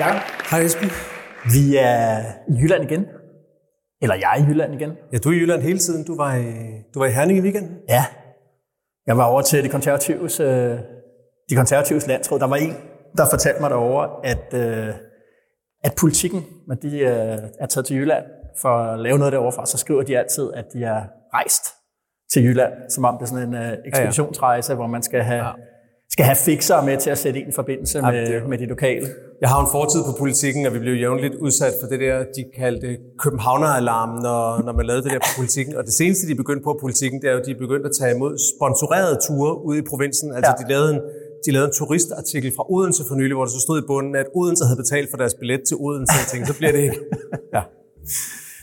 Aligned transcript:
Ja, 0.00 0.20
Hej 0.50 0.60
Esben. 0.60 0.90
vi 1.54 1.76
er 1.76 2.18
i 2.48 2.52
Jylland 2.62 2.84
igen. 2.84 3.06
Eller 4.02 4.14
jeg 4.14 4.32
er 4.36 4.44
i 4.44 4.46
Jylland 4.48 4.74
igen. 4.74 4.92
Ja, 5.12 5.18
du 5.18 5.28
er 5.28 5.32
i 5.32 5.36
Jylland 5.36 5.62
hele 5.62 5.78
tiden. 5.78 6.04
Du 6.04 6.16
var 6.16 6.34
i, 6.34 6.52
du 6.94 6.98
var 6.98 7.06
i 7.06 7.10
Herning 7.10 7.38
i 7.38 7.42
weekenden. 7.42 7.76
Ja. 7.88 8.04
Jeg 9.06 9.16
var 9.16 9.24
over 9.24 9.42
til 9.42 9.64
de 9.64 9.68
konservatives, 9.68 10.40
øh, 10.40 10.78
de 11.50 11.56
konservatives 11.56 12.06
landsråd. 12.06 12.38
Der 12.38 12.46
var 12.46 12.56
en, 12.56 12.74
der 13.16 13.24
fortalte 13.30 13.60
mig 13.60 13.70
derovre, 13.70 14.10
at, 14.24 14.54
øh, 14.54 14.94
at 15.84 15.92
politikken, 16.00 16.44
når 16.68 16.74
de 16.74 16.98
øh, 16.98 17.38
er 17.60 17.66
taget 17.66 17.86
til 17.86 17.96
Jylland 17.96 18.24
for 18.60 18.68
at 18.68 19.00
lave 19.00 19.18
noget 19.18 19.32
derovre 19.32 19.52
fra, 19.52 19.66
så 19.66 19.78
skriver 19.78 20.02
de 20.02 20.18
altid, 20.18 20.52
at 20.54 20.64
de 20.72 20.84
er 20.84 21.02
rejst 21.34 21.64
til 22.32 22.44
Jylland, 22.44 22.72
som 22.90 23.04
om 23.04 23.14
det 23.14 23.22
er 23.22 23.26
sådan 23.26 23.48
en 23.48 23.54
øh, 23.54 23.72
ekspeditionsrejse, 23.86 24.74
hvor 24.74 24.86
man 24.86 25.02
skal 25.02 25.22
have, 25.22 25.44
ja. 25.44 25.52
Skal 26.18 26.26
have 26.32 26.40
fixere 26.50 26.80
med 26.88 26.96
til 27.04 27.10
at 27.16 27.18
sætte 27.24 27.38
en 27.48 27.52
forbindelse 27.60 27.96
Ja, 27.98 28.10
med, 28.10 28.48
med 28.52 28.58
de 28.62 28.66
lokale. 28.74 29.06
Jeg 29.42 29.48
har 29.52 29.58
en 29.66 29.70
fortid 29.76 30.00
på 30.10 30.12
politikken, 30.22 30.62
og 30.66 30.72
vi 30.76 30.80
blev 30.84 30.94
jævnligt 31.04 31.34
udsat 31.46 31.74
for 31.80 31.86
det 31.92 31.98
der, 32.06 32.14
de 32.36 32.42
kaldte 32.60 32.88
Københavner-alarm, 33.24 34.10
når, 34.26 34.42
når 34.66 34.72
man 34.78 34.84
lavede 34.90 35.02
det 35.04 35.12
der 35.14 35.18
på 35.28 35.32
politikken. 35.40 35.72
Og 35.78 35.82
det 35.88 35.94
seneste, 36.00 36.22
de 36.30 36.34
begyndte 36.42 36.64
på 36.70 36.72
politikken, 36.84 37.16
det 37.20 37.26
er 37.28 37.32
jo, 37.36 37.40
at 37.42 37.46
de 37.46 37.52
er 37.56 37.60
begyndt 37.66 37.86
at 37.90 37.94
tage 38.00 38.12
imod 38.16 38.32
sponsorerede 38.52 39.16
ture 39.26 39.50
ude 39.68 39.78
i 39.82 39.84
provinsen. 39.90 40.28
Altså, 40.36 40.52
Ja. 40.56 40.62
de 40.62 40.66
lavede 40.74 40.90
en 40.94 41.00
de 41.46 41.50
lavede 41.56 41.68
en 41.72 41.74
turistartikel 41.80 42.50
fra 42.56 42.64
Odense 42.74 43.02
for 43.08 43.14
nylig, 43.20 43.34
hvor 43.36 43.44
der 43.44 43.52
så 43.58 43.60
stod 43.66 43.76
i 43.82 43.86
bunden, 43.92 44.14
at 44.22 44.26
Odense 44.40 44.64
havde 44.68 44.80
betalt 44.84 45.08
for 45.10 45.16
deres 45.22 45.34
billet 45.40 45.60
til 45.68 45.76
Odense. 45.86 46.12
Jeg 46.22 46.26
tænkte, 46.32 46.46
så 46.52 46.56
bliver 46.58 46.72
det 46.76 46.82
ikke. 46.86 46.98
Ja. 47.56 47.62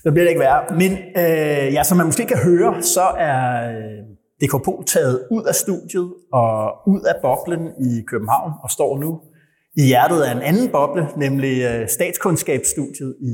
Så 0.04 0.08
bliver 0.12 0.24
det 0.26 0.30
ikke 0.34 0.44
værre. 0.48 0.62
Men 0.84 0.92
øh, 1.22 1.66
ja, 1.78 1.84
som 1.84 1.96
man 1.98 2.06
måske 2.12 2.26
kan 2.34 2.38
høre, 2.50 2.72
så 2.96 3.06
er 3.34 3.42
øh, 3.76 4.00
DKP 4.42 4.68
taget 4.88 5.28
ud 5.32 5.44
af 5.44 5.56
studiet 5.56 6.14
og 6.34 6.72
ud 6.88 7.02
af 7.02 7.16
boblen 7.22 7.68
i 7.68 8.02
København 8.08 8.52
og 8.64 8.70
står 8.70 8.98
nu 9.00 9.22
i 9.78 9.84
hjertet 9.88 10.22
af 10.22 10.32
en 10.32 10.42
anden 10.42 10.72
boble, 10.72 11.08
nemlig 11.18 11.64
øh, 11.64 11.90
statskundskabsstudiet 11.90 13.16
i, 13.22 13.32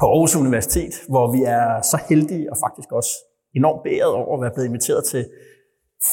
på 0.00 0.06
Aarhus 0.06 0.36
Universitet, 0.36 0.94
hvor 1.08 1.32
vi 1.32 1.42
er 1.42 1.82
så 1.82 1.98
heldige 2.08 2.52
og 2.52 2.56
faktisk 2.66 2.92
også 2.92 3.10
enormt 3.54 3.82
beæret 3.82 4.12
over 4.14 4.36
at 4.36 4.42
være 4.42 4.50
blevet 4.54 4.68
inviteret 4.68 5.04
til 5.04 5.26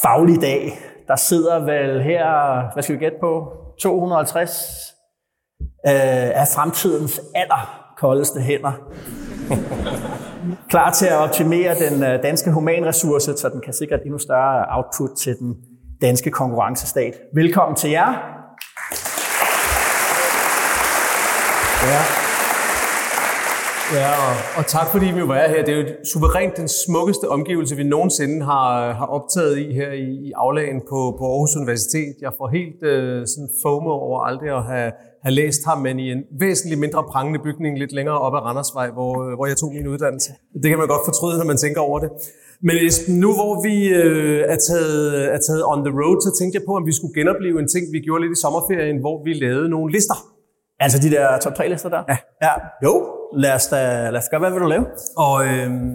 faglig 0.02 0.40
dag. 0.40 0.78
Der 1.08 1.16
sidder 1.16 1.64
vel 1.64 2.02
her, 2.02 2.24
hvad 2.72 2.82
skal 2.82 2.94
vi 2.94 3.00
gætte 3.04 3.18
på, 3.20 3.52
250 3.80 4.50
øh, 5.86 6.40
af 6.40 6.48
fremtidens 6.54 7.20
allerkoldeste 7.34 8.40
hænder 8.40 8.72
klar 10.68 10.90
til 10.90 11.06
at 11.06 11.16
optimere 11.16 11.74
den 11.74 12.02
øh, 12.02 12.22
danske 12.22 12.50
humanressource, 12.50 13.36
så 13.36 13.48
den 13.48 13.60
kan 13.60 13.72
sikre 13.72 13.94
et 13.94 14.02
endnu 14.04 14.18
større 14.18 14.64
output 14.76 15.16
til 15.16 15.38
den 15.38 15.56
danske 16.00 16.30
konkurrencestat. 16.30 17.14
Velkommen 17.34 17.76
til 17.76 17.90
jer. 17.90 18.08
Ja. 21.82 22.00
Ja, 23.94 24.10
og, 24.28 24.34
og 24.58 24.66
tak 24.66 24.86
fordi 24.92 25.06
vi 25.06 25.28
var 25.28 25.34
her. 25.34 25.64
Det 25.64 25.74
er 25.74 25.78
jo 25.82 25.86
suverænt 26.12 26.56
den 26.56 26.68
smukkeste 26.68 27.28
omgivelse, 27.28 27.76
vi 27.76 27.84
nogensinde 27.84 28.44
har, 28.44 28.92
har 28.92 29.06
optaget 29.06 29.58
i 29.58 29.72
her 29.72 29.92
i, 29.92 30.08
i 30.28 30.32
aflagen 30.36 30.80
på, 30.90 31.00
på 31.18 31.24
Aarhus 31.32 31.56
Universitet. 31.56 32.14
Jeg 32.20 32.32
får 32.38 32.48
helt 32.48 32.82
øh, 32.82 33.26
sådan 33.26 33.48
FOMO 33.62 33.90
over 33.90 34.20
aldrig 34.20 34.50
at 34.50 34.64
have, 34.64 34.92
have 35.28 35.36
læst 35.42 35.62
ham, 35.68 35.78
men 35.86 35.94
i 36.04 36.06
en 36.14 36.22
væsentligt 36.44 36.80
mindre 36.84 37.00
prangende 37.12 37.40
bygning 37.46 37.72
lidt 37.82 37.92
længere 37.98 38.18
op 38.26 38.34
ad 38.38 38.42
Randersvej, 38.46 38.88
hvor, 38.96 39.12
øh, 39.24 39.30
hvor 39.36 39.46
jeg 39.50 39.56
tog 39.56 39.70
min 39.78 39.86
uddannelse. 39.94 40.30
Det 40.62 40.68
kan 40.70 40.78
man 40.82 40.88
godt 40.94 41.04
fortryde, 41.08 41.36
når 41.40 41.48
man 41.52 41.58
tænker 41.64 41.80
over 41.88 41.98
det. 42.04 42.10
Men 42.66 42.74
Esben, 42.86 43.14
nu 43.24 43.30
hvor 43.38 43.52
vi 43.66 43.74
øh, 44.02 44.40
er, 44.54 44.58
taget, 44.68 45.02
er 45.34 45.40
taget 45.48 45.62
on 45.72 45.80
the 45.86 45.92
road, 46.00 46.18
så 46.26 46.30
tænkte 46.38 46.54
jeg 46.58 46.64
på, 46.68 46.72
om 46.80 46.84
vi 46.90 46.94
skulle 46.98 47.14
genopleve 47.20 47.58
en 47.64 47.68
ting, 47.74 47.84
vi 47.96 48.00
gjorde 48.06 48.20
lidt 48.24 48.34
i 48.36 48.40
sommerferien, 48.44 48.98
hvor 49.04 49.16
vi 49.26 49.32
lavede 49.44 49.68
nogle 49.74 49.88
lister. 49.96 50.18
Altså 50.84 50.98
de 51.04 51.08
der 51.14 51.38
top 51.44 51.54
3 51.54 51.68
lister 51.72 51.90
der? 51.96 52.02
Ja. 52.12 52.16
ja. 52.46 52.54
Jo, 52.84 52.92
lad 53.42 53.52
os, 53.58 53.66
da, 53.72 53.80
lad 54.14 54.20
os 54.22 54.28
gøre, 54.30 54.40
hvad 54.40 54.52
vil 54.54 54.60
du 54.66 54.70
lave? 54.74 54.84
Og 55.26 55.34
øhm, 55.46 55.90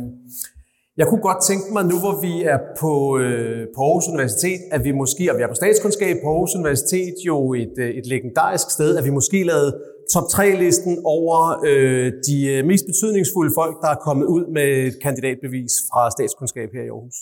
jeg 0.97 1.07
kunne 1.07 1.23
godt 1.29 1.41
tænke 1.49 1.67
mig 1.75 1.83
nu, 1.91 1.97
hvor 2.03 2.15
vi 2.25 2.33
er 2.53 2.59
på, 2.81 2.93
øh, 3.23 3.61
på 3.75 3.79
Aarhus 3.87 4.07
Universitet, 4.13 4.59
at 4.71 4.81
vi 4.83 4.91
måske, 4.91 5.23
og 5.31 5.37
vi 5.37 5.43
er 5.43 5.47
på 5.47 5.59
statskundskab 5.61 6.15
på 6.23 6.27
Aarhus 6.33 6.55
Universitet, 6.55 7.15
jo 7.29 7.53
et, 7.53 7.75
øh, 7.83 7.89
et 7.99 8.05
legendarisk 8.13 8.67
sted, 8.71 8.97
at 8.97 9.03
vi 9.07 9.09
måske 9.19 9.43
lavede 9.43 9.71
top 10.13 10.23
3-listen 10.35 10.93
over 11.05 11.37
øh, 11.69 12.11
de 12.27 12.37
øh, 12.53 12.65
mest 12.65 12.85
betydningsfulde 12.91 13.51
folk, 13.59 13.75
der 13.83 13.89
er 13.95 13.99
kommet 14.07 14.25
ud 14.25 14.43
med 14.57 14.67
et 14.87 14.95
kandidatbevis 15.05 15.73
fra 15.89 16.01
statskundskab 16.15 16.69
her 16.77 16.83
i 16.89 16.91
Aarhus. 16.95 17.17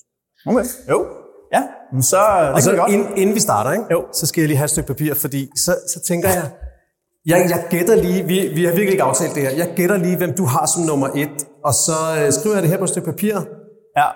Okay. 0.49 0.65
Jo. 0.91 0.99
Ja, 1.55 1.63
så 2.01 2.17
Og 2.55 2.61
så 2.61 2.75
godt. 2.75 2.91
inden, 2.93 3.07
inden 3.17 3.35
vi 3.35 3.39
starter, 3.39 3.71
ikke? 3.71 3.85
Jo. 3.91 3.99
så 4.13 4.25
skal 4.27 4.41
jeg 4.41 4.47
lige 4.47 4.57
have 4.57 4.65
et 4.65 4.69
stykke 4.75 4.87
papir, 4.87 5.13
fordi 5.13 5.49
så, 5.65 5.71
så 5.93 5.99
tænker 6.07 6.29
jeg, 6.29 6.45
jeg, 7.25 7.37
jeg 7.49 7.65
gætter 7.69 7.95
lige, 7.95 8.23
vi, 8.23 8.37
vi 8.55 8.61
har 8.65 8.71
virkelig 8.71 8.91
ikke 8.91 9.03
aftalt 9.03 9.35
det 9.35 9.41
her, 9.43 9.51
jeg 9.51 9.69
gætter 9.75 9.97
lige, 9.97 10.17
hvem 10.17 10.33
du 10.33 10.45
har 10.45 10.65
som 10.73 10.83
nummer 10.83 11.07
et, 11.15 11.37
og 11.67 11.73
så 11.73 11.97
øh, 12.19 12.31
skriver 12.37 12.55
jeg 12.55 12.63
det 12.63 12.71
her 12.71 12.77
på 12.77 12.83
et 12.83 12.89
stykke 12.89 13.11
papir, 13.11 13.35
Ja. 13.97 14.07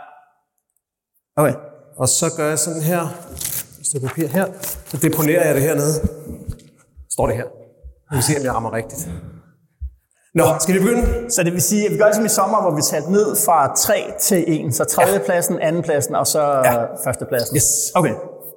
Okay. 1.38 1.56
Og 1.97 2.08
så 2.09 2.25
gør 2.38 2.47
jeg 2.50 2.59
sådan 2.59 2.81
her, 2.81 3.02
et 3.80 3.86
stykke 3.88 4.08
papir 4.08 4.28
her, 4.28 4.46
så 4.86 4.97
deponerer 4.97 5.46
jeg 5.46 5.56
det 5.56 5.63
hernede. 5.63 5.94
Står 7.12 7.28
det 7.28 7.36
her. 7.36 7.47
Vi 8.16 8.22
se, 8.22 8.34
om 8.40 8.44
jeg 8.46 8.53
rammer 8.53 8.74
rigtigt. 8.74 9.09
Nå, 10.36 10.46
skal 10.59 10.75
vi 10.75 10.80
begynde? 10.80 11.31
Så 11.31 11.44
det 11.44 11.53
vil 11.53 11.62
sige, 11.62 11.86
at 11.86 11.91
vi 11.94 11.97
gør 11.97 12.06
det 12.06 12.16
som 12.16 12.25
i 12.25 12.30
sommer, 12.30 12.62
hvor 12.62 12.75
vi 12.75 12.81
talte 12.81 13.12
ned 13.12 13.36
fra 13.46 13.75
3 13.75 14.13
til 14.22 14.66
1. 14.68 14.75
Så 14.75 14.84
tredjepladsen, 14.84 15.59
andenpladsen 15.59 16.16
og 16.16 16.28
så 16.28 16.42
ja. 16.42 16.74
førstepladsen. 17.06 17.56
Yes. 17.56 17.68
Okay. 17.96 18.13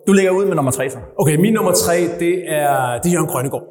Du 0.07 0.13
ligger 0.13 0.31
ud 0.31 0.45
med 0.45 0.55
nummer 0.55 0.71
3 0.71 0.91
så. 0.91 0.99
Okay, 1.19 1.37
min 1.37 1.53
nummer 1.53 1.73
tre, 1.73 1.97
det 2.19 2.35
er, 2.61 2.99
det 3.01 3.09
er 3.09 3.13
Jørgen 3.13 3.29
Grønnegård. 3.29 3.67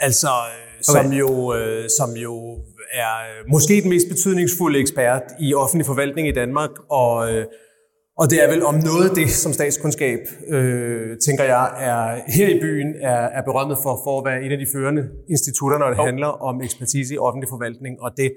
Altså, 0.00 0.28
øh, 0.28 0.82
som, 0.82 1.12
jo, 1.12 1.54
øh, 1.54 1.84
som 1.98 2.10
jo 2.10 2.34
er 2.92 3.14
øh, 3.30 3.50
måske 3.50 3.80
den 3.82 3.90
mest 3.90 4.08
betydningsfulde 4.08 4.78
ekspert 4.78 5.22
i 5.40 5.54
offentlig 5.54 5.86
forvaltning 5.86 6.28
i 6.28 6.32
Danmark, 6.32 6.70
og, 6.90 7.34
øh, 7.34 7.44
og 8.18 8.30
det 8.30 8.44
er 8.44 8.48
vel 8.52 8.62
om 8.64 8.74
noget 8.74 9.08
det, 9.16 9.30
som 9.30 9.52
statskundskab, 9.52 10.20
øh, 10.48 11.18
tænker 11.26 11.44
jeg, 11.44 11.64
er 11.90 12.20
her 12.36 12.48
i 12.48 12.60
byen 12.60 12.94
er, 13.00 13.22
er 13.38 13.42
berømmet 13.42 13.78
for, 13.82 14.00
for 14.04 14.18
at 14.20 14.24
være 14.28 14.42
en 14.44 14.52
af 14.52 14.58
de 14.58 14.66
førende 14.74 15.02
institutter, 15.30 15.78
når 15.78 15.88
det 15.92 15.98
oh. 15.98 16.04
handler 16.04 16.30
om 16.48 16.62
ekspertise 16.62 17.14
i 17.14 17.18
offentlig 17.18 17.48
forvaltning, 17.48 18.02
og 18.02 18.10
det 18.16 18.28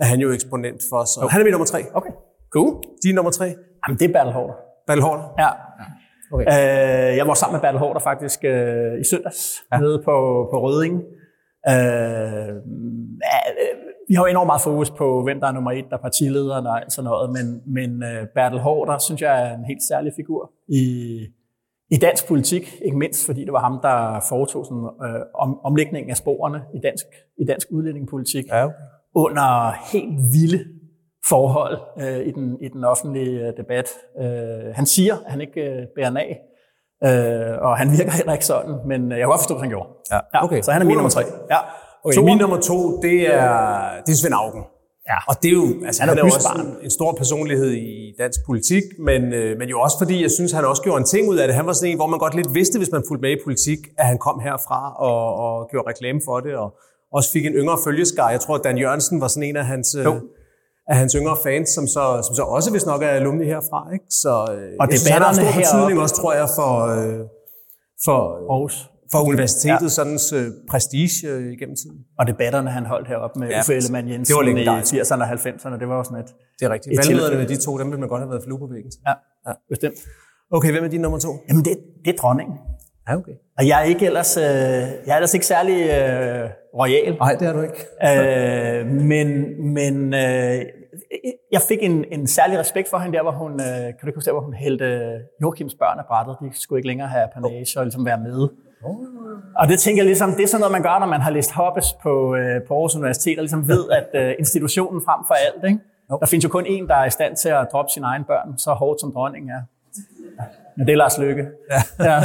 er 0.00 0.04
han 0.04 0.18
jo 0.20 0.32
eksponent 0.32 0.80
for. 0.90 1.04
Så 1.04 1.20
oh. 1.22 1.30
han 1.30 1.40
er 1.40 1.44
min 1.44 1.52
nummer 1.52 1.66
tre. 1.66 1.80
Okay. 1.94 2.12
Cool. 2.54 2.82
Din 3.04 3.14
nummer 3.14 3.30
tre? 3.30 3.46
Jamen, 3.82 3.98
det 3.98 4.06
er 4.08 4.12
Bertel 4.12 4.32
Hårder. 4.32 4.56
Bertel 4.86 5.02
Hårder. 5.02 5.24
Ja. 5.38 5.50
Okay. 6.34 6.46
Øh, 6.46 7.16
jeg 7.16 7.26
var 7.26 7.34
sammen 7.34 7.54
med 7.56 7.60
Bertel 7.60 7.78
Hårder 7.78 8.00
faktisk 8.00 8.40
øh, 8.44 9.00
i 9.02 9.04
søndags 9.10 9.40
ja. 9.72 9.78
nede 9.78 9.98
på, 10.04 10.14
på 10.52 10.56
Røding. 10.64 10.94
Øh, 11.68 12.48
øh, 12.48 13.76
vi 14.08 14.14
har 14.14 14.22
jo 14.22 14.30
enormt 14.30 14.46
meget 14.46 14.62
fokus 14.62 14.90
på, 14.90 15.22
hvem 15.22 15.40
der 15.40 15.46
er 15.46 15.52
nummer 15.52 15.72
et, 15.72 15.84
der 15.90 15.96
er 15.96 16.00
partilederen 16.00 16.66
og 16.66 16.76
alt 16.80 16.92
sådan 16.92 17.08
noget, 17.10 17.30
men, 17.36 17.46
men 17.76 18.02
øh, 18.02 18.26
Bertel 18.34 18.60
Hårder 18.60 18.98
synes 18.98 19.22
jeg 19.22 19.42
er 19.46 19.54
en 19.54 19.64
helt 19.64 19.82
særlig 19.82 20.12
figur 20.16 20.52
i, 20.68 20.84
i 21.90 21.96
dansk 21.96 22.28
politik, 22.28 22.64
ikke 22.84 22.98
mindst 22.98 23.26
fordi 23.26 23.44
det 23.44 23.52
var 23.52 23.60
ham, 23.60 23.78
der 23.82 24.24
foretog 24.28 24.66
sådan, 24.66 24.88
øh, 25.04 25.22
om, 25.34 25.60
omlægningen 25.64 26.10
af 26.10 26.16
sporene 26.16 26.62
i 26.74 26.78
dansk, 26.78 27.06
i 27.38 27.44
dansk 27.44 27.66
udlændingepolitik 27.70 28.44
Ja, 28.48 28.68
under 29.14 29.72
helt 29.92 30.18
vilde 30.34 30.64
forhold 31.28 31.78
øh, 32.02 32.26
i, 32.28 32.30
den, 32.30 32.58
i 32.60 32.68
den 32.68 32.84
offentlige 32.84 33.46
øh, 33.46 33.52
debat. 33.56 33.88
Øh, 34.22 34.74
han 34.74 34.86
siger, 34.86 35.14
at 35.14 35.30
han 35.32 35.40
ikke 35.40 35.60
øh, 35.60 35.86
bærer 35.96 36.16
af, 36.16 36.40
øh, 37.06 37.66
og 37.66 37.76
han 37.76 37.88
virker 37.98 38.12
heller 38.12 38.32
ikke 38.32 38.46
sådan, 38.46 38.74
men 38.86 39.00
øh, 39.02 39.10
jeg 39.10 39.18
kan 39.18 39.28
godt 39.28 39.40
forstå, 39.40 39.54
at 39.54 39.60
han 39.60 39.68
gjorde. 39.68 39.88
Ja, 40.12 40.44
okay. 40.44 40.60
Så 40.62 40.72
han 40.72 40.82
er 40.82 40.86
min 40.86 40.96
nummer 40.96 41.10
tre. 41.10 41.24
Ja. 41.50 41.58
Okay, 42.04 42.18
min 42.18 42.38
nummer 42.38 42.60
to, 42.60 43.00
det 43.02 43.34
er, 43.34 43.50
det 44.06 44.12
er 44.12 44.16
Svend 44.22 44.34
Augen. 44.34 44.62
Ja. 45.08 45.18
Og 45.28 45.34
det 45.42 45.48
er 45.48 45.52
jo, 45.52 45.66
altså, 45.86 46.02
Han 46.02 46.08
han 46.08 46.18
er 46.18 46.22
er, 46.22 46.26
jo 46.26 46.34
også 46.34 46.48
en, 46.64 46.84
en 46.84 46.90
stor 46.90 47.12
personlighed 47.12 47.70
i 47.70 48.14
dansk 48.18 48.40
politik, 48.46 48.82
men, 48.98 49.32
øh, 49.32 49.58
men 49.58 49.68
jo 49.68 49.80
også 49.80 49.98
fordi, 49.98 50.22
jeg 50.22 50.30
synes, 50.30 50.52
han 50.52 50.64
også 50.64 50.82
gjorde 50.82 50.98
en 50.98 51.04
ting 51.04 51.28
ud 51.28 51.36
af 51.36 51.48
det. 51.48 51.56
Han 51.56 51.66
var 51.66 51.72
sådan 51.72 51.90
en, 51.90 51.96
hvor 51.96 52.06
man 52.06 52.18
godt 52.18 52.34
lidt 52.34 52.54
vidste, 52.54 52.78
hvis 52.78 52.92
man 52.92 53.02
fulgte 53.08 53.22
med 53.22 53.30
i 53.30 53.40
politik, 53.44 53.78
at 53.98 54.06
han 54.06 54.18
kom 54.18 54.40
herfra 54.40 54.94
og, 55.08 55.36
og 55.44 55.68
gjorde 55.70 55.88
reklame 55.90 56.20
for 56.24 56.40
det, 56.40 56.54
og 56.54 56.68
også 57.12 57.32
fik 57.32 57.46
en 57.46 57.52
yngre 57.52 57.78
følgeskar. 57.84 58.30
Jeg 58.30 58.40
tror, 58.40 58.54
at 58.54 58.64
Dan 58.64 58.78
Jørgensen 58.78 59.20
var 59.20 59.28
sådan 59.28 59.48
en 59.48 59.56
af 59.56 59.66
hans, 59.66 59.94
øh, 59.94 60.06
af 60.90 60.96
hans 60.96 61.12
yngre 61.18 61.36
fans, 61.46 61.68
som 61.68 61.86
så, 61.86 62.04
som 62.26 62.34
så 62.34 62.42
også 62.42 62.70
hvis 62.70 62.86
nok 62.86 63.02
er 63.02 63.08
alumni 63.08 63.44
herfra. 63.44 63.80
Ikke? 63.92 64.04
Så 64.22 64.32
øh, 64.54 64.72
Og 64.80 64.84
jeg 64.90 64.98
synes, 64.98 65.12
han 65.16 65.22
har 65.22 65.30
en 65.30 65.34
stor 65.34 65.52
betydning 65.60 66.00
også, 66.04 66.16
tror 66.20 66.32
jeg, 66.40 66.48
for, 66.58 66.70
øh, 66.96 67.20
for, 68.06 68.20
Aarhus. 68.52 68.74
for 69.12 69.20
universitetet, 69.32 69.88
ja. 69.90 69.98
sådan 69.98 70.18
øh, 70.38 70.46
prestige 70.70 71.14
øh, 71.30 71.52
igennem 71.56 71.76
tiden. 71.82 71.98
Og 72.18 72.24
debatterne, 72.26 72.70
han 72.78 72.84
holdt 72.92 73.08
heroppe 73.12 73.36
med 73.40 73.48
Ja, 73.48 73.60
Uffe 73.60 73.74
Ellemann 73.78 74.06
det 74.06 74.12
Jensen 74.12 74.36
var 74.36 74.42
i 74.42 74.46
legendarisk. 74.46 74.94
80'erne 74.94 75.22
og 75.24 75.28
90'erne, 75.32 75.78
det 75.80 75.88
var 75.90 75.96
jo 76.00 76.04
sådan 76.04 76.18
et... 76.24 76.30
Det 76.58 76.64
er 76.68 76.70
rigtigt. 76.76 76.90
Valgmøderne 76.98 77.36
med 77.42 77.46
de 77.52 77.56
to, 77.66 77.70
dem 77.78 77.86
ville 77.90 78.00
man 78.04 78.08
godt 78.08 78.22
have 78.24 78.30
været 78.30 78.44
flue 78.46 78.58
på 78.58 78.68
væggen. 78.74 78.92
Ja, 79.08 79.14
ja. 79.48 79.52
bestemt. 79.72 79.98
Okay, 80.56 80.70
hvem 80.74 80.84
er 80.84 80.88
din 80.88 81.00
nummer 81.00 81.18
to? 81.26 81.32
Jamen, 81.48 81.64
det, 81.64 81.74
det 82.04 82.10
er 82.14 82.18
dronningen. 82.22 82.56
Ja, 83.08 83.16
okay. 83.16 83.32
Og 83.58 83.68
jeg 83.68 83.80
er 83.80 83.84
ikke 83.84 84.06
ellers, 84.06 84.36
øh, 84.36 84.44
jeg 85.06 85.12
er 85.12 85.14
ellers 85.16 85.34
ikke 85.34 85.46
særlig 85.46 85.78
øh, 85.90 86.50
royal. 86.80 87.16
Nej, 87.18 87.34
det 87.40 87.48
er 87.48 87.52
du 87.52 87.60
ikke. 87.60 87.80
Øh, 88.08 88.86
men 88.86 89.28
men 89.72 90.14
øh, 90.14 90.56
jeg 91.52 91.60
fik 91.68 91.78
en, 91.82 92.04
en 92.12 92.26
særlig 92.26 92.58
respekt 92.58 92.88
for 92.90 92.98
hende 92.98 93.16
der, 93.16 93.22
hvor 93.22 93.32
hun, 93.32 93.52
øh, 93.52 93.66
kan 93.66 94.00
du 94.02 94.06
ikke 94.06 94.16
huske 94.16 94.26
der, 94.28 94.32
hvor 94.32 94.40
hun 94.42 94.54
hældte 94.54 95.20
Joachims 95.42 95.74
børn 95.74 95.98
af 95.98 96.04
brættet. 96.06 96.36
De 96.40 96.60
skulle 96.60 96.78
ikke 96.78 96.88
længere 96.88 97.08
have 97.08 97.28
panage 97.34 97.78
og 97.78 97.84
ligesom 97.84 98.04
være 98.06 98.18
med. 98.18 98.48
Og 99.60 99.68
det 99.68 99.78
tænker 99.78 100.02
jeg 100.02 100.06
ligesom, 100.06 100.30
det 100.30 100.42
er 100.42 100.46
sådan 100.46 100.60
noget, 100.60 100.72
man 100.72 100.82
gør, 100.82 100.98
når 100.98 101.06
man 101.06 101.20
har 101.20 101.30
læst 101.30 101.52
Hobbes 101.52 101.88
på, 102.02 102.34
øh, 102.36 102.56
på 102.66 102.74
Aarhus 102.74 102.96
Universitet, 102.96 103.38
og 103.38 103.42
ligesom 103.42 103.68
ved, 103.68 103.82
at 103.90 104.08
øh, 104.20 104.34
institutionen 104.38 105.02
frem 105.06 105.20
for 105.26 105.34
alt, 105.46 105.64
ikke? 105.70 105.78
Der 106.20 106.26
findes 106.26 106.44
jo 106.44 106.48
kun 106.48 106.66
en, 106.66 106.88
der 106.88 106.94
er 106.94 107.04
i 107.04 107.10
stand 107.10 107.36
til 107.36 107.48
at 107.48 107.66
droppe 107.72 107.90
sine 107.94 108.06
egne 108.06 108.24
børn, 108.24 108.58
så 108.58 108.70
hårdt 108.72 109.00
som 109.00 109.12
dronningen 109.12 109.50
er. 109.50 109.62
Men 110.76 110.86
det 110.86 110.92
er 110.92 110.96
Lars 110.96 111.18
Løkke. 111.18 111.44
Ja. 111.70 111.80
ja. 112.10 112.18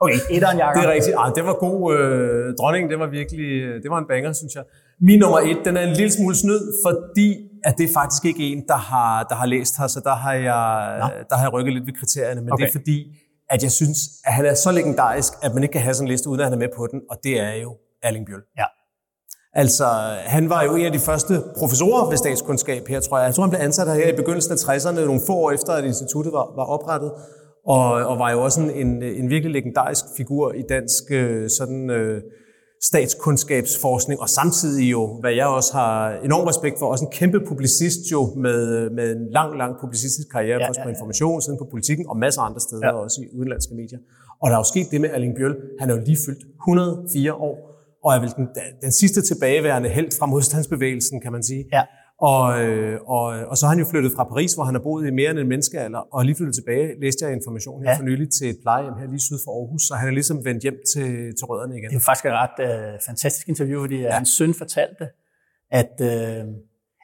okay, 0.00 0.18
etteren, 0.30 0.58
Jacob. 0.58 0.82
Det 0.82 0.88
er 0.88 0.92
rigtigt. 0.92 1.16
Ej, 1.16 1.28
det 1.36 1.44
var 1.44 1.56
god. 1.66 1.94
Øh, 1.94 2.54
dronningen, 2.58 2.90
det 2.90 2.98
var 2.98 3.06
virkelig, 3.06 3.50
øh, 3.62 3.82
det 3.82 3.90
var 3.90 3.98
en 3.98 4.06
banger, 4.08 4.32
synes 4.32 4.54
jeg. 4.54 4.64
Min 5.00 5.18
nummer 5.18 5.38
et, 5.38 5.58
den 5.64 5.76
er 5.76 5.82
en 5.82 5.92
lille 5.92 6.12
smule 6.12 6.34
snyd, 6.36 6.60
fordi 6.86 7.28
at 7.64 7.74
det 7.78 7.84
er 7.88 7.92
faktisk 7.94 8.24
ikke 8.24 8.42
en, 8.52 8.64
der 8.68 8.76
har, 8.76 9.22
der 9.22 9.34
har 9.34 9.46
læst 9.46 9.78
her, 9.78 9.86
så 9.86 10.00
der 10.04 10.14
har 10.14 10.34
jeg, 10.34 10.64
der 11.30 11.36
har 11.36 11.44
jeg 11.44 11.52
rykket 11.52 11.74
lidt 11.74 11.86
ved 11.86 11.92
kriterierne, 11.92 12.40
men 12.40 12.52
okay. 12.52 12.64
det 12.64 12.68
er 12.68 12.78
fordi, 12.78 12.98
at 13.50 13.62
jeg 13.62 13.72
synes, 13.72 13.98
at 14.24 14.32
han 14.32 14.46
er 14.46 14.54
så 14.54 14.72
legendarisk, 14.72 15.32
at 15.42 15.54
man 15.54 15.62
ikke 15.62 15.72
kan 15.72 15.80
have 15.80 15.94
sådan 15.94 16.06
en 16.06 16.10
liste, 16.10 16.28
uden 16.28 16.40
at 16.40 16.46
han 16.46 16.52
er 16.52 16.58
med 16.58 16.68
på 16.76 16.88
den, 16.92 17.00
og 17.10 17.16
det 17.24 17.40
er 17.40 17.54
jo 17.54 17.76
Erling 18.02 18.26
Bjøl. 18.26 18.42
Ja. 18.58 18.64
Altså, 19.52 19.84
han 20.26 20.50
var 20.50 20.62
jo 20.64 20.74
en 20.74 20.86
af 20.86 20.92
de 20.92 20.98
første 20.98 21.34
professorer 21.56 22.08
ved 22.08 22.16
statskundskab 22.16 22.88
her, 22.88 23.00
tror 23.00 23.18
jeg. 23.18 23.26
Jeg 23.26 23.34
tror, 23.34 23.42
han 23.42 23.50
blev 23.50 23.60
ansat 23.60 23.86
her 23.86 24.12
i 24.12 24.16
begyndelsen 24.16 24.52
af 24.52 24.56
60'erne, 24.56 25.00
nogle 25.00 25.20
få 25.26 25.32
år 25.32 25.50
efter, 25.50 25.72
at 25.72 25.84
instituttet 25.84 26.32
var, 26.32 26.52
var 26.56 26.64
oprettet, 26.64 27.12
og, 27.66 27.84
og 28.10 28.18
var 28.18 28.30
jo 28.30 28.42
også 28.42 28.60
en, 28.60 28.70
en, 28.70 29.02
en 29.02 29.30
virkelig 29.30 29.52
legendarisk 29.52 30.04
figur 30.16 30.52
i 30.52 30.62
dansk 30.68 31.04
øh, 31.10 31.50
sådan, 31.58 31.90
øh, 31.90 32.22
statskundskabsforskning, 32.82 34.20
og 34.20 34.28
samtidig 34.28 34.90
jo, 34.90 35.20
hvad 35.20 35.32
jeg 35.32 35.46
også 35.46 35.72
har 35.72 36.12
enorm 36.24 36.46
respekt 36.46 36.78
for, 36.78 36.86
også 36.86 37.04
en 37.04 37.10
kæmpe 37.10 37.40
publicist 37.48 38.00
jo, 38.12 38.34
med, 38.36 38.90
med 38.90 39.16
en 39.16 39.26
lang, 39.30 39.58
lang 39.58 39.76
publicistisk 39.80 40.28
karriere, 40.32 40.58
ja, 40.60 40.68
først 40.68 40.78
ja, 40.78 40.84
på 40.84 40.88
ja. 40.88 40.94
information, 40.94 41.42
siden 41.42 41.58
på 41.58 41.66
politikken, 41.70 42.06
og 42.08 42.16
masser 42.16 42.40
af 42.42 42.46
andre 42.46 42.60
steder. 42.60 42.86
Ja. 42.86 42.92
også 42.92 43.20
i 43.22 43.36
udenlandske 43.38 43.74
medier. 43.74 43.98
Og 44.42 44.50
der 44.50 44.56
er 44.56 44.60
jo 44.60 44.64
sket 44.64 44.86
det 44.90 45.00
med 45.00 45.10
Erling 45.10 45.34
Bjøl, 45.36 45.56
han 45.80 45.90
er 45.90 45.94
jo 45.96 46.00
lige 46.06 46.18
fyldt 46.26 46.44
104 46.62 47.34
år, 47.34 47.69
og 48.04 48.14
er 48.14 48.20
vel 48.20 48.30
den, 48.36 48.48
den 48.82 48.92
sidste 48.92 49.22
tilbageværende 49.22 49.88
held 49.88 50.10
fra 50.18 50.26
modstandsbevægelsen, 50.26 51.20
kan 51.20 51.32
man 51.32 51.42
sige. 51.42 51.64
Ja. 51.72 51.82
Og, 52.20 52.62
øh, 52.62 53.00
og, 53.06 53.24
og 53.50 53.56
så 53.56 53.66
er 53.66 53.70
han 53.70 53.78
jo 53.78 53.86
flyttet 53.90 54.12
fra 54.16 54.24
Paris, 54.24 54.54
hvor 54.54 54.64
han 54.64 54.74
har 54.74 54.82
boet 54.82 55.06
i 55.06 55.10
mere 55.10 55.30
end 55.30 55.38
en 55.38 55.48
menneskealder, 55.48 55.98
og 56.14 56.24
lige 56.24 56.36
flyttet 56.36 56.54
tilbage, 56.54 57.00
læste 57.00 57.24
jeg 57.24 57.32
information 57.32 57.82
her 57.82 57.90
ja. 57.90 57.98
For 57.98 58.02
nylig, 58.02 58.28
til 58.30 58.50
et 58.50 58.58
plejehjem 58.62 58.94
her 59.00 59.06
lige 59.06 59.20
syd 59.20 59.38
for 59.44 59.50
Aarhus, 59.58 59.82
så 59.82 59.94
han 59.94 60.08
er 60.08 60.12
ligesom 60.12 60.44
vendt 60.44 60.62
hjem 60.62 60.78
til, 60.92 61.08
til 61.38 61.44
rødderne 61.50 61.78
igen. 61.78 61.90
Det 61.90 61.96
er 61.96 62.00
faktisk 62.00 62.26
et 62.26 62.32
ret 62.32 62.58
øh, 62.68 62.98
fantastisk 63.06 63.48
interview, 63.48 63.80
fordi 63.80 63.98
ja. 64.00 64.10
hans 64.10 64.28
søn 64.28 64.54
fortalte, 64.54 65.04
at, 65.80 65.94
øh, 66.10 66.44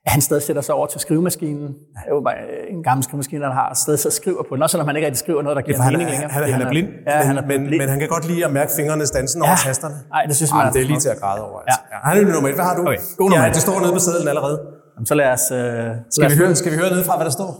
at 0.07 0.13
han 0.13 0.21
stadig 0.21 0.43
sætter 0.43 0.63
sig 0.63 0.75
over 0.75 0.87
til 0.87 1.01
skrivemaskinen. 1.01 1.69
Det 1.69 2.03
er 2.07 2.15
jo 2.15 2.21
bare 2.21 2.35
øh, 2.37 2.75
en 2.75 2.83
gammel 2.83 3.05
skrivemaskine, 3.05 3.45
han 3.45 3.53
har, 3.53 3.69
og 3.69 3.77
stadig 3.77 3.99
så 4.01 4.11
skriver 4.11 4.43
på 4.49 4.55
den, 4.55 4.63
også 4.63 4.73
selvom 4.75 4.87
han 4.87 4.97
ikke 4.97 5.07
rigtig 5.07 5.19
skriver 5.19 5.43
noget, 5.43 5.57
der 5.57 5.63
giver 5.63 5.79
han, 5.83 5.93
mening 5.93 6.09
er, 6.09 6.13
længere. 6.13 6.31
han, 6.31 6.41
fordi 6.41 6.53
han, 6.53 6.63
er 6.63 6.69
blind, 6.75 6.89
Ja, 7.07 7.13
han 7.31 7.37
er 7.39 7.43
men, 7.47 7.67
blind. 7.67 7.81
men 7.83 7.89
han 7.89 7.99
kan 7.99 8.09
godt 8.09 8.27
lide 8.31 8.45
at 8.45 8.53
mærke 8.53 8.71
fingrene 8.77 9.07
stansen 9.07 9.43
over 9.43 9.57
tasterne. 9.67 9.95
Nej, 10.11 10.23
det 10.29 10.37
synes 10.37 10.53
man 10.53 10.59
Jamen, 10.61 10.69
er 10.69 10.73
det 10.73 10.83
er 10.83 10.87
lige 10.87 11.01
til 11.01 11.09
at 11.09 11.19
græde 11.21 11.41
over. 11.49 11.59
Altså. 11.61 11.81
Ja. 11.91 11.97
Ja. 11.97 12.09
Ja, 12.09 12.15
han 12.15 12.25
er 12.25 12.29
jo 12.29 12.33
nummer 12.35 12.49
et. 12.49 12.55
Hvad 12.55 12.65
har 12.65 12.75
du? 12.77 12.83
Okay, 12.83 12.99
god 13.19 13.31
nummer 13.31 13.45
ja, 13.45 13.49
et. 13.51 13.55
det 13.55 13.63
står 13.67 13.81
nede 13.81 13.93
på 13.93 13.99
sædlen 13.99 14.29
allerede. 14.29 14.57
Jamen, 14.95 15.07
Så 15.07 15.15
lad 15.15 15.29
os... 15.37 15.45
Øh, 15.51 15.91
Skal 16.11 16.31
vi, 16.31 16.37
høre, 16.37 16.55
skal 16.55 16.73
vi 16.73 16.77
høre 16.83 16.91
ned 16.97 17.05
fra, 17.05 17.15
hvad 17.17 17.25
der 17.25 17.35
står? 17.41 17.51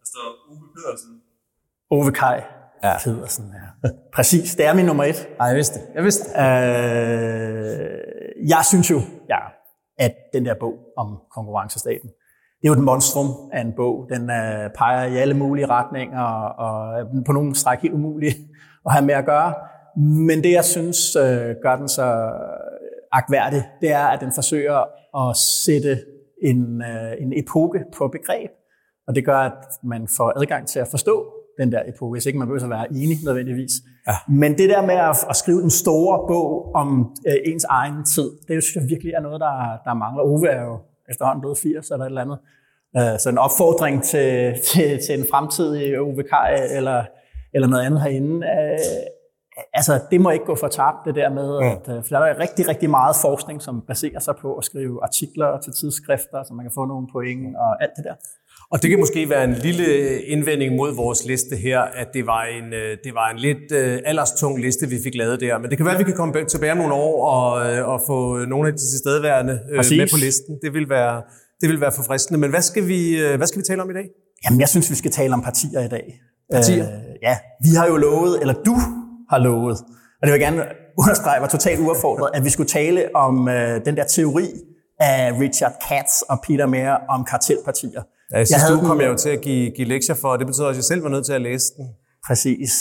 Der 0.00 0.06
står 0.12 0.26
Uwe 0.50 0.66
Pedersen. 0.76 1.10
Ove 1.90 2.12
Kai 2.22 2.38
Ja. 2.84 2.94
Pedersen. 3.04 3.44
Ja. 3.84 3.88
Præcis, 4.16 4.54
det 4.54 4.66
er 4.66 4.74
min 4.74 4.86
nummer 4.86 5.04
et. 5.04 5.28
Nej, 5.38 5.46
jeg 5.48 5.56
vidste 5.56 5.74
det. 5.78 5.82
Jeg 5.94 6.04
vidste 6.04 6.24
det. 6.24 6.34
Øh, 6.40 7.88
jeg 8.48 8.62
synes 8.64 8.90
jo, 8.90 9.00
ja, 9.28 9.38
at 9.98 10.14
den 10.32 10.44
der 10.44 10.54
bog 10.60 10.74
om 10.96 11.18
konkurrencestaten, 11.34 12.08
det 12.60 12.68
er 12.68 12.68
jo 12.68 12.72
et 12.72 12.84
monstrum 12.84 13.26
af 13.52 13.60
en 13.60 13.72
bog. 13.76 14.06
Den 14.10 14.30
øh, 14.30 14.70
peger 14.74 15.04
i 15.04 15.16
alle 15.16 15.34
mulige 15.34 15.66
retninger, 15.66 16.24
og 16.64 17.00
er 17.00 17.22
på 17.26 17.32
nogle 17.32 17.54
stræk 17.54 17.78
helt 17.78 17.94
umulig 17.94 18.28
at 18.86 18.92
have 18.92 19.06
med 19.06 19.14
at 19.14 19.24
gøre. 19.26 19.54
Men 19.96 20.42
det, 20.42 20.52
jeg 20.52 20.64
synes 20.64 21.16
øh, 21.16 21.54
gør 21.62 21.76
den 21.76 21.88
så 21.88 22.04
øh, 22.04 23.08
agtværdig, 23.12 23.64
det 23.80 23.92
er, 23.92 24.06
at 24.06 24.20
den 24.20 24.32
forsøger 24.34 24.78
at 25.28 25.36
sætte 25.36 26.04
en, 26.42 26.82
øh, 26.82 27.12
en 27.20 27.32
epoke 27.36 27.84
på 27.96 28.08
begreb. 28.08 28.50
Og 29.08 29.14
det 29.14 29.24
gør, 29.24 29.38
at 29.38 29.64
man 29.82 30.08
får 30.16 30.32
adgang 30.40 30.68
til 30.68 30.78
at 30.78 30.88
forstå 30.88 31.37
den 31.58 31.72
der 31.72 31.82
epoke, 31.86 32.12
hvis 32.14 32.26
ikke 32.26 32.38
man 32.38 32.48
behøver 32.48 32.64
at 32.64 32.70
være 32.70 32.86
enig 33.02 33.18
nødvendigvis. 33.24 33.72
Ja. 34.06 34.14
Men 34.28 34.58
det 34.58 34.68
der 34.70 34.86
med 34.86 34.94
at, 34.94 35.16
at 35.30 35.36
skrive 35.36 35.62
en 35.62 35.70
store 35.70 36.18
bog 36.28 36.74
om 36.74 37.16
øh, 37.28 37.34
ens 37.44 37.64
egen 37.64 38.04
tid, 38.04 38.30
det 38.48 38.64
synes 38.64 38.76
jeg 38.76 38.84
virkelig 38.88 39.12
er 39.12 39.20
noget, 39.20 39.40
der, 39.40 39.56
der 39.84 39.94
mangler. 39.94 40.22
Ove 40.22 40.48
er 40.48 40.62
jo 40.62 40.78
efterhånden 41.10 41.40
blevet 41.40 41.58
80 41.58 41.90
eller 41.90 42.04
et 42.04 42.08
eller 42.08 42.22
andet. 42.22 42.38
Øh, 42.96 43.18
så 43.18 43.28
en 43.28 43.38
opfordring 43.38 44.02
til, 44.02 44.54
til, 44.72 44.98
til 45.06 45.18
en 45.18 45.26
fremtidig 45.30 46.00
Ove 46.00 46.22
Kaj 46.22 46.54
eller, 46.76 47.04
eller 47.54 47.68
noget 47.68 47.84
andet 47.86 48.02
herinde. 48.02 48.46
Øh, 48.46 48.78
altså, 49.72 50.00
det 50.10 50.20
må 50.20 50.30
ikke 50.30 50.44
gå 50.44 50.54
for 50.54 50.68
tabt, 50.68 50.96
det 51.04 51.14
der 51.14 51.30
med, 51.30 51.48
at, 51.70 51.96
øh, 51.96 52.02
for 52.04 52.08
der 52.08 52.18
er 52.18 52.38
rigtig, 52.38 52.68
rigtig 52.68 52.90
meget 52.90 53.16
forskning, 53.22 53.62
som 53.62 53.84
baserer 53.86 54.20
sig 54.20 54.34
på 54.36 54.54
at 54.54 54.64
skrive 54.64 55.00
artikler 55.02 55.60
til 55.60 55.72
tidsskrifter, 55.72 56.42
så 56.42 56.54
man 56.54 56.64
kan 56.64 56.72
få 56.74 56.84
nogle 56.84 57.06
point 57.12 57.56
og 57.56 57.82
alt 57.82 57.92
det 57.96 58.04
der. 58.04 58.14
Og 58.72 58.82
det 58.82 58.90
kan 58.90 58.98
måske 58.98 59.30
være 59.30 59.44
en 59.44 59.52
lille 59.52 60.20
indvending 60.22 60.76
mod 60.76 60.94
vores 60.94 61.26
liste 61.26 61.56
her, 61.56 61.80
at 61.80 62.08
det 62.14 62.26
var 62.26 62.42
en, 62.44 62.72
øh, 62.72 62.96
det 63.04 63.14
var 63.14 63.30
en 63.30 63.38
lidt 63.38 63.72
øh, 63.72 63.98
alderstung 64.04 64.60
liste, 64.60 64.88
vi 64.88 64.98
fik 65.04 65.14
lavet 65.14 65.40
der. 65.40 65.58
Men 65.58 65.70
det 65.70 65.76
kan 65.76 65.86
være, 65.86 65.94
at 65.94 65.98
vi 65.98 66.04
kan 66.04 66.14
komme 66.14 66.44
tilbage 66.44 66.72
om 66.72 66.78
nogle 66.78 66.94
år 66.94 67.28
og, 67.30 67.72
øh, 67.72 67.88
og 67.88 68.00
få 68.06 68.38
nogle 68.44 68.68
af 68.68 68.72
de 68.74 68.78
tilstedeværende 68.78 69.60
øh, 69.70 69.76
Præcis. 69.76 69.98
med 69.98 70.08
på 70.12 70.16
listen. 70.16 70.58
Det 70.62 70.74
vil 70.74 70.88
være, 70.88 71.22
det 71.60 71.68
vil 71.68 71.80
være 71.80 71.92
forfriskende. 71.92 72.38
Men 72.40 72.50
hvad 72.50 72.62
skal, 72.62 72.88
vi, 72.88 73.20
øh, 73.24 73.36
hvad 73.36 73.46
skal 73.46 73.58
vi 73.58 73.64
tale 73.64 73.82
om 73.82 73.90
i 73.90 73.94
dag? 73.94 74.06
Jamen, 74.44 74.60
jeg 74.60 74.68
synes, 74.68 74.90
vi 74.90 74.94
skal 74.94 75.10
tale 75.10 75.34
om 75.34 75.42
partier 75.42 75.80
i 75.84 75.88
dag. 75.88 76.20
Partier? 76.52 76.84
Øh, 76.84 77.00
ja, 77.22 77.38
vi 77.62 77.68
har 77.78 77.86
jo 77.86 77.96
lovet, 77.96 78.40
eller 78.40 78.54
du 78.54 78.74
har 79.30 79.38
lovet, 79.38 79.78
og 80.18 80.22
det 80.22 80.32
vil 80.32 80.40
jeg 80.40 80.40
gerne 80.40 80.64
understrege, 81.00 81.40
var 81.40 81.48
totalt 81.48 81.80
uaffordret, 81.80 82.30
at 82.34 82.44
vi 82.44 82.50
skulle 82.50 82.68
tale 82.68 83.00
om 83.14 83.48
øh, 83.48 83.84
den 83.84 83.96
der 83.96 84.04
teori 84.04 84.46
af 85.00 85.40
Richard 85.40 85.72
Katz 85.88 86.12
og 86.28 86.36
Peter 86.46 86.66
Mayer 86.66 86.96
om 87.08 87.24
kartelpartier. 87.24 88.02
Ja, 88.32 88.44
sidste 88.44 88.60
havde 88.60 88.76
uge 88.78 88.86
kom 88.86 89.00
jeg 89.00 89.08
jo 89.08 89.16
til 89.16 89.28
at 89.36 89.40
give, 89.40 89.70
give 89.76 89.88
lektier 89.88 90.14
for, 90.14 90.28
og 90.28 90.38
det 90.38 90.46
betyder 90.46 90.66
også, 90.66 90.78
at 90.78 90.82
jeg 90.82 90.84
selv 90.92 91.02
var 91.02 91.08
nødt 91.08 91.26
til 91.26 91.32
at 91.32 91.42
læse 91.42 91.66
den. 91.76 91.86
Præcis. 92.26 92.72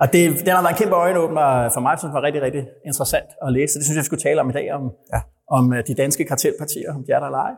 Og 0.00 0.06
det, 0.12 0.20
den 0.46 0.48
har 0.56 0.62
været 0.62 0.72
en 0.72 0.78
kæmpe 0.82 0.94
øjenåbner 0.94 1.70
for 1.74 1.80
mig, 1.80 1.94
som 2.00 2.12
var 2.12 2.22
rigtig, 2.22 2.42
rigtig 2.42 2.62
interessant 2.86 3.30
at 3.46 3.52
læse. 3.52 3.74
Det 3.78 3.84
synes 3.84 3.96
jeg, 3.96 4.02
vi 4.02 4.06
skulle 4.10 4.22
tale 4.22 4.40
om 4.40 4.48
i 4.50 4.52
dag, 4.52 4.66
om, 4.78 4.82
Ja. 5.14 5.20
om 5.56 5.72
øh, 5.72 5.80
de 5.86 5.94
danske 5.94 6.24
kartelpartier, 6.24 6.90
om 6.94 7.00
de 7.06 7.12
er 7.12 7.18
der 7.20 7.26
eller 7.26 7.38
ej. 7.38 7.54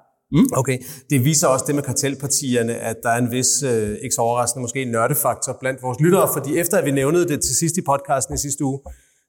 Okay. 0.61 0.79
Det 1.11 1.25
viser 1.25 1.47
også 1.49 1.65
det 1.69 1.75
med 1.75 1.83
kartelpartierne, 1.83 2.75
at 2.75 2.97
der 3.03 3.11
er 3.11 3.19
en 3.19 3.31
vis, 3.31 3.51
øh, 3.71 3.91
ikke 4.03 4.15
så 4.15 4.21
overraskende, 4.21 4.61
måske 4.63 4.83
en 4.83 4.91
nørdefaktor 4.91 5.57
blandt 5.61 5.83
vores 5.83 6.01
lyttere, 6.01 6.29
fordi 6.33 6.59
efter 6.59 6.77
at 6.79 6.85
vi 6.85 6.91
nævnede 6.91 7.29
det 7.29 7.39
til 7.47 7.55
sidst 7.57 7.77
i 7.77 7.83
podcasten 7.83 8.35
i 8.35 8.39
sidste 8.39 8.65
uge, 8.65 8.81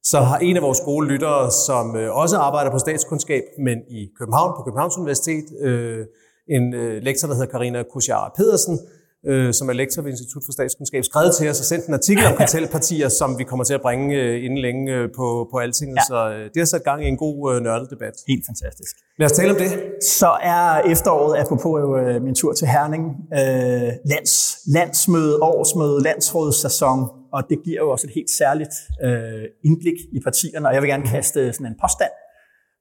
så 0.03 0.19
har 0.19 0.37
en 0.37 0.55
af 0.57 0.61
vores 0.61 0.79
gode 0.85 1.07
lyttere, 1.07 1.51
som 1.67 1.95
øh, 1.95 2.15
også 2.15 2.37
arbejder 2.37 2.71
på 2.71 2.77
statskundskab, 2.79 3.43
men 3.67 3.77
i 3.89 4.01
København, 4.19 4.51
på 4.57 4.61
Københavns 4.63 4.97
Universitet, 4.97 5.43
øh, 5.61 6.05
en 6.49 6.73
øh, 6.73 7.03
lektor, 7.03 7.27
der 7.27 7.35
hedder 7.35 7.51
Karina 7.51 7.83
Kusiara 7.83 8.33
Pedersen, 8.37 8.79
øh, 9.25 9.53
som 9.53 9.69
er 9.69 9.73
lektor 9.73 10.01
ved 10.01 10.11
Institut 10.11 10.43
for 10.45 10.51
Statskundskab, 10.51 11.03
skrevet 11.03 11.35
til 11.35 11.49
os 11.49 11.59
og 11.59 11.65
sendt 11.65 11.85
en 11.85 11.93
artikel 11.93 12.25
om 12.25 12.35
kartelpartier, 12.41 13.09
som 13.09 13.37
vi 13.39 13.43
kommer 13.43 13.63
til 13.63 13.73
at 13.73 13.81
bringe 13.81 14.15
øh, 14.15 14.45
inden 14.45 14.59
længe 14.59 14.93
øh, 14.95 15.09
på, 15.15 15.47
på 15.51 15.57
Altinget. 15.57 15.95
Ja. 15.95 16.01
Så 16.07 16.29
øh, 16.29 16.43
det 16.53 16.57
har 16.57 16.65
sat 16.65 16.83
gang 16.83 17.05
i 17.05 17.07
en 17.07 17.17
god 17.17 17.55
øh, 17.55 17.61
nørdet 17.61 17.89
debat. 17.89 18.13
Helt 18.27 18.45
fantastisk. 18.45 18.95
Lad 19.19 19.25
os 19.25 19.31
tale 19.31 19.51
om 19.51 19.57
det. 19.57 19.71
Så 20.03 20.31
er 20.41 20.79
efteråret, 20.93 21.39
apropos 21.41 21.75
jo, 21.83 21.97
øh, 21.97 22.21
min 22.21 22.35
tur 22.35 22.53
til 22.53 22.67
Herning, 22.67 23.03
øh, 23.33 23.91
lands, 24.11 24.59
landsmøde, 24.67 25.39
årsmøde, 25.41 26.03
landsrådssæson, 26.03 26.99
og 27.33 27.43
det 27.49 27.57
giver 27.65 27.79
jo 27.83 27.89
også 27.89 28.07
et 28.07 28.13
helt 28.13 28.29
særligt 28.29 28.75
øh, 29.03 29.43
indblik 29.65 29.97
i 30.11 30.19
partierne, 30.23 30.67
og 30.67 30.73
jeg 30.73 30.81
vil 30.81 30.89
gerne 30.89 31.05
kaste 31.05 31.53
sådan 31.53 31.67
en 31.67 31.75
påstand 31.81 32.11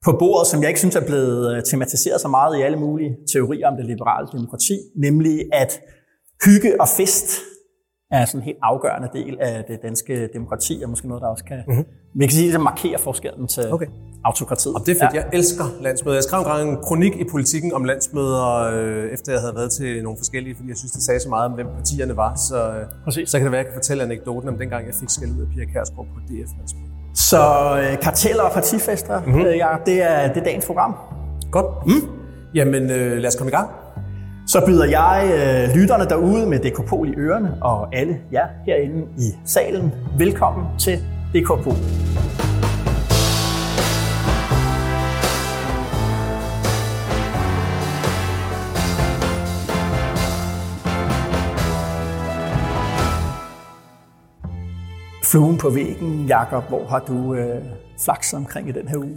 på 0.04 0.16
bordet, 0.18 0.46
som 0.46 0.60
jeg 0.60 0.68
ikke 0.68 0.80
synes 0.80 0.96
er 0.96 1.06
blevet 1.06 1.56
øh, 1.56 1.62
tematiseret 1.70 2.20
så 2.20 2.28
meget 2.28 2.58
i 2.58 2.62
alle 2.62 2.78
mulige 2.78 3.16
teorier 3.32 3.68
om 3.68 3.76
det 3.76 3.86
liberale 3.86 4.28
demokrati, 4.32 4.76
nemlig 4.96 5.44
at 5.52 5.80
hygge 6.44 6.80
og 6.80 6.88
fest 6.88 7.28
er 8.10 8.24
sådan 8.24 8.40
en 8.40 8.44
helt 8.44 8.58
afgørende 8.62 9.08
del 9.12 9.36
af 9.40 9.64
det 9.68 9.78
danske 9.82 10.28
demokrati, 10.32 10.80
og 10.84 10.90
måske 10.90 11.08
noget, 11.08 11.22
der 11.22 11.28
også 11.28 11.44
kan, 11.44 11.62
mm-hmm. 11.68 11.84
vi 12.14 12.26
kan 12.26 12.34
sige, 12.34 12.52
det 12.52 12.60
markerer 12.60 12.98
forskellen 12.98 13.48
til 13.48 13.72
okay. 13.72 13.86
autokratiet. 14.24 14.74
Og 14.74 14.80
det 14.86 14.96
er 14.96 15.06
fedt. 15.06 15.14
Ja. 15.14 15.20
Jeg 15.20 15.30
elsker 15.32 15.64
landsmøder. 15.80 16.16
Jeg 16.16 16.24
skrev 16.24 16.38
engang 16.40 16.70
en 16.70 16.76
kronik 16.82 17.16
i 17.16 17.24
politikken 17.30 17.72
om 17.72 17.84
landsmøder, 17.84 18.46
øh, 18.74 19.12
efter 19.12 19.32
jeg 19.32 19.40
havde 19.40 19.54
været 19.54 19.72
til 19.72 20.02
nogle 20.02 20.18
forskellige, 20.18 20.54
fordi 20.56 20.68
jeg 20.68 20.76
synes, 20.76 20.92
det 20.92 21.02
sagde 21.02 21.20
så 21.20 21.28
meget 21.28 21.44
om, 21.44 21.52
hvem 21.52 21.66
partierne 21.66 22.16
var. 22.16 22.34
Så, 22.34 22.58
øh, 23.16 23.26
så 23.26 23.38
kan 23.38 23.44
det 23.44 23.52
være, 23.52 23.60
at 23.60 23.64
jeg 23.64 23.72
kan 23.72 23.80
fortælle 23.80 24.02
anekdoten 24.02 24.48
om 24.48 24.58
dengang, 24.58 24.86
jeg 24.86 24.94
fik 24.94 25.10
skæld 25.10 25.30
ud 25.30 25.40
af 25.40 25.48
Pia 25.54 25.64
Kærsgaard 25.64 26.06
på 26.14 26.20
DF-landsmødet. 26.28 26.97
Så 27.18 27.40
øh, 27.82 28.00
karteller 28.02 28.42
og 28.42 28.52
partifester, 28.52 29.20
mm-hmm. 29.20 29.40
øh, 29.40 29.56
ja, 29.56 29.68
det, 29.86 30.02
er, 30.02 30.28
det 30.28 30.40
er 30.40 30.44
dagens 30.44 30.66
program. 30.66 30.94
Godt. 31.50 31.86
Mm. 31.86 32.08
Jamen, 32.54 32.90
øh, 32.90 33.16
lad 33.16 33.28
os 33.28 33.36
komme 33.36 33.50
i 33.50 33.54
gang. 33.54 33.68
Så 34.46 34.62
byder 34.66 34.84
jeg 34.84 35.30
øh, 35.32 35.76
lytterne 35.76 36.04
derude 36.04 36.46
med 36.46 36.58
Dekopol 36.58 37.08
i 37.08 37.14
ørerne, 37.16 37.54
og 37.62 37.96
alle 37.96 38.18
jer 38.32 38.46
herinde 38.66 39.06
i 39.18 39.30
salen, 39.44 39.92
velkommen 40.18 40.66
til 40.78 40.98
Dekopol. 41.32 41.74
Fluen 55.30 55.58
på 55.58 55.70
væggen, 55.70 56.26
Jakob, 56.28 56.64
hvor 56.68 56.84
har 56.84 57.04
du 57.08 57.34
øh, 57.34 57.62
flakset 58.04 58.36
omkring 58.36 58.68
i 58.68 58.72
den 58.72 58.88
her 58.88 58.98
uge? 58.98 59.16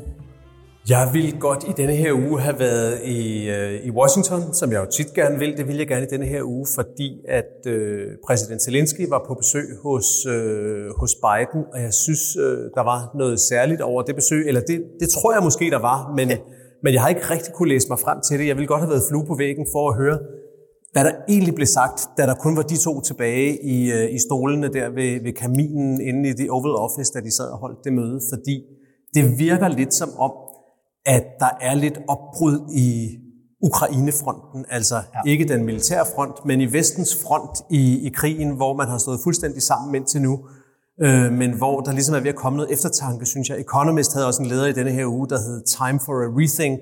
Jeg 0.89 1.09
vil 1.13 1.39
godt 1.39 1.63
i 1.63 1.71
denne 1.77 1.95
her 1.95 2.13
uge 2.13 2.39
have 2.39 2.59
været 2.59 2.99
i, 3.05 3.49
øh, 3.49 3.85
i 3.87 3.91
Washington, 3.91 4.53
som 4.53 4.71
jeg 4.71 4.79
jo 4.79 4.85
tit 4.91 5.13
gerne 5.13 5.39
vil. 5.39 5.57
Det 5.57 5.67
vil 5.67 5.77
jeg 5.77 5.87
gerne 5.87 6.05
i 6.05 6.09
denne 6.09 6.25
her 6.25 6.43
uge, 6.43 6.65
fordi 6.75 7.09
at 7.27 7.53
øh, 7.67 8.07
præsident 8.27 8.61
Zelensky 8.61 9.09
var 9.09 9.23
på 9.27 9.33
besøg 9.33 9.67
hos, 9.83 10.25
øh, 10.25 10.85
hos 10.99 11.11
Biden, 11.25 11.61
og 11.73 11.81
jeg 11.81 11.93
synes, 11.93 12.23
øh, 12.45 12.57
der 12.75 12.83
var 12.91 13.11
noget 13.15 13.39
særligt 13.39 13.81
over 13.81 14.01
det 14.01 14.15
besøg. 14.15 14.47
Eller 14.47 14.61
det, 14.61 14.77
det 14.99 15.09
tror 15.09 15.33
jeg 15.33 15.43
måske, 15.43 15.65
der 15.69 15.79
var, 15.79 16.13
men, 16.17 16.29
ja. 16.29 16.37
men 16.83 16.93
jeg 16.93 17.01
har 17.01 17.09
ikke 17.09 17.25
rigtig 17.29 17.53
kunne 17.53 17.69
læse 17.69 17.87
mig 17.89 17.99
frem 17.99 18.17
til 18.27 18.39
det. 18.39 18.47
Jeg 18.47 18.57
vil 18.57 18.67
godt 18.67 18.81
have 18.81 18.89
været 18.89 19.03
flue 19.09 19.25
på 19.25 19.35
væggen 19.35 19.65
for 19.73 19.89
at 19.89 19.97
høre, 19.97 20.17
hvad 20.91 21.03
der 21.03 21.12
egentlig 21.29 21.55
blev 21.55 21.67
sagt, 21.67 22.10
da 22.17 22.21
der 22.25 22.36
kun 22.36 22.57
var 22.57 22.62
de 22.62 22.77
to 22.77 23.01
tilbage 23.01 23.63
i, 23.63 23.91
øh, 23.91 24.15
i 24.15 24.19
stolene 24.19 24.67
der 24.67 24.89
ved, 24.89 25.24
ved 25.24 25.33
kaminen 25.33 26.01
inde 26.01 26.29
i 26.29 26.33
The 26.33 26.51
Oval 26.51 26.75
Office, 26.75 27.13
da 27.13 27.19
de 27.19 27.36
sad 27.36 27.45
og 27.45 27.57
holdt 27.57 27.79
det 27.83 27.93
møde, 27.93 28.21
fordi 28.33 28.55
det 29.13 29.39
virker 29.39 29.67
lidt 29.67 29.93
som 29.93 30.10
om, 30.17 30.31
at 31.05 31.25
der 31.39 31.50
er 31.62 31.75
lidt 31.75 32.00
opbrud 32.07 32.71
i 32.75 33.17
Ukrainefronten, 33.63 34.65
altså 34.69 34.95
ja. 34.95 35.31
ikke 35.31 35.45
den 35.48 35.65
militære 35.65 36.05
front, 36.15 36.45
men 36.45 36.62
i 36.62 36.74
vestens 36.74 37.17
front 37.24 37.60
i, 37.69 38.07
i 38.07 38.10
krigen, 38.10 38.50
hvor 38.55 38.74
man 38.77 38.88
har 38.88 38.98
stået 38.98 39.19
fuldstændig 39.24 39.62
sammen 39.62 39.95
indtil 39.95 40.21
nu, 40.21 40.39
øh, 41.01 41.31
men 41.31 41.51
hvor 41.51 41.81
der 41.81 41.91
ligesom 41.91 42.15
er 42.15 42.19
ved 42.19 42.29
at 42.29 42.36
komme 42.36 42.57
noget 42.57 42.74
eftertanke, 42.74 43.25
synes 43.25 43.50
jeg. 43.50 43.60
Economist 43.60 44.13
havde 44.13 44.27
også 44.27 44.41
en 44.41 44.48
leder 44.48 44.67
i 44.67 44.71
denne 44.71 44.91
her 44.91 45.05
uge, 45.05 45.29
der 45.29 45.38
hed 45.38 45.63
Time 45.77 46.00
for 46.05 46.13
a 46.13 46.27
Rethink, 46.39 46.79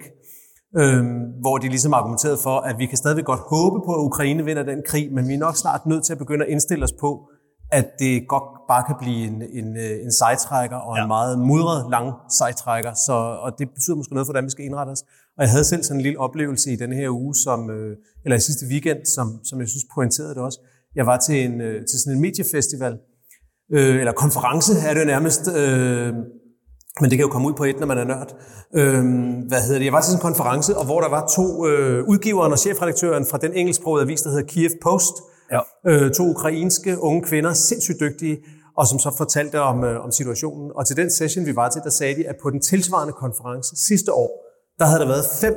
øh, 0.78 1.04
hvor 1.42 1.58
de 1.58 1.68
ligesom 1.70 1.94
argumenterede 1.94 2.38
for, 2.44 2.58
at 2.60 2.76
vi 2.78 2.86
kan 2.86 2.98
stadigvæk 2.98 3.26
godt 3.26 3.40
håbe 3.40 3.80
på, 3.86 3.92
at 3.94 4.00
Ukraine 4.00 4.46
vinder 4.46 4.64
den 4.64 4.82
krig, 4.88 5.14
men 5.14 5.28
vi 5.28 5.34
er 5.34 5.38
nok 5.38 5.58
snart 5.58 5.86
nødt 5.86 6.04
til 6.06 6.14
at 6.14 6.20
begynde 6.20 6.46
at 6.46 6.52
indstille 6.52 6.84
os 6.84 6.94
på, 7.00 7.30
at 7.72 7.88
det 8.00 8.28
godt 8.28 8.44
bare 8.68 8.84
kan 8.88 8.96
blive 9.00 9.28
en, 9.28 9.42
en, 9.60 9.78
øh, 9.78 10.06
en 10.06 10.12
sejtrækker, 10.12 10.78
og 10.78 10.98
ja. 10.98 11.02
en 11.02 11.08
meget 11.08 11.40
mudret 11.40 11.92
lang 11.92 12.14
sejtrækker. 12.38 12.94
Så, 12.94 13.14
og 13.46 13.60
det 13.60 13.70
betyder 13.76 13.96
måske 13.96 14.14
noget 14.14 14.26
for, 14.28 14.34
hvordan 14.34 14.46
vi 14.46 14.50
skal 14.50 14.66
indrette 14.66 14.92
os. 14.92 15.02
Og 15.38 15.42
jeg 15.44 15.50
havde 15.50 15.64
selv 15.64 15.84
sådan 15.84 15.98
en 15.98 16.02
lille 16.02 16.20
oplevelse 16.20 16.72
i 16.72 16.76
denne 16.76 16.96
her 16.96 17.10
uge, 17.10 17.36
som, 17.36 17.70
øh, 17.70 17.98
eller 18.24 18.38
i 18.38 18.40
sidste 18.40 18.66
weekend, 18.72 19.06
som, 19.16 19.28
som 19.44 19.60
jeg 19.60 19.68
synes 19.68 19.86
pointerede 19.96 20.34
det 20.36 20.42
også. 20.48 20.60
Jeg 20.96 21.06
var 21.06 21.18
til, 21.18 21.46
en, 21.46 21.62
øh, 21.62 21.86
til 21.90 22.00
sådan 22.00 22.16
en 22.16 22.22
mediefestival, 22.22 22.98
øh, 23.74 23.96
eller 24.00 24.12
konference 24.12 24.74
er 24.88 24.94
det 24.94 25.02
jo 25.02 25.06
nærmest, 25.06 25.44
øh, 25.62 26.14
men 27.02 27.10
det 27.10 27.18
kan 27.18 27.26
jo 27.28 27.32
komme 27.32 27.48
ud 27.48 27.54
på 27.54 27.64
et, 27.64 27.80
når 27.80 27.88
man 27.88 27.98
er 27.98 28.04
nørd. 28.04 28.36
Øh, 28.76 29.04
hvad 29.48 29.62
hedder 29.62 29.78
det? 29.80 29.86
Jeg 29.86 29.94
var 29.94 30.02
til 30.02 30.12
sådan 30.12 30.20
en 30.20 30.22
konference, 30.22 30.78
og 30.78 30.86
hvor 30.86 31.02
der 31.02 31.10
var 31.10 31.28
to 31.28 31.68
øh, 31.68 32.04
udgiveren 32.08 32.52
og 32.52 32.60
chefredaktøren 32.60 33.26
fra 33.26 33.38
den 33.38 33.54
engelsksprogede 33.54 34.04
avis, 34.04 34.22
der 34.22 34.30
hedder 34.30 34.46
Kiev 34.46 34.70
Post, 34.84 35.14
Ja. 35.52 35.60
Øh, 35.88 36.12
to 36.12 36.24
ukrainske 36.24 37.00
unge 37.00 37.22
kvinder, 37.22 37.54
sindssygt 37.54 38.00
dygtige, 38.00 38.38
og 38.78 38.88
som 38.88 39.00
så 39.00 39.12
fortalte 39.18 39.62
om, 39.62 39.84
øh, 39.84 40.06
om 40.06 40.12
situationen. 40.12 40.72
Og 40.76 40.88
til 40.88 40.98
den 40.98 41.12
session, 41.12 41.46
vi 41.46 41.56
var 41.56 41.70
til, 41.70 41.82
der 41.84 41.90
sagde 41.90 42.16
de, 42.16 42.28
at 42.28 42.36
på 42.44 42.50
den 42.50 42.62
tilsvarende 42.62 43.14
konference 43.14 43.76
sidste 43.88 44.14
år, 44.14 44.30
der 44.80 44.86
havde 44.86 45.00
der 45.00 45.08
været 45.08 45.26
fem 45.42 45.56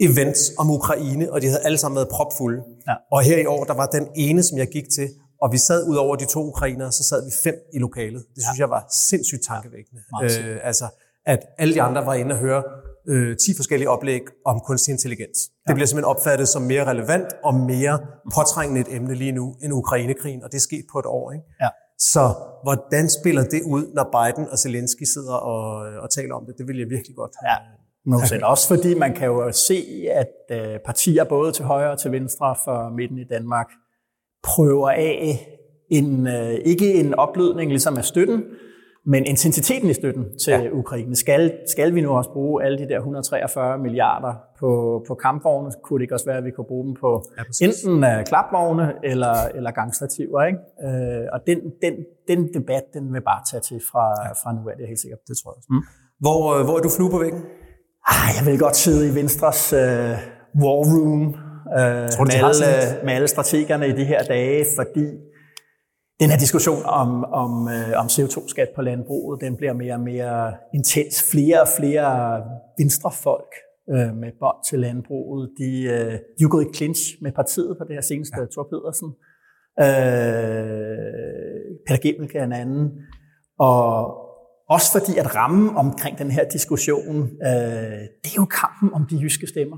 events 0.00 0.40
om 0.58 0.70
Ukraine, 0.70 1.32
og 1.32 1.42
de 1.42 1.46
havde 1.46 1.62
alle 1.64 1.78
sammen 1.78 1.96
været 1.96 2.08
propfulde. 2.08 2.62
Ja. 2.88 2.94
Og 3.12 3.22
her 3.22 3.38
i 3.38 3.46
år, 3.46 3.64
der 3.64 3.74
var 3.74 3.86
den 3.86 4.06
ene, 4.16 4.42
som 4.42 4.58
jeg 4.58 4.66
gik 4.66 4.84
til, 4.96 5.08
og 5.42 5.52
vi 5.52 5.58
sad 5.58 5.88
ud 5.88 5.96
over 5.96 6.16
de 6.16 6.26
to 6.26 6.40
ukrainere, 6.52 6.92
så 6.92 7.04
sad 7.04 7.24
vi 7.24 7.32
fem 7.44 7.54
i 7.74 7.78
lokalet. 7.78 8.24
Det 8.34 8.42
synes 8.42 8.58
ja. 8.58 8.62
jeg 8.62 8.70
var 8.70 8.86
sindssygt 9.08 9.42
tankevækkende. 9.48 10.02
Ja, 10.22 10.26
øh, 10.26 10.60
altså, 10.62 10.86
at 11.26 11.40
alle 11.58 11.74
de 11.74 11.82
andre 11.82 12.06
var 12.06 12.14
inde 12.14 12.32
og 12.34 12.38
høre 12.38 12.62
øh, 13.08 13.36
10 13.36 13.56
forskellige 13.56 13.90
oplæg 13.90 14.20
om 14.44 14.60
kunstig 14.60 14.92
intelligens. 14.92 15.38
Ja. 15.48 15.68
Det 15.68 15.74
bliver 15.76 15.86
simpelthen 15.86 16.10
opfattet 16.14 16.48
som 16.48 16.62
mere 16.62 16.84
relevant 16.84 17.28
og 17.44 17.54
mere 17.54 17.98
påtrængende 18.34 18.80
et 18.80 18.96
emne 18.96 19.14
lige 19.14 19.32
nu 19.32 19.56
end 19.62 19.72
Ukrainekrigen, 19.72 20.42
og 20.44 20.50
det 20.52 20.56
er 20.56 20.66
sket 20.70 20.84
på 20.92 20.98
et 20.98 21.06
år. 21.06 21.32
Ikke? 21.32 21.44
Ja. 21.60 21.68
Så 21.98 22.34
hvordan 22.62 23.10
spiller 23.10 23.44
det 23.44 23.62
ud, 23.62 23.84
når 23.94 24.04
Biden 24.16 24.48
og 24.52 24.58
Zelensky 24.58 25.04
sidder 25.14 25.34
og, 25.34 25.62
og 26.02 26.10
taler 26.10 26.34
om 26.34 26.46
det? 26.46 26.54
Det 26.58 26.68
vil 26.68 26.78
jeg 26.78 26.88
virkelig 26.90 27.16
godt 27.16 27.32
have. 27.40 27.50
Ja. 27.50 27.58
No, 28.06 28.16
også 28.52 28.68
fordi 28.68 28.94
man 28.94 29.14
kan 29.14 29.26
jo 29.26 29.52
se, 29.52 30.08
at 30.22 30.34
øh, 30.50 30.78
partier 30.84 31.24
både 31.24 31.52
til 31.52 31.64
højre 31.64 31.90
og 31.90 31.98
til 31.98 32.12
venstre 32.12 32.56
for 32.64 32.90
midten 32.96 33.18
i 33.18 33.24
Danmark 33.24 33.66
prøver 34.46 34.90
af 34.90 35.48
en, 35.90 36.26
øh, 36.26 36.54
ikke 36.64 36.94
en 36.94 37.14
oplødning 37.14 37.70
ligesom 37.70 37.96
af 37.96 38.04
støtten, 38.04 38.44
men 39.06 39.24
intensiteten 39.26 39.90
i 39.90 39.92
støtten 39.92 40.24
til 40.44 40.52
ja. 40.52 40.70
Ukraine, 40.72 41.16
skal, 41.16 41.52
skal 41.68 41.94
vi 41.94 42.00
nu 42.00 42.10
også 42.10 42.30
bruge 42.30 42.64
alle 42.64 42.78
de 42.78 42.88
der 42.88 42.96
143 42.96 43.78
milliarder 43.78 44.34
på, 44.60 45.02
på 45.08 45.14
kampvogne? 45.14 45.70
Kunne 45.84 45.98
det 45.98 46.02
ikke 46.02 46.14
også 46.14 46.26
være, 46.26 46.36
at 46.36 46.44
vi 46.44 46.50
kunne 46.50 46.64
bruge 46.68 46.86
dem 46.86 46.94
på 47.00 47.22
ja, 47.38 47.66
enten 47.66 48.04
uh, 48.04 48.24
klapvogne 48.26 48.92
eller, 49.04 49.34
eller 49.54 49.70
gangstativer? 49.70 50.44
Ikke? 50.44 50.58
Uh, 50.86 51.26
og 51.32 51.40
den, 51.46 51.58
den, 51.82 51.94
den 52.28 52.54
debat, 52.54 52.82
den 52.94 53.12
vil 53.12 53.20
bare 53.20 53.42
tage 53.50 53.60
til 53.60 53.80
fra, 53.90 54.04
ja. 54.24 54.32
fra 54.32 54.52
nu 54.52 54.68
af, 54.70 54.76
det 54.76 54.82
er 54.82 54.88
helt 54.88 55.00
sikkert. 55.00 55.20
Det 55.28 55.36
tror 55.42 55.50
jeg 55.50 55.56
også. 55.56 55.68
Mm. 55.70 55.82
Hvor, 56.20 56.64
hvor 56.64 56.76
er 56.78 56.82
du 56.82 56.90
flue 56.96 57.10
på 57.10 57.18
væggen? 57.18 57.42
Ah, 58.10 58.28
jeg 58.36 58.46
vil 58.46 58.58
godt 58.58 58.76
sidde 58.76 59.02
i 59.10 59.14
Venstres 59.14 59.72
uh, 59.72 59.80
war 60.62 60.78
room 60.90 61.45
uh, 61.78 62.08
tror, 62.14 62.24
med, 62.24 62.34
alle, 62.34 63.04
med 63.04 63.12
alle 63.12 63.28
strategerne 63.28 63.88
i 63.88 63.92
de 63.92 64.04
her 64.04 64.22
dage, 64.22 64.66
fordi 64.76 65.06
den 66.20 66.30
her 66.30 66.38
diskussion 66.38 66.82
om, 66.84 67.24
om, 67.24 67.68
øh, 67.68 68.00
om 68.02 68.06
CO2-skat 68.06 68.68
på 68.76 68.82
landbruget, 68.82 69.40
den 69.40 69.56
bliver 69.56 69.72
mere 69.72 69.94
og 69.94 70.00
mere 70.00 70.54
intens. 70.74 71.30
Flere 71.30 71.60
og 71.60 71.68
flere 71.78 72.42
venstrefolk 72.78 73.52
øh, 73.90 74.14
med 74.22 74.32
bånd 74.40 74.56
til 74.68 74.78
landbruget, 74.78 75.50
de, 75.58 75.82
øh, 75.82 76.12
de 76.38 76.44
er 76.44 76.48
gået 76.48 76.66
i 76.66 76.76
clinch 76.76 77.02
med 77.22 77.32
partiet 77.32 77.76
på 77.78 77.84
det 77.84 77.94
her 77.94 78.00
seneste, 78.00 78.36
ja. 78.40 78.46
Thor 78.52 78.68
Pedersen. 78.72 79.10
Øh, 79.84 79.86
Peter 81.86 82.00
Gebelke 82.02 82.38
er 82.38 82.44
en 82.44 82.52
anden. 82.52 82.92
Og 83.58 83.86
også 84.68 84.88
fordi 84.92 85.18
at 85.18 85.34
rammen 85.34 85.76
omkring 85.76 86.18
den 86.18 86.30
her 86.30 86.44
diskussion, 86.48 87.22
øh, 87.22 88.00
det 88.22 88.30
er 88.34 88.38
jo 88.42 88.44
kampen 88.44 88.92
om 88.94 89.06
de 89.10 89.16
jyske 89.22 89.46
stemmer 89.46 89.76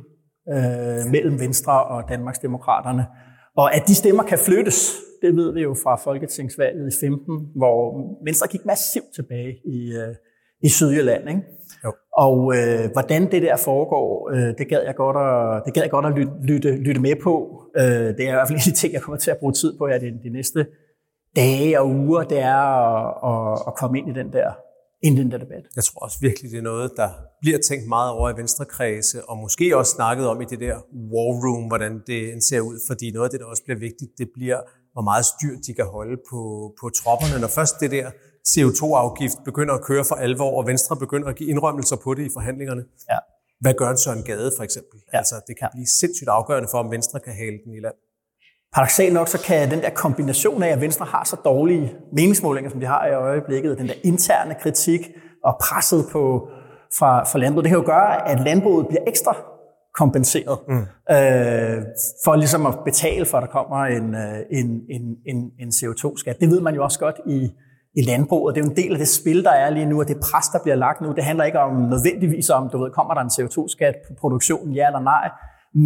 øh, 0.54 1.10
mellem 1.12 1.40
Venstre 1.40 1.84
og 1.84 2.08
Danmarksdemokraterne. 2.08 3.06
Og 3.56 3.74
at 3.74 3.82
de 3.88 3.94
stemmer 3.94 4.22
kan 4.22 4.38
flyttes, 4.38 4.92
det 5.22 5.36
ved 5.36 5.52
vi 5.52 5.62
jo 5.62 5.74
fra 5.82 5.96
Folketingsvalget 5.96 6.94
i 6.94 7.00
15, 7.00 7.48
hvor 7.56 7.78
Venstre 8.24 8.48
gik 8.48 8.64
massivt 8.64 9.14
tilbage 9.14 9.56
i, 9.64 9.92
øh, 9.92 10.14
i 10.62 10.68
Sydjylland. 10.68 11.28
Ikke? 11.28 11.42
Jo. 11.84 11.92
Og 12.16 12.56
øh, 12.56 12.92
hvordan 12.92 13.30
det 13.30 13.42
der 13.42 13.56
foregår, 13.56 14.30
øh, 14.34 14.54
det 14.58 14.68
gad 14.68 14.82
jeg 14.82 14.94
godt 14.94 15.16
at, 15.16 15.62
det 15.66 15.74
gad 15.74 15.82
jeg 15.82 15.90
godt 15.90 16.06
at 16.06 16.12
lytte, 16.18 16.32
lytte, 16.42 16.70
lytte 16.76 17.00
med 17.00 17.16
på. 17.22 17.62
Øh, 17.76 17.84
det 17.84 18.20
er 18.20 18.28
i 18.28 18.36
hvert 18.36 18.48
fald 18.48 18.58
en 18.58 18.62
af 18.66 18.72
de 18.72 18.72
ting, 18.72 18.92
jeg 18.92 19.02
kommer 19.02 19.18
til 19.18 19.30
at 19.30 19.38
bruge 19.38 19.52
tid 19.52 19.78
på 19.78 19.86
her 19.86 19.98
de, 19.98 20.06
de 20.22 20.30
næste 20.30 20.66
dage 21.36 21.80
og 21.80 21.88
uger, 21.88 22.22
det 22.22 22.38
er 22.38 22.56
at, 22.56 23.14
at, 23.30 23.62
at 23.66 23.74
komme 23.74 23.98
ind 23.98 24.08
i 24.08 24.12
den 24.12 24.32
der 24.32 24.52
ind 25.02 25.18
i 25.18 25.22
den 25.22 25.30
der 25.30 25.38
debat. 25.38 25.64
Jeg 25.76 25.84
tror 25.84 26.04
også 26.04 26.18
virkelig, 26.20 26.50
det 26.50 26.58
er 26.58 26.62
noget, 26.62 26.92
der 26.96 27.08
bliver 27.40 27.58
tænkt 27.68 27.88
meget 27.88 28.10
over 28.10 28.30
i 28.30 28.36
venstrekredse, 28.36 29.24
og 29.28 29.38
måske 29.38 29.76
også 29.76 29.92
snakket 29.92 30.28
om 30.28 30.40
i 30.40 30.44
det 30.44 30.60
der 30.60 30.76
war 31.12 31.30
room, 31.44 31.64
hvordan 31.70 32.02
det 32.06 32.44
ser 32.48 32.60
ud, 32.60 32.76
fordi 32.88 33.10
noget 33.10 33.26
af 33.26 33.30
det, 33.30 33.40
der 33.40 33.46
også 33.46 33.64
bliver 33.64 33.78
vigtigt, 33.78 34.10
det 34.18 34.28
bliver, 34.34 34.60
hvor 34.92 35.02
meget 35.02 35.24
styr 35.24 35.54
de 35.66 35.74
kan 35.74 35.86
holde 35.96 36.16
på, 36.30 36.40
på 36.80 36.90
tropperne. 37.00 37.40
Når 37.40 37.48
først 37.48 37.74
det 37.80 37.90
der 37.90 38.06
CO2-afgift 38.52 39.38
begynder 39.44 39.74
at 39.74 39.82
køre 39.90 40.04
for 40.04 40.14
alvor, 40.14 40.52
og 40.58 40.66
Venstre 40.66 40.96
begynder 40.96 41.28
at 41.28 41.36
give 41.36 41.50
indrømmelser 41.50 41.96
på 41.96 42.14
det 42.14 42.22
i 42.28 42.30
forhandlingerne, 42.36 42.82
ja. 43.10 43.18
hvad 43.60 43.74
gør 43.74 43.90
en 43.90 43.98
Søren 43.98 44.22
Gade 44.22 44.52
for 44.56 44.64
eksempel? 44.64 44.98
Ja. 45.12 45.18
Altså, 45.18 45.34
det 45.48 45.54
kan 45.58 45.68
blive 45.72 45.86
sindssygt 46.00 46.28
afgørende 46.28 46.68
for, 46.72 46.78
om 46.78 46.90
Venstre 46.90 47.20
kan 47.20 47.32
hale 47.32 47.58
den 47.64 47.72
i 47.78 47.80
land. 47.80 47.94
Paradoxalt 48.74 49.14
nok, 49.14 49.28
så 49.28 49.38
kan 49.42 49.70
den 49.70 49.80
der 49.80 49.90
kombination 49.90 50.62
af, 50.62 50.68
at 50.68 50.80
Venstre 50.80 51.06
har 51.06 51.24
så 51.24 51.36
dårlige 51.44 51.96
meningsmålinger, 52.12 52.70
som 52.70 52.80
de 52.80 52.86
har 52.86 53.06
i 53.06 53.12
øjeblikket, 53.12 53.78
den 53.78 53.88
der 53.88 53.94
interne 54.04 54.54
kritik 54.62 55.00
og 55.44 55.56
presset 55.62 56.04
på, 56.12 56.48
fra, 56.98 57.24
fra 57.24 57.38
landbruget, 57.38 57.64
det 57.64 57.70
kan 57.70 57.78
jo 57.78 57.86
gøre, 57.86 58.28
at 58.28 58.40
landbruget 58.40 58.88
bliver 58.88 59.02
ekstra 59.06 59.36
kompenseret. 59.94 60.58
Mm. 60.68 60.86
Øh, 61.14 61.82
for 62.24 62.36
ligesom 62.36 62.66
at 62.66 62.74
betale 62.84 63.26
for, 63.26 63.38
at 63.38 63.42
der 63.42 63.48
kommer 63.48 63.84
en, 63.84 64.14
øh, 64.14 64.38
en, 64.50 64.80
en, 64.90 65.02
en, 65.26 65.50
en 65.58 65.68
CO2-skat. 65.68 66.36
Det 66.40 66.50
ved 66.50 66.60
man 66.60 66.74
jo 66.74 66.84
også 66.84 66.98
godt 66.98 67.20
i, 67.26 67.52
i 67.94 68.02
landbruget. 68.02 68.54
Det 68.54 68.60
er 68.60 68.64
jo 68.64 68.70
en 68.70 68.76
del 68.76 68.92
af 68.92 68.98
det 68.98 69.08
spil, 69.08 69.44
der 69.44 69.50
er 69.50 69.70
lige 69.70 69.86
nu, 69.86 70.00
og 70.00 70.08
det 70.08 70.16
pres, 70.16 70.48
der 70.52 70.58
bliver 70.62 70.76
lagt 70.76 71.00
nu. 71.00 71.12
Det 71.12 71.24
handler 71.24 71.44
ikke 71.44 71.60
om 71.60 71.74
nødvendigvis 71.94 72.50
om, 72.50 72.70
du 72.72 72.78
ved, 72.82 72.90
kommer 72.90 73.14
der 73.14 73.20
en 73.20 73.34
CO2-skat 73.36 73.94
på 74.08 74.14
produktionen, 74.20 74.74
ja 74.74 74.86
eller 74.86 75.00
nej, 75.00 75.30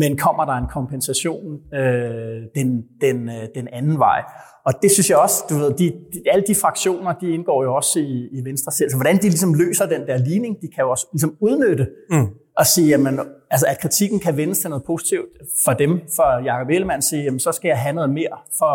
men 0.01 0.17
kommer 0.17 0.45
der 0.45 0.53
en 0.53 0.69
kompensation 0.79 1.61
øh, 1.75 2.43
den, 2.55 2.69
den, 3.01 3.29
øh, 3.29 3.49
den 3.55 3.69
anden 3.73 3.99
vej. 3.99 4.21
Og 4.67 4.73
det 4.83 4.91
synes 4.91 5.11
jeg 5.11 5.19
også, 5.19 5.45
du 5.51 5.55
ved, 5.55 5.71
de, 5.75 5.93
de, 6.13 6.23
alle 6.33 6.45
de 6.47 6.55
fraktioner, 6.55 7.13
de 7.13 7.31
indgår 7.31 7.65
jo 7.65 7.75
også 7.75 7.99
i, 8.01 8.29
i 8.33 8.45
Venstre 8.45 8.73
selv. 8.73 8.91
Så 8.91 8.97
hvordan 8.97 9.17
de 9.17 9.23
ligesom 9.23 9.55
løser 9.55 9.87
den 9.87 10.07
der 10.07 10.17
ligning, 10.17 10.57
de 10.63 10.69
kan 10.75 10.85
jo 10.85 10.91
også 10.91 11.07
ligesom 11.13 11.37
udnytte 11.41 11.87
mm. 12.11 12.27
og 12.59 12.67
sige, 12.67 12.89
jamen, 12.89 13.21
altså, 13.51 13.67
at 13.67 13.79
kritikken 13.81 14.21
kan 14.21 14.37
vendes 14.37 14.59
til 14.59 14.71
noget 14.71 14.85
positivt 14.85 15.29
for 15.65 15.73
dem, 15.73 16.01
for 16.17 16.45
Jacob 16.45 16.69
Ellemann 16.71 17.03
sige, 17.03 17.23
jamen, 17.23 17.41
så 17.41 17.53
skal 17.53 17.69
jeg 17.69 17.79
have 17.79 17.95
noget 17.95 18.11
mere 18.11 18.37
for, 18.59 18.75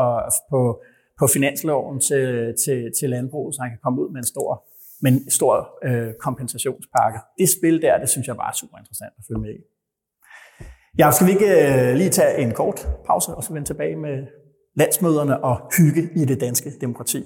på, 0.50 0.81
på 1.19 1.27
finansloven 1.33 2.00
til, 2.00 2.53
til, 2.65 2.91
til 3.00 3.09
landbruget, 3.09 3.55
så 3.55 3.62
han 3.62 3.71
kan 3.71 3.79
komme 3.83 4.01
ud 4.01 4.09
med 4.09 4.17
en 4.17 4.27
stor, 4.27 4.63
med 5.01 5.12
en 5.12 5.31
stor 5.31 5.69
øh, 5.83 6.13
kompensationspakke. 6.19 7.19
Det 7.38 7.50
spil 7.50 7.81
der, 7.81 7.97
det 7.97 8.09
synes 8.09 8.27
jeg 8.27 8.36
bare 8.36 8.51
er 8.53 8.57
super 8.62 8.77
interessant 8.77 9.13
at 9.17 9.24
følge 9.27 9.41
med 9.41 9.53
i. 9.59 9.76
Ja, 11.00 11.12
skal 11.12 11.27
vi 11.27 11.32
ikke 11.32 11.89
øh, 11.89 11.96
lige 11.96 12.10
tage 12.10 12.38
en 12.38 12.51
kort 12.51 12.88
pause, 13.06 13.32
og 13.32 13.44
så 13.44 13.54
vende 13.54 13.68
tilbage 13.68 13.96
med 13.96 14.18
landsmøderne 14.75 15.44
og 15.44 15.58
hygge 15.77 16.10
i 16.16 16.25
det 16.25 16.42
danske 16.42 16.72
demokrati? 16.82 17.24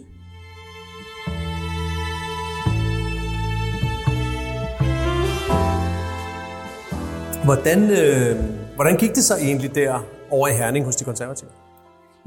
Hvordan, 7.43 7.79
øh, 7.83 8.35
hvordan 8.75 8.97
gik 8.97 9.09
det 9.09 9.23
så 9.23 9.35
egentlig 9.37 9.75
der 9.75 10.05
over 10.31 10.47
i 10.47 10.51
Herning 10.51 10.85
hos 10.85 10.95
de 10.95 11.03
konservative? 11.03 11.49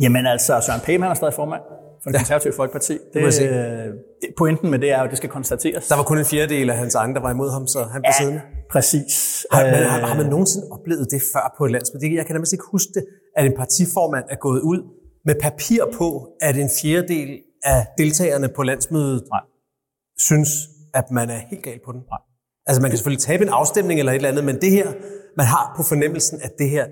Jamen 0.03 0.27
altså, 0.27 0.61
Søren 0.67 1.03
han 1.03 1.11
er 1.11 1.15
stadig 1.15 1.35
formand 1.35 1.63
for 2.03 2.11
det 2.11 2.21
konservative 2.21 2.53
Folkeparti. 2.57 2.93
Det, 2.93 3.23
det, 3.23 3.41
det, 4.21 4.29
pointen 4.39 4.71
med 4.71 4.79
det 4.79 4.91
er 4.91 4.99
jo, 4.99 5.05
at 5.05 5.11
det 5.11 5.19
skal 5.19 5.31
konstateres. 5.31 5.89
Der 5.89 5.97
var 5.97 6.03
kun 6.03 6.19
en 6.19 6.25
fjerdedel 6.25 6.71
af 6.71 6.77
hans 6.77 6.95
egne, 6.95 7.15
der 7.15 7.21
var 7.21 7.31
imod 7.31 7.51
ham, 7.53 7.67
så 7.67 7.79
han 7.79 8.03
blev 8.03 8.13
ja, 8.21 8.23
siddende. 8.23 8.41
Præcis. 8.71 9.47
Har, 9.53 9.65
man, 9.65 9.83
har, 9.83 10.01
har 10.07 10.17
man 10.17 10.27
nogensinde 10.27 10.67
oplevet 10.71 11.07
det 11.11 11.23
før 11.33 11.55
på 11.59 11.65
et 11.65 11.73
landsmøde? 11.73 12.15
Jeg 12.15 12.27
kan 12.27 12.35
nærmest 12.35 12.53
ikke 12.53 12.65
huske 12.71 12.91
det, 12.95 13.05
at 13.37 13.47
en 13.47 13.57
partiformand 13.57 14.25
er 14.31 14.37
gået 14.37 14.61
ud 14.61 14.81
med 15.25 15.35
papir 15.43 15.83
på, 15.99 16.09
at 16.41 16.57
en 16.57 16.71
fjerdedel 16.83 17.41
af 17.63 17.87
deltagerne 17.99 18.49
på 18.57 18.63
landsmødet 18.63 19.23
Nej. 19.31 19.41
synes, 20.19 20.51
at 20.95 21.11
man 21.11 21.31
er 21.31 21.41
helt 21.51 21.63
gal 21.63 21.81
på 21.87 21.93
den. 21.93 22.01
Nej. 22.01 22.19
Altså 22.67 22.83
man 22.83 22.91
kan 22.91 22.99
selvfølgelig 22.99 23.23
tabe 23.23 23.43
en 23.43 23.49
afstemning 23.49 23.99
eller 23.99 24.13
et 24.13 24.17
eller 24.17 24.29
andet, 24.29 24.45
men 24.45 24.61
det 24.61 24.71
her, 24.71 24.93
man 25.37 25.47
har 25.47 25.75
på 25.77 25.83
fornemmelsen, 25.83 26.41
at 26.43 26.53
det 26.59 26.71
her, 26.71 26.87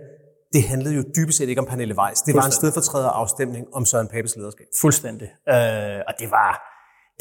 det 0.53 0.63
handlede 0.63 0.95
jo 0.95 1.03
dybest 1.17 1.39
set 1.39 1.49
ikke 1.49 1.61
om 1.61 1.67
Pernille 1.67 1.95
Weiss. 1.99 2.23
Det 2.23 2.35
var 2.35 2.47
en 2.47 2.53
stedfortræder 2.53 3.09
afstemning 3.09 3.67
om 3.73 3.85
Søren 3.85 4.09
Papes 4.09 4.37
lederskab. 4.37 4.67
Fuldstændig. 4.81 5.29
Øh, 5.49 6.01
og 6.09 6.15
det 6.21 6.31
var, 6.31 6.72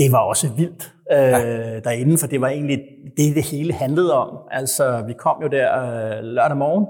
det 0.02 0.12
var 0.12 0.20
også 0.20 0.50
vildt 0.50 0.94
øh, 1.12 1.18
ja. 1.18 1.80
derinde, 1.80 2.18
for 2.18 2.28
det 2.28 2.42
var 2.42 2.48
egentlig 2.48 2.80
det, 3.18 3.36
det 3.36 3.44
hele 3.44 3.74
handlede 3.74 4.14
om. 4.14 4.38
Altså, 4.52 5.04
vi 5.08 5.14
kom 5.14 5.36
jo 5.44 5.48
der 5.48 5.68
øh, 5.82 6.24
lørdag 6.24 6.58
morgen, 6.58 6.86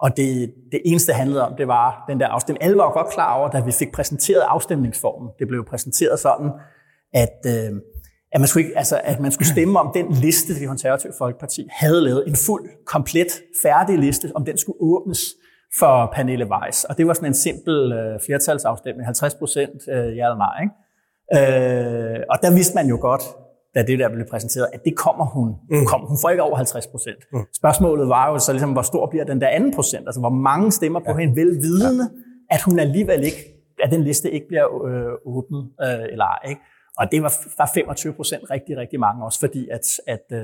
og 0.00 0.16
det, 0.16 0.54
det 0.72 0.80
eneste, 0.84 1.12
det 1.12 1.18
handlede 1.18 1.46
om, 1.46 1.52
det 1.58 1.68
var 1.68 2.04
den 2.08 2.20
der 2.20 2.26
afstemning. 2.26 2.64
Alle 2.64 2.76
var 2.76 2.92
godt 2.92 3.12
klar 3.12 3.38
over, 3.38 3.48
da 3.50 3.60
vi 3.60 3.72
fik 3.72 3.92
præsenteret 3.92 4.40
afstemningsformen. 4.40 5.28
Det 5.38 5.48
blev 5.48 5.64
præsenteret 5.64 6.18
sådan, 6.18 6.50
at, 7.12 7.38
øh, 7.46 7.80
at, 8.32 8.40
man 8.40 8.46
skulle 8.46 8.64
ikke, 8.64 8.78
altså, 8.78 9.00
at 9.04 9.20
man 9.20 9.32
skulle 9.32 9.48
stemme 9.48 9.80
om 9.80 9.90
den 9.94 10.12
liste, 10.12 10.54
det 10.54 10.68
konservative 10.68 11.12
folkeparti 11.18 11.68
havde 11.70 12.00
lavet. 12.00 12.24
En 12.26 12.36
fuld, 12.46 12.70
komplet, 12.86 13.32
færdig 13.62 13.98
liste, 13.98 14.32
om 14.34 14.44
den 14.44 14.58
skulle 14.58 14.78
åbnes 14.80 15.20
for 15.78 16.12
Pernille 16.14 16.46
Weiss. 16.50 16.84
Og 16.84 16.98
det 16.98 17.06
var 17.06 17.14
sådan 17.14 17.28
en 17.28 17.34
simpel 17.34 17.92
øh, 17.92 18.20
flertalsafstemning, 18.26 19.06
50 19.06 19.34
procent 19.34 19.88
øh, 19.88 19.94
ja 19.96 20.24
eller 20.24 20.36
nej. 20.36 20.62
Ikke? 20.62 20.74
Øh, 21.40 22.20
og 22.32 22.36
der 22.42 22.54
vidste 22.54 22.74
man 22.74 22.86
jo 22.86 22.98
godt, 23.00 23.22
da 23.74 23.82
det 23.82 23.98
der 23.98 24.08
blev 24.08 24.26
præsenteret, 24.30 24.66
at 24.72 24.80
det 24.84 24.96
kommer 24.96 25.26
hun. 25.36 25.48
Mm. 25.70 25.86
Kom, 25.86 26.00
hun 26.00 26.18
får 26.22 26.30
ikke 26.30 26.42
over 26.42 26.56
50 26.56 26.86
procent. 26.86 27.20
Mm. 27.32 27.44
Spørgsmålet 27.60 28.08
var 28.08 28.30
jo 28.32 28.38
så 28.38 28.52
ligesom, 28.52 28.72
hvor 28.72 28.82
stor 28.82 29.10
bliver 29.10 29.24
den 29.24 29.40
der 29.40 29.48
anden 29.48 29.74
procent? 29.74 30.04
Altså, 30.08 30.20
hvor 30.20 30.34
mange 30.48 30.72
stemmer 30.72 31.00
på 31.00 31.12
ja. 31.12 31.16
hende, 31.16 31.36
velvidende, 31.40 32.04
ja. 32.50 32.54
at 32.54 32.62
hun 32.62 32.78
alligevel 32.78 33.24
ikke, 33.24 33.40
at 33.82 33.90
den 33.90 34.02
liste 34.02 34.30
ikke 34.30 34.46
bliver 34.48 34.66
øh, 34.88 35.34
åbnet 35.36 35.62
øh, 35.84 36.04
eller 36.12 36.24
ej. 36.24 36.48
Ikke? 36.48 36.60
Og 36.98 37.04
det 37.12 37.22
var, 37.22 37.32
var 37.58 37.70
25 37.74 38.12
procent 38.12 38.50
rigtig, 38.50 38.76
rigtig 38.76 39.00
mange 39.00 39.24
også, 39.24 39.40
fordi 39.40 39.68
at, 39.68 39.86
at 40.06 40.26
øh, 40.32 40.42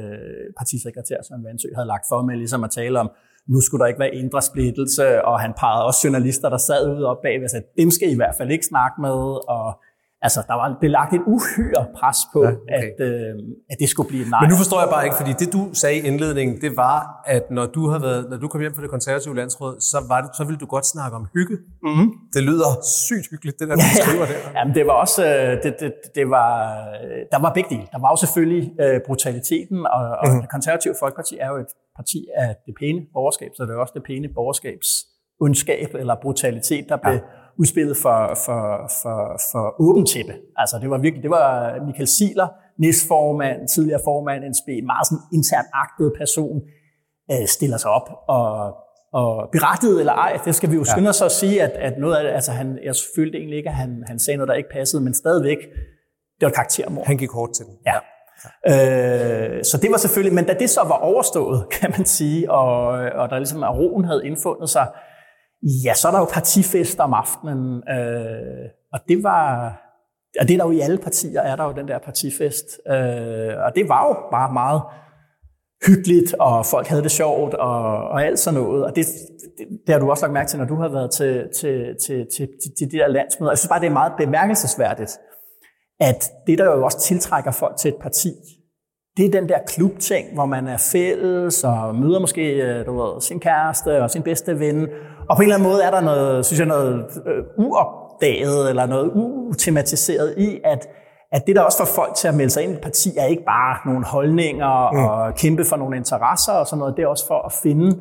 partisekretær 0.59 1.17
Søren 1.29 1.45
Vandsø 1.45 1.69
havde 1.75 1.89
lagt 1.89 2.05
for 2.09 2.23
med 2.23 2.37
ligesom 2.37 2.65
at 2.65 2.71
tale 2.71 3.01
om, 3.01 3.11
nu 3.49 3.61
skulle 3.61 3.81
der 3.83 3.89
ikke 3.89 4.01
være 4.01 4.15
indre 4.15 4.43
splittelse, 4.43 5.25
og 5.25 5.41
han 5.41 5.53
pegede 5.61 5.85
også 5.85 6.01
journalister, 6.05 6.49
der 6.49 6.57
sad 6.57 6.83
ude 6.95 7.07
op 7.07 7.21
bagved 7.23 7.45
og 7.45 7.51
sagde, 7.51 7.67
dem 7.79 7.91
skal 7.91 8.09
I 8.09 8.13
i 8.13 8.21
hvert 8.23 8.35
fald 8.39 8.51
ikke 8.51 8.67
snakke 8.67 9.01
med, 9.01 9.19
og 9.55 9.81
Altså, 10.27 10.41
der 10.51 10.55
var 10.55 10.67
belagt 10.81 11.13
et 11.19 11.25
uhyre 11.35 11.83
pres 11.99 12.19
på, 12.33 12.41
ja, 12.45 12.51
okay. 12.51 12.91
at, 12.91 13.01
øh, 13.09 13.35
at 13.71 13.77
det 13.83 13.89
skulle 13.89 14.09
blive 14.13 14.25
nej. 14.31 14.41
Men 14.43 14.49
nu 14.53 14.57
forstår 14.63 14.81
jeg 14.85 14.91
bare 14.95 15.05
ikke, 15.05 15.17
fordi 15.21 15.33
det 15.43 15.49
du 15.53 15.61
sagde 15.83 15.97
i 16.01 16.03
indledningen, 16.11 16.61
det 16.61 16.73
var, 16.77 17.23
at 17.37 17.45
når 17.51 17.67
du, 17.67 17.83
har 17.93 17.99
været, 17.99 18.31
når 18.31 18.37
du 18.37 18.49
kom 18.49 18.61
hjem 18.61 18.75
fra 18.75 18.83
det 18.83 18.91
konservative 18.91 19.37
landsråd, 19.37 19.75
så, 19.81 19.99
var 20.09 20.21
det, 20.21 20.31
så 20.39 20.43
ville 20.45 20.59
du 20.65 20.67
godt 20.67 20.87
snakke 20.87 21.15
om 21.17 21.27
hygge. 21.35 21.57
Mm-hmm. 21.83 22.09
Det 22.35 22.43
lyder 22.43 22.71
sygt 23.07 23.27
hyggeligt, 23.31 23.57
det 23.61 23.69
der, 23.69 23.75
du 23.75 23.81
ja, 23.81 24.03
skriver 24.03 24.27
der. 24.33 24.59
Jamen, 24.59 24.75
det 24.75 24.87
var 24.87 24.93
også, 25.05 25.21
øh, 25.27 25.63
det, 25.63 25.73
det, 25.81 25.93
det 26.15 26.31
var, 26.37 26.51
der 27.33 27.39
var 27.45 27.53
begge 27.57 27.71
dele. 27.75 27.87
Der 27.95 28.01
var 28.05 28.11
jo 28.15 28.19
selvfølgelig 28.25 28.65
uh, 28.85 28.97
brutaliteten, 29.07 29.79
og, 29.97 30.03
og 30.21 30.27
mm-hmm. 30.27 30.41
det 30.41 30.51
konservative 30.51 30.95
folkeparti 31.03 31.35
er 31.45 31.49
jo 31.53 31.57
et 31.65 31.73
parti 31.99 32.21
af 32.37 32.49
det 32.67 32.75
pæne 32.81 33.01
borgerskab, 33.15 33.51
så 33.57 33.63
det 33.63 33.73
er 33.77 33.81
også 33.85 33.95
det 33.99 34.05
pæne 34.09 34.29
borgerskabs 34.39 34.89
ondskab 35.45 35.89
eller 35.95 36.15
brutalitet, 36.23 36.85
der 36.89 36.97
blev 36.97 37.15
ja 37.15 37.40
udspillet 37.61 37.97
for, 37.97 38.19
for, 38.45 38.63
for, 39.03 39.19
for 39.53 39.65
åben 39.87 40.07
tæppe. 40.07 40.35
Altså 40.57 40.79
det 40.83 40.91
var 40.91 40.99
virkelig, 40.99 41.23
det 41.23 41.31
var 41.31 41.49
Michael 41.87 42.09
Siler, 42.09 42.49
næstformand, 42.79 43.69
tidligere 43.69 44.01
formand, 44.05 44.45
en 44.45 44.55
spil, 44.63 44.85
meget 44.85 45.07
sådan 45.07 45.25
internt 45.33 45.69
agtet 45.83 46.13
person, 46.21 46.57
øh, 47.33 47.47
stiller 47.47 47.77
sig 47.77 47.91
op 47.91 48.09
og, 48.29 48.49
og 49.13 49.49
berettiget 49.53 49.99
eller 50.01 50.13
ej, 50.13 50.33
det 50.45 50.55
skal 50.55 50.71
vi 50.71 50.77
jo 50.77 50.85
skynde 50.85 51.09
os 51.09 51.23
at 51.23 51.33
sige, 51.33 51.63
at, 51.63 51.71
at 51.71 51.95
noget 51.99 52.17
af 52.17 52.23
det, 52.25 52.31
altså 52.31 52.53
han, 52.53 52.79
jeg 52.85 52.95
følte 53.17 53.39
egentlig 53.39 53.57
ikke, 53.57 53.69
at 53.69 53.75
han, 53.75 54.05
han 54.07 54.19
sagde 54.19 54.37
noget, 54.37 54.49
der 54.49 54.55
ikke 54.55 54.73
passede, 54.73 55.03
men 55.03 55.15
stadigvæk, 55.15 55.59
det 56.39 56.47
var 56.47 56.51
karaktermord. 56.51 57.07
Han 57.07 57.17
gik 57.17 57.31
hårdt 57.31 57.55
til 57.55 57.65
den. 57.67 57.75
Ja. 57.91 57.99
Øh, 58.73 59.65
så 59.65 59.79
det 59.83 59.91
var 59.91 59.97
selvfølgelig, 59.97 60.35
men 60.35 60.45
da 60.45 60.55
det 60.55 60.71
så 60.71 60.81
var 60.81 60.99
overstået, 61.11 61.69
kan 61.81 61.91
man 61.97 62.05
sige, 62.05 62.51
og, 62.51 62.87
og 63.21 63.31
der 63.31 63.39
ligesom 63.39 63.63
at 63.63 63.75
roen 63.79 64.05
havde 64.05 64.27
indfundet 64.27 64.71
sig, 64.71 64.87
Ja, 65.63 65.95
så 65.95 66.09
er 66.09 66.13
der 66.13 66.19
jo 66.19 66.25
partifest 66.25 67.01
om 67.01 67.15
aftenen, 67.15 67.83
øh, 67.89 68.69
og 68.93 69.01
det 69.09 69.23
var, 69.23 69.69
og 70.41 70.49
det 70.49 70.55
er 70.55 70.59
der 70.59 70.65
jo 70.65 70.71
i 70.71 70.81
alle 70.81 70.99
partier, 70.99 71.41
er 71.41 71.57
der 71.57 71.65
jo 71.65 71.73
den 71.73 71.89
der 71.89 71.99
partifest, 71.99 72.67
øh, 72.89 73.65
og 73.65 73.73
det 73.75 73.89
var 73.89 74.07
jo 74.09 74.17
bare 74.31 74.53
meget 74.53 74.83
hyggeligt, 75.87 76.35
og 76.35 76.67
folk 76.67 76.87
havde 76.87 77.03
det 77.03 77.11
sjovt, 77.11 77.55
og, 77.55 78.09
og 78.09 78.25
alt 78.25 78.39
sådan 78.39 78.61
noget, 78.61 78.85
og 78.85 78.97
det, 78.97 79.07
det, 79.59 79.67
det 79.87 79.93
har 79.93 79.99
du 80.01 80.11
også 80.11 80.25
lagt 80.25 80.33
mærke 80.33 80.49
til, 80.49 80.59
når 80.59 80.67
du 80.67 80.75
har 80.75 80.89
været 80.89 81.11
til, 81.11 81.49
til, 81.57 81.97
til, 82.07 82.27
til, 82.37 82.49
til 82.79 82.91
de 82.91 82.99
der 82.99 83.09
landsmøder. 83.09 83.53
Jeg 83.53 83.59
synes 83.59 83.69
bare, 83.69 83.81
det 83.81 83.87
er 83.87 83.91
meget 83.93 84.13
bemærkelsesværdigt, 84.19 85.19
at 86.01 86.31
det, 86.47 86.59
der 86.59 86.65
jo 86.65 86.85
også 86.85 87.01
tiltrækker 87.01 87.51
folk 87.51 87.77
til 87.77 87.89
et 87.89 87.97
parti, 88.01 88.33
det 89.17 89.27
er 89.27 89.31
den 89.31 89.49
der 89.49 89.59
klubting, 89.67 90.35
hvor 90.35 90.47
man 90.47 90.69
er 90.69 90.77
fælles 90.93 91.65
og 91.65 91.95
møder 91.95 92.21
måske 92.21 92.43
øh, 92.43 92.87
du 92.87 93.03
ved, 93.03 93.21
sin 93.21 93.41
kæreste 93.41 94.03
og 94.03 94.11
sin 94.11 94.23
bedste 94.23 94.59
ven. 94.59 94.89
Og 95.31 95.37
på 95.37 95.43
en 95.43 95.49
eller 95.49 95.55
anden 95.57 95.71
måde 95.71 95.83
er 95.83 95.91
der 95.91 96.01
noget, 96.01 96.47
synes 96.47 96.61
jeg, 96.61 96.69
noget 96.69 97.05
øh, 97.27 97.67
uopdaget 97.67 98.71
eller 98.71 98.87
noget 98.87 99.11
utematiseret 99.15 100.35
i, 100.39 100.61
at, 100.65 100.89
at 101.33 101.43
det 101.47 101.57
der 101.57 101.63
også 101.63 101.79
får 101.79 102.03
folk 102.03 102.15
til 102.15 102.29
at 102.29 102.35
melde 102.35 102.51
sig 102.51 102.63
ind 102.63 102.73
i 102.73 102.75
et 102.75 102.81
parti, 102.81 103.11
er 103.19 103.27
ikke 103.27 103.45
bare 103.45 103.93
nogle 103.93 104.05
holdninger 104.05 104.91
mm. 104.93 105.05
og 105.05 105.35
kæmpe 105.35 105.65
for 105.65 105.77
nogle 105.77 105.97
interesser 105.97 106.53
og 106.53 106.67
sådan 106.67 106.79
noget. 106.79 106.97
Det 106.97 107.03
er 107.03 107.07
også 107.07 107.27
for 107.27 107.47
at 107.47 107.53
finde 107.63 108.01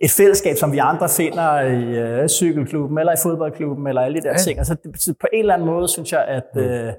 et 0.00 0.10
fællesskab, 0.10 0.56
som 0.56 0.72
vi 0.72 0.78
andre 0.78 1.08
finder 1.08 1.60
i 1.60 1.84
øh, 1.84 2.28
cykelklubben 2.28 2.98
eller 2.98 3.12
i 3.12 3.20
fodboldklubben 3.22 3.86
eller 3.86 4.02
alle 4.02 4.20
de 4.20 4.22
der 4.22 4.30
ja. 4.30 4.36
ting. 4.36 4.58
Altså, 4.58 4.74
det, 4.74 5.16
på 5.20 5.26
en 5.32 5.40
eller 5.40 5.54
anden 5.54 5.68
måde 5.68 5.88
synes 5.88 6.12
jeg, 6.12 6.24
at... 6.28 6.44
Mm. 6.54 6.60
Øh, 6.60 6.92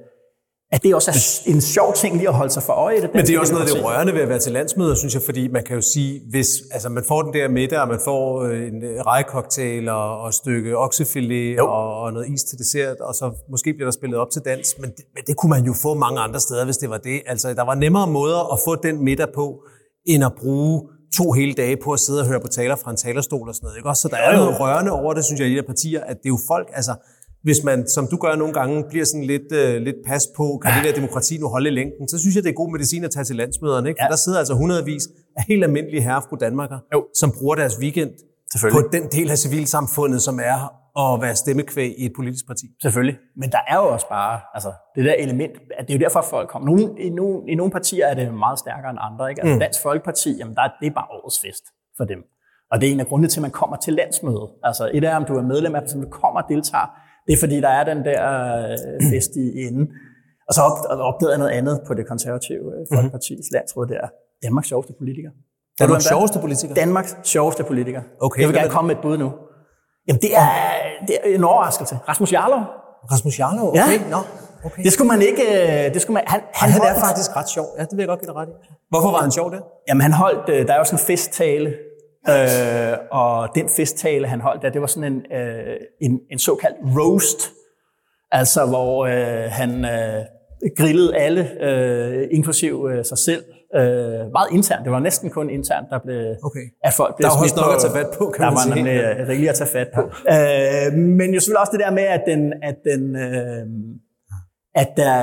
at 0.72 0.84
det 0.84 0.96
også 0.96 1.12
er 1.12 1.52
en 1.52 1.62
sjov 1.62 1.94
ting 1.94 2.18
lige 2.18 2.28
at 2.28 2.34
holde 2.34 2.54
sig 2.54 2.64
for 2.64 2.74
øje. 2.74 3.02
Det 3.02 3.10
Men 3.14 3.26
det 3.26 3.36
er 3.36 3.40
også 3.40 3.54
noget 3.54 3.68
af 3.68 3.76
det 3.76 3.86
rørende 3.86 4.14
ved 4.14 4.22
at 4.22 4.30
være 4.30 4.40
til 4.40 4.52
landsmøder, 4.52 4.96
synes 4.96 5.14
jeg, 5.14 5.22
fordi 5.26 5.48
man 5.48 5.64
kan 5.64 5.76
jo 5.76 5.82
sige, 5.82 6.22
hvis 6.30 6.48
altså 6.72 6.90
man 6.90 7.04
får 7.08 7.22
den 7.22 7.34
der 7.34 7.48
middag, 7.50 7.80
og 7.80 7.88
man 7.88 8.00
får 8.06 8.44
øh, 8.44 8.68
en 8.68 8.84
øh, 8.84 9.02
rejekoktail 9.02 9.90
og, 9.90 10.22
og 10.22 10.28
et 10.28 10.34
stykke 10.34 10.78
oksefilet 10.78 11.60
og, 11.60 12.02
og 12.02 12.14
noget 12.14 12.30
is 12.30 12.44
til 12.44 12.58
dessert, 12.58 13.00
og 13.00 13.16
så 13.16 13.32
måske 13.50 13.74
bliver 13.74 13.86
der 13.86 13.92
spillet 13.92 14.20
op 14.20 14.32
til 14.32 14.42
dans, 14.46 14.76
men 14.80 14.90
det, 14.90 15.06
men 15.16 15.24
det 15.28 15.38
kunne 15.38 15.50
man 15.50 15.64
jo 15.66 15.74
få 15.82 15.94
mange 15.94 16.20
andre 16.20 16.40
steder, 16.40 16.66
hvis 16.66 16.78
det 16.78 16.90
var 16.90 16.98
det. 16.98 17.22
Altså, 17.26 17.54
der 17.54 17.64
var 17.64 17.76
nemmere 17.76 18.08
måder 18.08 18.54
at 18.54 18.60
få 18.66 18.76
den 18.76 19.04
middag 19.04 19.28
på, 19.36 19.64
end 20.06 20.24
at 20.24 20.32
bruge 20.40 20.90
to 21.18 21.32
hele 21.32 21.54
dage 21.54 21.78
på 21.84 21.92
at 21.92 22.00
sidde 22.00 22.20
og 22.22 22.28
høre 22.28 22.40
på 22.40 22.48
taler 22.48 22.76
fra 22.76 22.92
en 22.92 22.98
talerstol 22.98 23.50
og 23.50 23.56
sådan 23.56 23.66
noget. 23.66 23.78
Ikke? 23.78 23.90
Også, 23.90 24.02
så 24.02 24.08
der 24.08 24.18
er 24.18 24.38
noget 24.38 24.60
rørende 24.60 24.92
over 24.92 25.14
det, 25.14 25.26
synes 25.26 25.40
jeg, 25.40 25.48
i 25.48 25.52
de 25.52 25.58
der 25.58 25.68
partier, 25.68 26.02
at 26.04 26.18
det 26.18 26.26
er 26.26 26.30
jo 26.30 26.40
folk, 26.48 26.68
altså 26.74 26.94
hvis 27.44 27.64
man, 27.64 27.88
som 27.88 28.08
du 28.12 28.18
gør 28.18 28.36
nogle 28.36 28.54
gange, 28.54 28.84
bliver 28.90 29.06
sådan 29.06 29.24
lidt, 29.24 29.52
øh, 29.52 29.76
lidt 29.82 29.96
pas 30.08 30.24
på, 30.38 30.60
kan 30.64 30.72
det 30.76 30.84
der 30.88 30.94
demokrati 31.02 31.38
nu 31.38 31.48
holde 31.48 31.70
i 31.70 31.74
længden, 31.74 32.08
så 32.08 32.20
synes 32.20 32.36
jeg, 32.36 32.44
det 32.44 32.50
er 32.50 32.54
god 32.54 32.72
medicin 32.72 33.04
at 33.04 33.12
tage 33.12 33.24
til 33.24 33.36
landsmøderne. 33.36 33.90
Ikke? 33.90 34.00
For 34.02 34.06
Ja. 34.06 34.10
der 34.10 34.16
sidder 34.16 34.40
altså 34.40 34.54
hundredvis 34.54 35.04
af 35.38 35.44
helt 35.48 35.64
almindelige 35.64 36.02
herre 36.02 36.22
og 36.32 36.40
Danmarker, 36.40 36.80
Jo. 36.94 37.06
som 37.20 37.32
bruger 37.40 37.56
deres 37.56 37.80
weekend 37.82 38.12
på 38.72 38.80
den 38.94 39.04
del 39.12 39.32
af 39.32 39.38
civilsamfundet, 39.38 40.22
som 40.22 40.40
er 40.44 40.60
at 41.04 41.22
være 41.22 41.36
stemmekvæg 41.36 41.96
i 41.98 42.06
et 42.06 42.12
politisk 42.16 42.48
parti. 42.48 42.66
Selvfølgelig. 42.82 43.18
Men 43.38 43.50
der 43.52 43.58
er 43.68 43.76
jo 43.76 43.88
også 43.96 44.08
bare 44.10 44.40
altså, 44.54 44.72
det 44.96 45.06
der 45.06 45.14
element, 45.14 45.52
at 45.78 45.88
det 45.88 45.94
er 45.94 45.98
jo 45.98 46.04
derfor, 46.06 46.22
folk 46.22 46.50
kommer. 46.50 46.66
Nogle, 46.70 46.84
i, 47.06 47.10
nogle, 47.10 47.36
I 47.52 47.56
nogle 47.56 47.72
partier 47.72 48.06
er 48.08 48.14
det 48.14 48.34
meget 48.34 48.60
stærkere 48.60 48.90
end 48.90 49.00
andre. 49.02 49.30
Ikke? 49.30 49.42
Altså, 49.42 49.54
mm. 49.54 49.60
Dansk 49.60 49.82
Folkeparti, 49.82 50.30
jamen, 50.40 50.56
der, 50.56 50.62
er- 50.62 50.76
det 50.82 50.88
er 50.88 50.92
bare 51.00 51.08
årets 51.18 51.40
fest 51.46 51.64
for 51.98 52.06
dem. 52.06 52.20
Og 52.72 52.82
det 52.82 52.90
er 52.90 52.94
en 52.94 53.00
af 53.00 53.08
grundene 53.08 53.30
til, 53.30 53.40
at 53.40 53.42
man 53.42 53.52
kommer 53.52 53.78
til 53.86 53.94
landsmødet. 53.94 54.48
Altså 54.64 54.92
et 54.94 55.04
af 55.04 55.16
om 55.16 55.26
du 55.26 55.34
er 55.38 55.42
medlem 55.42 55.76
af, 55.76 55.82
som 55.88 56.02
du 56.02 56.10
kommer 56.10 56.42
og 56.42 56.50
deltager, 56.50 56.88
det 57.30 57.36
er 57.38 57.42
fordi, 57.46 57.58
der 57.62 57.70
er 57.80 57.84
den 57.84 58.00
der 58.06 58.22
øh, 58.72 59.12
fest 59.12 59.32
i 59.36 59.46
enden. 59.68 59.86
Og 60.48 60.54
så 60.54 60.62
op, 60.62 60.78
opdagede 61.10 61.32
jeg 61.32 61.40
noget 61.44 61.54
andet 61.60 61.76
på 61.88 61.94
det 61.94 62.08
konservative 62.08 62.66
øh, 62.76 62.82
Folkepartis 62.96 63.46
landsråd 63.52 63.88
der. 63.88 64.08
Danmarks 64.44 64.68
sjoveste 64.68 64.94
politiker. 65.02 65.30
Er 65.82 65.88
hvad? 65.88 66.00
sjoveste 66.00 66.40
politiker? 66.40 66.74
Danmarks 66.76 67.18
sjoveste 67.24 67.64
politiker. 67.64 68.02
Okay, 68.22 68.42
jeg 68.42 68.50
vil 68.50 68.56
er 68.56 68.60
gerne 68.60 68.72
komme 68.72 68.88
med 68.88 68.96
et 68.96 69.02
bud 69.02 69.18
nu. 69.18 69.30
Jamen, 70.08 70.22
det 70.22 70.32
er, 70.36 70.50
det 71.08 71.18
er 71.24 71.36
en 71.36 71.44
overraskelse. 71.44 71.96
Rasmus 72.10 72.34
Jarlov. 72.34 72.64
Rasmus 73.12 73.40
Jarlov? 73.40 73.76
Ja. 73.76 73.84
Okay, 73.84 74.00
nå. 74.16 74.18
Okay. 74.66 74.84
Det 74.84 74.92
skulle 74.94 75.08
man 75.08 75.22
ikke... 75.22 75.44
øh, 75.88 75.94
Det 75.94 76.02
skulle 76.02 76.14
man, 76.14 76.24
han, 76.28 76.42
han, 76.54 76.70
Han 76.72 76.82
er 76.82 77.00
faktisk 77.08 77.36
ret 77.36 77.50
sjov. 77.50 77.66
Ja, 77.78 77.84
det 77.84 77.92
vil 77.92 78.00
jeg 78.00 78.08
godt 78.08 78.20
give 78.20 78.28
dig 78.32 78.36
ret 78.36 78.50
i. 78.50 78.52
Hvorfor 78.90 79.12
var 79.12 79.22
han 79.26 79.32
sjov 79.32 79.52
der? 79.52 79.62
Jamen, 79.88 80.02
han 80.02 80.14
holdt... 80.14 80.68
Der 80.68 80.74
er 80.74 80.78
jo 80.78 80.84
sådan 80.84 81.00
en 81.00 81.06
festtale, 81.12 81.70
øh, 82.30 82.98
og 83.12 83.50
den 83.56 83.70
festtale, 83.78 84.28
han 84.28 84.42
holdt 84.42 84.62
der, 84.62 84.70
det 84.70 84.82
var 84.82 84.88
sådan 84.88 85.14
en, 85.14 85.38
øh, 85.38 85.76
en, 86.02 86.20
en 86.32 86.40
såkaldt 86.40 86.78
roast. 86.98 87.52
Altså, 88.32 88.66
hvor 88.66 89.06
øh, 89.06 89.52
han 89.52 89.86
øh, 89.86 90.24
grillede 90.78 91.16
alle, 91.18 91.64
øh, 91.64 92.28
inklusiv 92.32 92.88
øh, 92.92 93.06
sig 93.06 93.18
selv. 93.18 93.44
Øh, 93.76 93.82
meget 94.32 94.50
internt. 94.52 94.84
Det 94.84 94.92
var 94.92 95.00
næsten 95.00 95.30
kun 95.30 95.50
internt, 95.50 95.88
der 95.90 96.00
blev... 96.06 96.36
Okay. 96.44 96.66
At 96.84 96.94
folk 96.94 97.16
blev 97.16 97.24
Der 97.24 97.30
var 97.30 97.42
også 97.42 97.50
smidt 97.50 97.66
nok 97.66 97.76
at 97.76 97.82
tage 97.82 97.94
fat 97.94 98.10
på, 98.18 98.30
kan 98.36 98.42
der 98.44 98.50
man 98.52 98.56
var 98.56 98.62
sige. 98.62 98.76
nemlig 98.76 98.94
øh, 99.04 99.28
rigeligt 99.28 99.50
at 99.50 99.56
tage 99.56 99.70
fat 99.78 99.88
på. 99.96 100.02
Øh, 100.36 100.94
men 101.20 101.34
jo 101.34 101.40
selvfølgelig 101.40 101.60
også 101.60 101.72
det 101.72 101.80
der 101.80 101.92
med, 101.92 102.04
at, 102.04 102.24
den, 102.26 102.54
at, 102.64 102.76
den, 102.90 103.16
øh, 103.16 103.66
at, 104.76 104.90
der, 104.98 105.14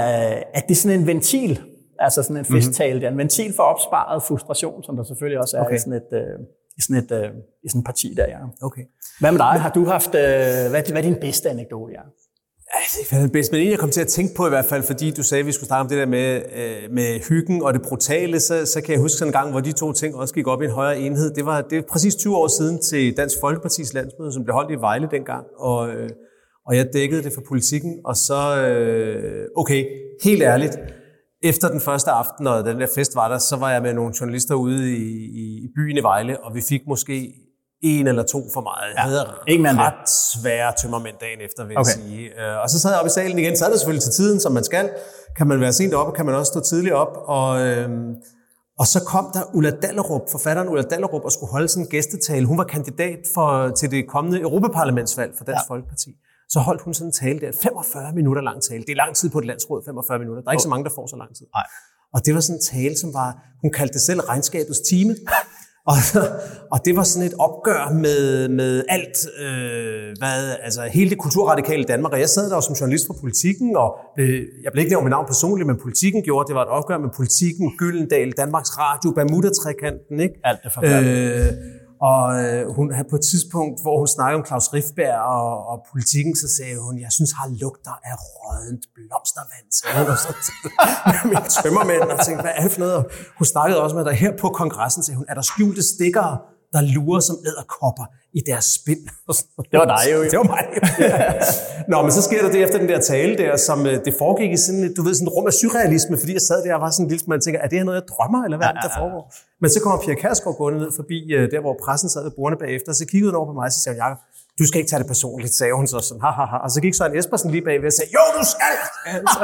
at 0.55 0.63
det 0.69 0.71
er 0.71 0.81
sådan 0.85 1.01
en 1.01 1.07
ventil, 1.07 1.61
altså 1.99 2.23
sådan 2.23 2.37
en 2.37 2.45
festtale, 2.45 3.01
det 3.01 3.07
er 3.07 3.11
en 3.11 3.19
ventil 3.19 3.53
for 3.57 3.63
opsparet 3.63 4.23
frustration, 4.23 4.83
som 4.83 4.97
der 4.97 5.03
selvfølgelig 5.05 5.39
også 5.39 5.57
er 5.57 5.61
Okay. 5.65 5.79
sådan 5.79 5.93
et, 5.93 6.11
øh, 6.13 6.39
i 6.79 6.83
sådan 6.83 7.05
et, 7.05 7.13
øh, 7.13 7.31
i 7.65 7.69
sådan 7.69 7.79
et 7.79 7.85
parti 7.85 8.15
der, 8.17 8.27
ja. 8.29 8.39
Okay. 8.63 8.83
Hvad 9.21 9.33
med 9.33 9.39
dig? 9.39 9.61
Har 9.61 9.71
du 9.71 9.85
haft, 9.85 10.09
øh, 10.09 10.71
hvad, 10.71 10.91
hvad 10.91 11.03
er 11.03 11.03
din 11.03 11.17
bedste 11.21 11.51
anekdote, 11.51 11.93
ja? 11.93 12.03
Det 13.11 13.19
er 13.19 13.23
det 13.23 13.33
bedste, 13.33 13.53
men 13.53 13.63
en 13.63 13.71
jeg 13.71 13.79
kom 13.79 13.91
til 13.91 14.01
at 14.01 14.07
tænke 14.07 14.35
på 14.35 14.47
i 14.47 14.49
hvert 14.49 14.65
fald, 14.65 14.83
fordi 14.83 15.11
du 15.11 15.23
sagde, 15.23 15.41
at 15.41 15.47
vi 15.47 15.53
skulle 15.53 15.67
snakke 15.67 15.81
om 15.81 15.89
det 15.89 15.99
der 15.99 16.07
med, 16.07 16.43
øh, 16.57 16.93
med 16.93 17.29
hyggen 17.29 17.63
og 17.63 17.75
det 17.75 17.83
brutale, 17.83 18.41
så, 18.41 18.67
så 18.67 18.81
kan 18.81 18.93
jeg 18.93 19.01
huske 19.01 19.19
sådan 19.19 19.29
en 19.29 19.33
gang, 19.33 19.51
hvor 19.51 19.61
de 19.61 19.73
to 19.73 19.93
ting 19.93 20.15
også 20.15 20.35
gik 20.35 20.47
op 20.47 20.63
i 20.63 20.65
en 20.65 20.71
højere 20.71 21.01
enhed. 21.01 21.35
Det 21.35 21.47
var, 21.47 21.61
det 21.61 21.79
er 21.79 21.83
præcis 21.83 22.15
20 22.15 22.37
år 22.37 22.49
siden 22.49 22.83
til 22.83 23.17
Dansk 23.17 23.37
Folkepartis 23.41 23.95
landsmøde, 23.95 24.33
som 24.33 24.45
blev 24.45 24.55
holdt 24.55 24.71
i 24.71 24.75
Vejle 24.75 25.09
dengang, 25.11 25.47
og, 25.59 25.89
øh, 25.91 26.11
og 26.67 26.77
jeg 26.77 26.93
dækkede 26.93 27.23
det 27.23 27.33
for 27.33 27.43
politikken, 27.49 28.01
og 28.05 28.17
så, 28.17 28.67
øh, 28.67 29.49
okay, 29.57 29.87
helt 30.23 30.43
ærligt, 30.43 30.79
efter 31.43 31.69
den 31.69 31.81
første 31.81 32.11
aften, 32.11 32.47
og 32.47 32.65
den 32.65 32.81
der 32.81 32.87
fest 32.95 33.15
var 33.17 33.29
der, 33.29 33.39
så 33.39 33.57
var 33.57 33.71
jeg 33.71 33.83
med 33.83 33.95
nogle 33.95 34.15
journalister 34.21 34.55
ude 34.55 34.97
i, 34.97 35.07
i, 35.65 35.69
byen 35.77 35.97
i 35.97 36.03
Vejle, 36.03 36.45
og 36.45 36.55
vi 36.55 36.63
fik 36.69 36.81
måske 36.89 37.33
en 37.83 38.07
eller 38.07 38.23
to 38.23 38.41
for 38.55 38.61
meget. 38.61 38.95
Jeg 38.95 39.03
havde 39.03 39.27
ikke 39.47 39.61
end 39.69 39.79
det. 39.79 39.79
ret 39.87 40.09
svære 40.35 40.73
tømmermænd 40.83 41.17
dagen 41.21 41.41
efter, 41.41 41.65
vil 41.67 41.79
Okay. 41.79 41.91
jeg 41.91 42.01
sige. 42.03 42.51
Øh, 42.53 42.63
Og 42.63 42.71
så 42.71 42.79
sad 42.81 42.91
jeg 42.91 42.99
oppe 43.01 43.07
i 43.07 43.11
salen 43.11 43.39
igen. 43.39 43.57
Så 43.57 43.65
er 43.65 43.71
det 43.71 43.79
selvfølgelig 43.81 44.03
til 44.03 44.13
tiden, 44.13 44.41
som 44.41 44.53
man 44.53 44.65
skal. 44.65 44.91
Kan 45.37 45.47
man 45.47 45.61
være 45.61 45.73
sent 45.73 45.95
oppe, 45.95 46.13
kan 46.17 46.27
man 46.27 46.35
også 46.35 46.51
stå 46.51 46.61
tidligt 46.61 46.95
op. 46.95 47.13
Og, 47.27 47.61
øhm, 47.67 48.15
og 48.79 48.87
så 48.87 49.01
kom 49.05 49.31
der 49.35 49.43
Ulla 49.55 49.71
Dallerup, 49.71 50.23
forfatteren 50.31 50.69
Ulla 50.69 50.83
Dallerup, 50.83 51.25
og 51.25 51.33
skulle 51.33 51.51
holde 51.51 51.69
sådan 51.69 51.85
en 51.85 51.89
gæstetale. 51.91 52.47
Hun 52.47 52.59
var 52.59 52.65
kandidat 52.65 53.19
for, 53.35 53.69
til 53.69 53.91
det 53.91 54.09
kommende 54.09 54.41
Europaparlamentsvalg 54.41 55.33
for 55.39 55.45
Dansk 55.45 55.65
ja. 55.71 55.75
Folkeparti. 55.75 56.11
Så 56.49 56.59
holdt 56.61 56.83
hun 56.83 56.95
sådan 56.95 57.09
en 57.09 57.13
tale 57.13 57.41
der, 57.41 57.53
45 57.63 58.13
minutter 58.13 58.43
lang 58.43 58.63
tale. 58.63 58.83
Det 58.87 58.93
er 58.93 58.97
lang 59.05 59.17
tid 59.17 59.31
på 59.31 59.39
et 59.39 59.47
landsråd, 59.47 59.83
45 59.85 60.19
minutter. 60.19 60.43
Der 60.43 60.49
er 60.49 60.53
ikke 60.53 60.63
så 60.63 60.69
mange, 60.69 60.85
der 60.85 60.95
får 60.95 61.07
så 61.07 61.17
lang 61.17 61.37
tid. 61.37 61.47
Nej. 61.55 61.67
Og 62.15 62.19
det 62.25 62.35
var 62.35 62.41
sådan 62.41 62.57
en 62.57 62.65
tale, 62.75 62.97
som 63.03 63.15
var, 63.15 63.29
hun 63.63 63.71
kaldte 63.73 63.95
det 63.95 64.01
selv 64.01 64.21
regnskabets 64.21 64.81
time. 64.91 65.15
Og, 65.93 65.99
og 66.73 66.79
det 66.85 66.97
var 66.97 67.03
sådan 67.03 67.27
et 67.31 67.35
opgør 67.47 67.83
med, 68.05 68.49
med 68.49 68.85
alt, 68.89 69.19
øh, 69.45 70.09
hvad, 70.21 70.41
altså 70.67 70.83
hele 70.83 71.11
det 71.11 71.19
kulturradikale 71.19 71.85
Danmark. 71.85 72.13
Og 72.13 72.21
jeg 72.21 72.29
sad 72.29 72.51
der 72.51 72.61
som 72.61 72.75
journalist 72.81 73.07
for 73.07 73.17
politikken, 73.21 73.77
og 73.77 73.91
øh, 74.19 74.41
jeg 74.65 74.71
blev 74.73 74.81
ikke 74.83 74.93
nævnt 74.95 75.05
med 75.05 75.11
navn 75.11 75.27
personligt, 75.27 75.67
men 75.67 75.77
politikken 75.83 76.23
gjorde, 76.23 76.47
det 76.49 76.55
var 76.55 76.63
et 76.63 76.73
opgør 76.79 76.99
med 76.99 77.11
politikken, 77.17 77.67
Gyldendal, 77.79 78.31
Danmarks 78.43 78.73
Radio, 78.79 79.09
Bermuda-trekanten, 79.11 80.21
ikke? 80.21 80.35
Alt 80.45 80.61
det 80.65 80.73
forfærdelige. 80.73 81.35
Øh, 81.35 81.53
og 82.01 82.23
øh, 82.43 82.61
hun 82.77 82.87
havde 82.95 83.09
på 83.11 83.17
et 83.17 83.27
tidspunkt, 83.31 83.83
hvor 83.83 83.99
hun 84.03 84.09
snakkede 84.17 84.39
om 84.41 84.47
Claus 84.49 84.67
Riffberg 84.75 85.19
og, 85.37 85.67
og 85.71 85.77
politikken, 85.93 86.35
så 86.43 86.49
sagde 86.57 86.77
hun, 86.85 86.95
jeg 87.05 87.13
synes, 87.17 87.33
har 87.39 87.49
lugter 87.63 87.97
af 88.11 88.15
rådent 88.37 88.85
blomstervand, 88.95 89.67
Så 89.77 89.85
hun. 89.97 90.07
Og 90.15 90.19
så 90.25 90.31
med 91.07 91.31
mine 91.31 91.49
tømmermænd, 91.63 92.03
og 92.15 92.19
tænkte, 92.27 92.43
hvad 92.47 92.55
er 92.59 92.63
det 92.63 92.73
for 92.73 92.81
noget? 92.85 92.97
Og 93.01 93.05
hun 93.39 93.47
snakkede 93.55 93.79
også 93.85 93.97
med, 93.97 94.05
dig 94.05 94.11
der 94.11 94.17
her 94.25 94.33
på 94.43 94.49
kongressen, 94.61 95.03
sagde 95.03 95.17
hun, 95.17 95.27
er 95.29 95.35
der 95.35 95.43
skjulte 95.53 95.83
stikker 95.95 96.27
der 96.77 96.83
lurer 96.97 97.21
som 97.29 97.37
æderkopper 97.49 98.07
i 98.39 98.41
deres 98.51 98.67
spind. 98.79 99.03
Det 99.71 99.77
var 99.83 99.89
dig 99.97 100.05
jo. 100.15 100.19
Det 100.33 100.37
var 100.43 100.49
mig. 100.55 100.65
Nå, 101.93 101.97
men 102.05 102.13
så 102.17 102.23
sker 102.29 102.41
der 102.45 102.51
det 102.55 102.61
efter 102.67 102.79
den 102.83 102.89
der 102.93 103.01
tale 103.13 103.33
der, 103.43 103.53
som 103.69 103.79
øh, 103.91 103.95
det 104.07 104.13
foregik 104.23 104.51
i 104.57 104.59
sådan 104.67 104.83
du 104.97 105.01
ved, 105.07 105.15
sådan 105.15 105.29
et 105.29 105.35
rum 105.37 105.47
af 105.53 105.55
surrealisme, 105.61 106.15
fordi 106.23 106.33
jeg 106.39 106.45
sad 106.51 106.59
der 106.65 106.75
og 106.79 106.81
var 106.85 106.91
sådan 106.91 107.05
en 107.05 107.11
lille 107.13 107.23
smule, 107.25 107.37
og 107.41 107.45
tænker, 107.47 107.61
er 107.65 107.69
det 107.73 107.77
her 107.81 107.85
noget, 107.91 107.99
jeg 108.01 108.07
drømmer, 108.15 108.41
eller 108.47 108.57
hvad 108.59 108.67
er 108.71 108.75
det, 108.77 108.83
der 108.89 108.95
foregår? 109.03 109.23
Men 109.63 109.69
så 109.75 109.79
kommer 109.83 109.97
Pia 110.05 110.15
Kærsgaard 110.23 110.57
gående 110.61 110.79
ned 110.85 110.91
forbi 111.01 111.19
øh, 111.37 111.45
der, 111.53 111.61
hvor 111.65 111.75
pressen 111.85 112.09
sad 112.15 112.23
ved 112.27 112.35
bordene 112.39 112.59
bagefter, 112.65 112.91
så 113.01 113.05
kiggede 113.11 113.29
hun 113.31 113.37
over 113.41 113.49
på 113.51 113.55
mig, 113.61 113.67
og 113.71 113.75
så 113.77 113.81
sagde 113.85 113.95
hun, 113.97 114.01
Jacob, 114.05 114.19
du 114.59 114.65
skal 114.69 114.77
ikke 114.81 114.91
tage 114.93 115.01
det 115.03 115.09
personligt, 115.15 115.53
sagde 115.61 115.73
hun 115.81 115.87
så 115.93 115.99
sådan, 116.09 116.21
ha, 116.27 116.31
ha, 116.39 116.45
ha. 116.53 116.57
Og 116.65 116.71
så 116.75 116.79
gik 116.85 116.95
Søren 116.99 117.15
Espersen 117.19 117.49
lige 117.55 117.65
bagved 117.69 117.89
og 117.93 117.97
sagde, 117.99 118.11
jo, 118.17 118.23
du 118.39 118.43
skal! 118.55 118.75
Altså. 119.17 119.41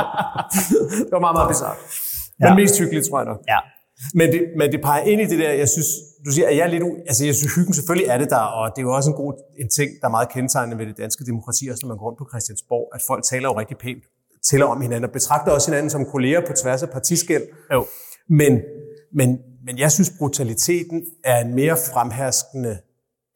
det 1.06 1.12
var 1.16 1.22
meget, 1.26 1.36
meget 1.38 1.48
bizarrt. 1.52 1.78
Men 2.40 2.48
Ja. 2.48 2.54
mest 2.60 2.74
hyggeligt, 2.82 3.04
tror 3.08 3.18
jeg 3.22 3.28
nok. 3.32 3.40
Ja. 3.54 3.58
Men 4.14 4.32
det, 4.32 4.40
men 4.58 4.72
det 4.72 4.80
peger 4.82 5.02
ind 5.02 5.20
i 5.20 5.26
det 5.26 5.38
der, 5.38 5.52
jeg 5.52 5.68
synes, 5.68 5.86
du 6.26 6.30
siger, 6.32 6.48
at 6.48 6.56
jeg 6.56 6.64
er 6.68 6.72
lidt, 6.74 6.82
u- 6.82 7.00
altså 7.08 7.24
jeg 7.24 7.34
synes, 7.34 7.54
hyggen 7.54 7.74
selvfølgelig 7.74 8.08
er 8.08 8.18
det 8.18 8.30
der, 8.30 8.44
og 8.58 8.70
det 8.74 8.78
er 8.82 8.86
jo 8.88 8.94
også 8.98 9.10
en 9.10 9.16
god 9.16 9.32
en 9.62 9.68
ting, 9.68 9.90
der 10.00 10.06
er 10.06 10.10
meget 10.10 10.28
kendetegnende 10.34 10.78
ved 10.78 10.86
det 10.86 10.96
danske 10.98 11.24
demokrati, 11.24 11.68
også 11.68 11.82
når 11.82 11.88
man 11.88 11.98
går 11.98 12.06
rundt 12.06 12.18
på 12.18 12.26
Christiansborg, 12.32 12.84
at 12.94 13.00
folk 13.06 13.22
taler 13.24 13.48
jo 13.48 13.58
rigtig 13.58 13.76
pænt 13.84 14.04
til 14.48 14.62
om 14.62 14.80
hinanden, 14.80 15.04
og 15.04 15.12
betragter 15.12 15.52
også 15.52 15.70
hinanden 15.70 15.90
som 15.90 16.04
kolleger 16.04 16.40
på 16.46 16.52
tværs 16.52 16.82
af 16.82 16.90
partiskæld. 16.90 17.42
Jo. 17.72 17.86
Men, 18.28 18.52
men, 19.18 19.38
men 19.66 19.78
jeg 19.78 19.92
synes, 19.92 20.10
brutaliteten 20.18 21.06
er 21.24 21.38
en 21.44 21.54
mere 21.54 21.76
fremherskende 21.92 22.78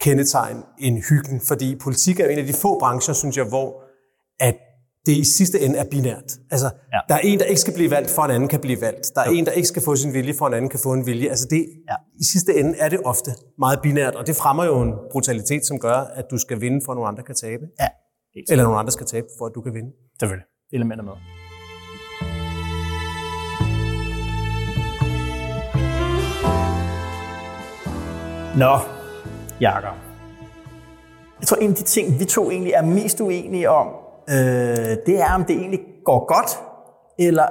kendetegn 0.00 0.57
end 0.79 0.98
hyggen, 1.11 1.40
fordi 1.40 1.77
politik 1.77 2.20
er 2.20 2.29
en 2.29 2.38
af 2.38 2.46
de 2.46 2.53
få 2.53 2.79
brancher, 2.79 3.14
synes 3.14 3.37
jeg, 3.37 3.44
hvor 3.44 3.68
at 4.40 4.57
det 5.07 5.12
i 5.12 5.25
sidste 5.25 5.61
ende 5.61 5.79
er 5.79 5.85
binært. 5.90 6.33
Altså, 6.51 6.67
Ja. 6.93 6.99
der 7.09 7.14
er 7.14 7.19
en, 7.19 7.38
der 7.38 7.45
ikke 7.45 7.61
skal 7.61 7.75
blive 7.75 7.90
valgt, 7.90 8.11
for 8.11 8.23
en 8.23 8.31
anden 8.31 8.49
kan 8.49 8.61
blive 8.61 8.81
valgt. 8.81 9.12
Der 9.14 9.21
er 9.21 9.31
en, 9.31 9.47
der 9.47 9.53
ikke 9.53 9.69
skal 9.69 9.83
få 9.83 9.97
sin 9.97 10.12
vilje, 10.12 10.35
for 10.38 10.47
en 10.47 10.55
anden 10.55 10.71
kan 10.71 10.81
få 10.81 10.93
en 10.93 11.07
vilje. 11.07 11.29
Altså, 11.29 11.47
det, 11.51 11.67
Ja. 11.90 11.95
i 12.21 12.25
sidste 12.25 12.55
ende 12.55 12.79
er 12.79 12.88
det 12.88 13.01
ofte 13.05 13.31
meget 13.59 13.79
binært, 13.83 14.14
og 14.14 14.27
det 14.27 14.37
fremmer 14.37 14.64
jo 14.64 14.81
en 14.83 14.95
brutalitet, 15.12 15.67
som 15.67 15.79
gør, 15.79 15.95
at 15.95 16.25
du 16.31 16.38
skal 16.38 16.61
vinde, 16.61 16.81
for 16.85 16.93
at 16.93 16.97
nogle 16.97 17.09
andre 17.09 17.23
kan 17.23 17.35
tabe. 17.35 17.62
Ja. 17.81 17.87
Eller 18.51 18.64
nogle 18.64 18.79
andre 18.79 18.93
skal 18.93 19.07
tabe, 19.07 19.27
for 19.38 19.47
at 19.47 19.53
du 19.55 19.61
kan 19.61 19.75
vinde. 19.75 19.90
Selvfølgelig. 20.21 20.47
Det 20.71 20.77
elementer 20.77 21.05
med. 21.05 21.12
Nå, 28.59 28.79
Jakob. 29.61 29.97
Jeg 31.40 31.49
tror, 31.49 31.57
en 31.57 31.71
af 31.71 31.77
de 31.77 31.83
ting, 31.83 32.21
vi 32.21 32.25
to 32.25 32.51
egentlig 32.51 32.73
er 32.73 32.83
mest 32.83 33.21
uenige 33.21 33.71
om, 33.71 33.88
øh, 34.29 34.97
det 35.07 35.21
er, 35.21 35.35
om 35.35 35.45
det 35.45 35.57
egentlig 35.57 35.81
går 36.05 36.27
godt 36.35 36.51
eller 37.19 37.47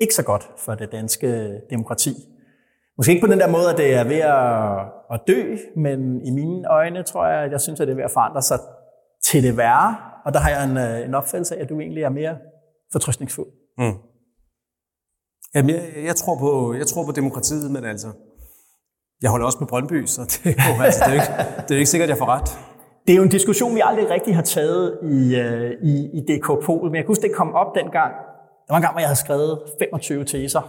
ikke 0.00 0.14
så 0.14 0.22
godt 0.22 0.50
for 0.56 0.74
det 0.74 0.92
danske 0.92 1.60
demokrati. 1.70 2.10
Måske 2.96 3.12
ikke 3.12 3.26
på 3.26 3.32
den 3.32 3.40
der 3.40 3.48
måde, 3.48 3.70
at 3.70 3.76
det 3.76 3.94
er 3.94 4.04
ved 4.04 4.16
at, 4.16 4.80
at 5.14 5.20
dø, 5.26 5.56
men 5.76 6.26
i 6.26 6.30
mine 6.30 6.68
øjne 6.70 7.02
tror 7.02 7.26
jeg, 7.26 7.44
at 7.44 7.52
jeg 7.52 7.60
synes, 7.60 7.80
at 7.80 7.86
det 7.86 7.92
er 7.92 7.96
ved 7.96 8.04
at 8.04 8.10
forandre 8.10 8.42
sig 8.42 8.58
til 9.24 9.42
det 9.42 9.56
værre. 9.56 9.96
Og 10.24 10.34
der 10.34 10.40
har 10.40 10.50
jeg 10.50 10.64
en, 10.64 10.76
øh, 10.76 11.06
en 11.08 11.14
opfattelse 11.14 11.56
af, 11.56 11.62
at 11.62 11.68
du 11.68 11.80
egentlig 11.80 12.02
er 12.02 12.08
mere 12.08 12.36
fortrystningsfuld. 12.92 13.48
Jamen, 15.54 15.70
jeg, 15.70 15.82
jeg, 16.04 16.16
tror 16.16 16.38
på, 16.38 16.74
jeg 16.74 16.86
tror 16.86 17.04
på 17.04 17.12
demokratiet, 17.12 17.70
men 17.70 17.84
altså, 17.84 18.08
jeg 19.22 19.30
holder 19.30 19.46
også 19.46 19.58
med 19.60 19.68
Brøndby, 19.68 20.06
så 20.06 20.22
det 20.44 20.56
jo, 20.56 20.82
altså, 20.82 21.00
det 21.04 21.10
er 21.10 21.14
jo 21.14 21.20
ikke, 21.20 21.32
det 21.62 21.70
er 21.70 21.74
jo 21.74 21.78
ikke 21.78 21.90
sikkert, 21.90 22.06
at 22.06 22.10
jeg 22.10 22.18
får 22.18 22.26
ret. 22.26 22.67
Det 23.08 23.14
er 23.14 23.16
jo 23.16 23.22
en 23.22 23.36
diskussion, 23.38 23.74
vi 23.74 23.80
aldrig 23.84 24.10
rigtig 24.10 24.34
har 24.34 24.42
taget 24.42 24.98
i, 25.02 25.36
øh, 25.36 25.70
i, 25.82 25.94
i 26.18 26.20
DK 26.28 26.46
Pol, 26.64 26.84
men 26.84 26.94
jeg 26.94 27.04
kan 27.04 27.06
huske, 27.06 27.22
det 27.22 27.34
kom 27.34 27.54
op 27.54 27.70
dengang. 27.74 28.12
Der 28.66 28.70
var 28.72 28.76
en 28.76 28.82
gang, 28.82 28.94
hvor 28.94 29.00
jeg 29.00 29.08
havde 29.08 29.22
skrevet 29.26 29.58
25 29.78 30.24
teser 30.24 30.62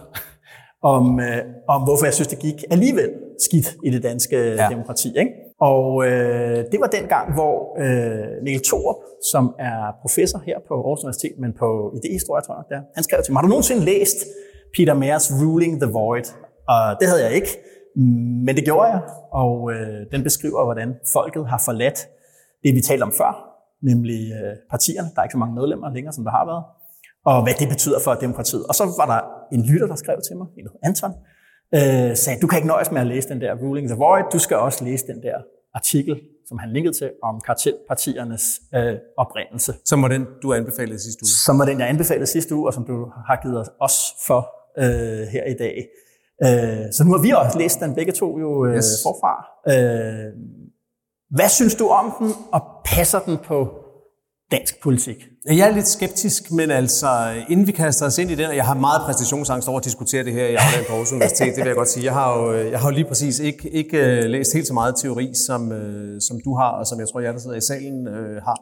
om, 0.94 1.20
øh, 1.20 1.42
om 1.68 1.80
hvorfor 1.82 2.04
jeg 2.04 2.14
synes, 2.14 2.28
det 2.28 2.38
gik 2.38 2.58
alligevel 2.70 3.10
skidt 3.46 3.68
i 3.84 3.90
det 3.90 4.02
danske 4.02 4.36
ja. 4.36 4.68
demokrati. 4.70 5.08
Ikke? 5.18 5.30
Og 5.60 6.06
øh, 6.06 6.58
det 6.72 6.78
var 6.80 6.86
den 6.86 7.04
gang, 7.14 7.34
hvor 7.34 7.54
øh, 7.84 8.44
Mikkel 8.44 8.62
Thorup, 8.68 9.00
som 9.32 9.54
er 9.58 9.78
professor 10.02 10.38
her 10.46 10.58
på 10.68 10.74
Aarhus 10.74 11.04
Universitet, 11.04 11.34
men 11.38 11.52
på 11.62 11.68
idehistorie, 11.98 12.42
tror 12.42 12.54
jeg, 12.58 12.64
der, 12.72 12.80
han 12.94 13.04
skrev 13.04 13.18
til 13.22 13.32
mig, 13.32 13.38
har 13.40 13.46
du 13.46 13.52
nogensinde 13.54 13.84
læst 13.84 14.18
Peter 14.76 14.94
Mayers 14.94 15.26
Ruling 15.40 15.80
the 15.82 15.90
Void? 15.96 16.26
Og 16.68 16.80
det 17.00 17.06
havde 17.08 17.22
jeg 17.26 17.32
ikke, 17.40 17.52
men 18.46 18.52
det 18.56 18.64
gjorde 18.64 18.88
jeg, 18.94 19.00
og 19.32 19.72
øh, 19.72 20.00
den 20.12 20.22
beskriver, 20.22 20.64
hvordan 20.64 20.88
folket 21.14 21.46
har 21.46 21.62
forladt 21.68 22.00
det, 22.62 22.74
vi 22.74 22.80
talte 22.80 23.02
om 23.02 23.12
før, 23.20 23.32
nemlig 23.90 24.20
øh, 24.38 24.54
partierne. 24.70 25.08
Der 25.14 25.18
er 25.20 25.24
ikke 25.24 25.36
så 25.38 25.42
mange 25.44 25.54
medlemmer 25.54 25.90
længere, 25.96 26.12
som 26.12 26.24
der 26.24 26.30
har 26.38 26.46
været. 26.52 26.64
Og 27.24 27.42
hvad 27.42 27.54
det 27.60 27.68
betyder 27.68 27.98
for 28.04 28.14
demokratiet. 28.14 28.64
Og 28.70 28.74
så 28.74 28.84
var 29.00 29.06
der 29.12 29.20
en 29.54 29.62
lytter, 29.70 29.86
der 29.86 29.94
skrev 29.94 30.18
til 30.28 30.36
mig, 30.36 30.46
en 30.58 30.66
Anton, 30.82 31.12
øh, 31.74 32.16
sagde, 32.22 32.40
du 32.42 32.46
kan 32.46 32.56
ikke 32.58 32.68
nøjes 32.74 32.90
med 32.94 33.00
at 33.00 33.06
læse 33.06 33.28
den 33.28 33.40
der 33.40 33.52
Ruling 33.62 33.86
the 33.88 33.96
Void, 33.96 34.24
du 34.32 34.38
skal 34.38 34.56
også 34.56 34.84
læse 34.84 35.06
den 35.06 35.22
der 35.22 35.36
artikel, 35.74 36.20
som 36.48 36.58
han 36.58 36.72
linkede 36.72 36.94
til, 37.00 37.10
om 37.22 37.40
kartelpartiernes 37.46 38.44
øh, 38.74 38.94
oprindelse. 39.16 39.72
Som 39.84 40.02
var 40.02 40.08
den, 40.08 40.26
du 40.42 40.52
anbefalede 40.52 40.98
sidste 41.02 41.20
uge. 41.22 41.28
Som 41.46 41.58
var 41.58 41.64
den, 41.64 41.80
jeg 41.80 41.88
anbefalede 41.88 42.26
sidste 42.26 42.54
uge, 42.54 42.66
og 42.68 42.74
som 42.74 42.84
du 42.84 42.96
har 43.28 43.38
givet 43.42 43.68
os 43.80 43.96
for 44.26 44.40
øh, 44.78 45.26
her 45.34 45.44
i 45.44 45.56
dag. 45.64 45.76
Øh, 46.44 46.92
så 46.92 47.04
nu 47.04 47.10
har 47.12 47.22
vi 47.22 47.30
også 47.30 47.58
læst 47.58 47.80
den 47.80 47.94
begge 47.94 48.12
to 48.12 48.38
jo 48.38 48.66
øh, 48.66 48.76
yes. 48.76 48.86
forfra. 49.06 49.34
Øh, 49.72 50.28
hvad 51.30 51.48
synes 51.48 51.74
du 51.74 51.88
om 51.88 52.14
den, 52.18 52.32
og 52.52 52.62
passer 52.84 53.18
den 53.18 53.38
på 53.44 53.68
dansk 54.50 54.82
politik? 54.82 55.16
Jeg 55.46 55.68
er 55.68 55.74
lidt 55.74 55.88
skeptisk, 55.88 56.50
men 56.50 56.70
altså, 56.70 57.08
inden 57.48 57.66
vi 57.66 57.72
kaster 57.72 58.06
os 58.06 58.18
ind 58.18 58.30
i 58.30 58.34
den, 58.34 58.46
og 58.46 58.56
jeg 58.56 58.66
har 58.66 58.74
meget 58.74 59.02
præstationsangst 59.02 59.68
over 59.68 59.78
at 59.78 59.84
diskutere 59.84 60.24
det 60.24 60.32
her 60.32 60.46
i 60.46 60.54
Aarhus 60.54 60.86
på 60.86 60.92
Aarhus 60.92 61.12
Universitet, 61.12 61.46
det 61.46 61.56
vil 61.56 61.66
jeg 61.66 61.76
godt 61.76 61.88
sige. 61.88 62.04
Jeg 62.04 62.12
har 62.12 62.38
jo, 62.38 62.52
øh, 62.52 62.70
jeg 62.70 62.80
har 62.80 62.88
jo 62.88 62.94
lige 62.94 63.04
præcis 63.04 63.38
ikke, 63.38 63.70
ikke 63.70 63.96
øh, 63.98 64.24
læst 64.24 64.52
helt 64.54 64.66
så 64.66 64.74
meget 64.74 64.94
teori, 65.02 65.32
som, 65.46 65.72
øh, 65.72 66.20
som 66.20 66.40
du 66.44 66.56
har, 66.56 66.70
og 66.70 66.86
som 66.86 67.00
jeg 67.00 67.08
tror, 67.08 67.20
jeg 67.20 67.34
der 67.34 67.40
sidder 67.40 67.56
i 67.56 67.60
salen 67.60 68.06
har. 68.44 68.58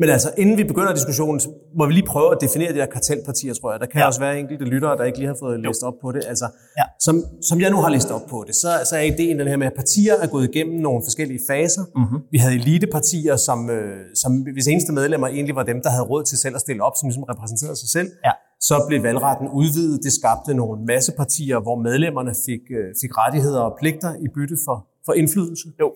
Men 0.00 0.08
altså, 0.08 0.30
inden 0.42 0.58
vi 0.58 0.64
begynder 0.64 0.92
diskussionen, 0.94 1.40
må 1.78 1.86
vi 1.86 1.92
lige 1.92 2.06
prøve 2.06 2.30
at 2.34 2.38
definere 2.40 2.72
de 2.72 2.78
der 2.78 2.86
kartelpartier, 2.86 3.54
tror 3.54 3.70
jeg. 3.72 3.80
Der 3.80 3.86
kan 3.86 4.00
ja. 4.00 4.06
også 4.06 4.20
være 4.20 4.38
enkelte 4.38 4.64
lyttere, 4.64 4.96
der 4.96 5.04
ikke 5.04 5.18
lige 5.18 5.30
har 5.32 5.38
fået 5.44 5.60
læst 5.60 5.82
op 5.82 5.94
på 6.02 6.12
det. 6.12 6.22
Altså, 6.32 6.46
ja. 6.78 6.84
som, 7.06 7.14
som 7.48 7.60
jeg 7.60 7.70
nu 7.70 7.76
har 7.84 7.90
læst 7.96 8.10
op 8.10 8.24
på 8.32 8.44
det, 8.46 8.54
så, 8.54 8.68
så 8.88 8.96
er 8.96 9.00
ideen 9.00 9.38
den 9.38 9.48
her 9.48 9.56
med, 9.56 9.66
at 9.66 9.72
partier 9.82 10.14
er 10.22 10.26
gået 10.26 10.44
igennem 10.50 10.80
nogle 10.80 11.00
forskellige 11.06 11.40
faser. 11.50 11.84
Mm-hmm. 11.96 12.18
Vi 12.30 12.38
havde 12.38 12.54
elitepartier, 12.54 13.36
som, 13.36 13.70
øh, 13.70 13.98
som 14.22 14.30
hvis 14.54 14.66
eneste 14.66 14.92
medlemmer 14.92 15.26
egentlig 15.28 15.56
var 15.56 15.62
dem, 15.62 15.82
der 15.82 15.90
havde 15.90 16.04
råd 16.12 16.24
til 16.24 16.38
selv 16.38 16.54
at 16.54 16.60
stille 16.60 16.82
op, 16.82 16.92
som 16.98 17.08
ligesom 17.08 17.22
repræsenterede 17.22 17.76
sig 17.76 17.88
selv. 17.88 18.08
Ja. 18.24 18.32
Så 18.60 18.84
blev 18.88 19.02
valgretten 19.02 19.48
udvidet. 19.60 20.00
Det 20.02 20.12
skabte 20.12 20.54
nogle 20.54 20.84
masse 20.92 21.12
partier, 21.16 21.58
hvor 21.60 21.76
medlemmerne 21.88 22.32
fik, 22.46 22.62
øh, 22.78 22.86
fik 23.02 23.12
rettigheder 23.22 23.60
og 23.60 23.72
pligter 23.80 24.10
i 24.24 24.26
bytte 24.36 24.56
for, 24.66 24.76
for 25.06 25.12
indflydelse. 25.12 25.66
Jo 25.80 25.88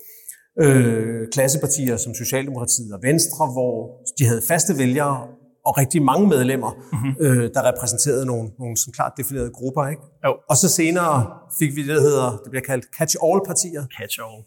øh, 0.63 1.29
klassepartier 1.33 1.97
som 1.97 2.15
Socialdemokratiet 2.15 2.93
og 2.93 3.01
Venstre, 3.03 3.47
hvor 3.57 3.75
de 4.19 4.25
havde 4.27 4.43
faste 4.49 4.79
vælgere 4.79 5.17
og 5.67 5.73
rigtig 5.79 6.03
mange 6.03 6.27
medlemmer, 6.35 6.71
mm-hmm. 6.93 7.13
øh, 7.25 7.51
der 7.55 7.63
repræsenterede 7.71 8.27
nogle, 8.27 8.47
nogle 8.59 8.77
sådan 8.77 8.93
klart 8.99 9.13
definerede 9.21 9.51
grupper. 9.59 9.85
Ikke? 9.93 10.03
Jo. 10.27 10.33
Og 10.51 10.57
så 10.57 10.69
senere 10.69 11.15
fik 11.59 11.71
vi 11.77 11.81
det, 11.87 11.95
der 11.99 12.05
hedder, 12.09 12.29
det 12.45 12.51
bliver 12.53 12.67
kaldt 12.71 12.85
catch-all-partier. 12.97 13.83
Catch-all. 13.99 14.41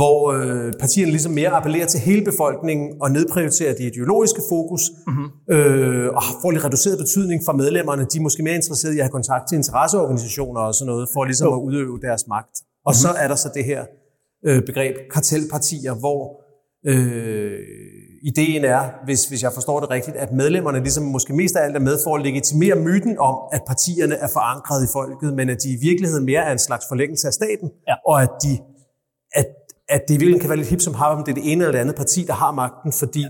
Hvor 0.00 0.18
øh, 0.36 0.72
partierne 0.80 1.10
ligesom 1.16 1.32
mere 1.32 1.50
appellerer 1.58 1.86
til 1.86 2.00
hele 2.00 2.24
befolkningen 2.30 2.86
og 3.02 3.08
nedprioriterer 3.16 3.74
det 3.78 3.84
ideologiske 3.92 4.42
fokus, 4.52 4.82
mm-hmm. 5.06 5.28
øh, 5.54 6.08
og 6.18 6.22
får 6.42 6.50
lidt 6.50 6.64
reduceret 6.64 6.98
betydning 7.04 7.38
for 7.46 7.52
medlemmerne. 7.62 8.02
De 8.10 8.16
er 8.18 8.24
måske 8.28 8.42
mere 8.42 8.54
interesserede 8.54 8.96
i 8.96 8.98
at 8.98 9.04
have 9.06 9.16
kontakt 9.18 9.44
til 9.48 9.56
interesseorganisationer 9.56 10.60
og 10.68 10.74
sådan 10.74 10.90
noget, 10.92 11.08
for 11.14 11.24
ligesom 11.24 11.48
jo. 11.48 11.54
at 11.56 11.60
udøve 11.66 11.94
deres 12.06 12.24
magt. 12.34 12.54
Og 12.88 12.92
mm-hmm. 12.92 13.02
så 13.04 13.10
er 13.22 13.28
der 13.32 13.38
så 13.44 13.48
det 13.58 13.64
her 13.64 13.82
øh, 14.46 14.62
begreb 14.66 14.96
kartelpartier, 15.12 15.94
hvor 15.94 16.42
øh, 16.86 17.58
ideen 18.22 18.64
er, 18.64 18.90
hvis, 19.04 19.24
hvis 19.28 19.42
jeg 19.42 19.52
forstår 19.52 19.80
det 19.80 19.90
rigtigt, 19.90 20.16
at 20.16 20.32
medlemmerne 20.32 20.78
ligesom 20.78 21.04
måske 21.04 21.32
mest 21.32 21.56
af 21.56 21.64
alt 21.64 21.76
er 21.76 21.80
med 21.80 21.98
for 22.04 22.16
at 22.16 22.22
legitimere 22.22 22.76
myten 22.76 23.18
om, 23.18 23.36
at 23.52 23.60
partierne 23.66 24.14
er 24.14 24.28
forankret 24.32 24.84
i 24.84 24.88
folket, 24.92 25.34
men 25.34 25.48
at 25.50 25.62
de 25.62 25.68
i 25.72 25.78
virkeligheden 25.80 26.24
mere 26.24 26.42
er 26.42 26.52
en 26.52 26.58
slags 26.58 26.84
forlængelse 26.88 27.26
af 27.26 27.32
staten, 27.32 27.70
ja. 27.88 27.94
og 28.06 28.22
at, 28.22 28.30
de, 28.42 28.58
at, 29.32 29.46
at 29.88 30.00
det 30.08 30.14
i 30.14 30.18
virkeligheden 30.18 30.40
kan 30.40 30.48
være 30.48 30.58
lidt 30.58 30.68
hip 30.68 30.80
som 30.80 30.94
har, 30.94 31.16
om 31.16 31.24
det 31.24 31.30
er 31.30 31.34
det 31.40 31.52
ene 31.52 31.64
eller 31.64 31.72
det 31.72 31.78
andet 31.78 31.96
parti, 31.96 32.24
der 32.26 32.32
har 32.32 32.52
magten, 32.52 32.92
fordi 32.92 33.24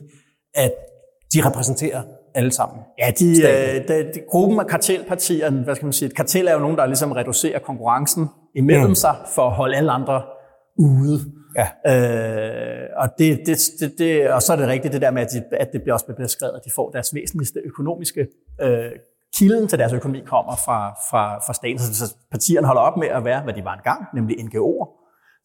at 0.55 0.72
de 1.35 1.46
repræsenterer 1.48 2.03
alle 2.35 2.53
sammen. 2.53 2.79
Ja, 2.98 3.11
de, 3.18 3.29
øh, 3.29 3.88
de, 3.88 4.12
de, 4.14 4.20
gruppen 4.29 4.61
af 4.61 4.66
kartelpartier, 4.66 5.51
hvad 5.51 5.75
skal 5.75 5.87
man 5.87 5.92
sige, 5.92 6.07
et 6.07 6.16
kartel 6.16 6.46
er 6.46 6.53
jo 6.53 6.59
nogen, 6.59 6.77
der 6.77 6.87
ligesom 6.87 7.12
reducerer 7.12 7.59
konkurrencen 7.59 8.29
imellem 8.55 8.88
mm. 8.88 8.94
sig 8.94 9.16
for 9.35 9.42
at 9.42 9.53
holde 9.53 9.77
alle 9.77 9.92
andre 9.92 10.22
ude. 10.78 11.20
Ja. 11.56 11.66
Øh, 11.87 12.88
og, 12.96 13.08
det, 13.18 13.40
det, 13.46 13.58
det, 13.80 13.94
det, 13.98 14.30
og 14.30 14.42
så 14.42 14.52
er 14.52 14.56
det 14.56 14.68
rigtigt 14.68 14.92
det 14.92 15.02
der 15.02 15.11
med, 15.11 15.22
at, 15.22 15.32
de, 15.32 15.56
at 15.56 15.68
det 15.72 15.82
bliver 15.82 15.94
også 15.94 16.14
beskrevet, 16.16 16.54
at 16.54 16.64
de 16.64 16.70
får 16.74 16.90
deres 16.90 17.14
væsentligste 17.14 17.61
økonomiske 17.64 18.26
øh, 18.62 18.90
kilden 19.38 19.68
til 19.68 19.78
deres 19.78 19.92
økonomi 19.92 20.20
kommer 20.26 20.56
fra, 20.64 20.90
fra, 21.11 21.38
fra 21.46 21.52
staten. 21.52 21.78
Så 21.78 22.16
partierne 22.30 22.66
holder 22.66 22.82
op 22.82 22.96
med 22.96 23.08
at 23.08 23.24
være, 23.24 23.42
hvad 23.42 23.54
de 23.54 23.64
var 23.64 23.74
engang, 23.74 24.04
nemlig 24.14 24.37
NGO'er, 24.37 24.98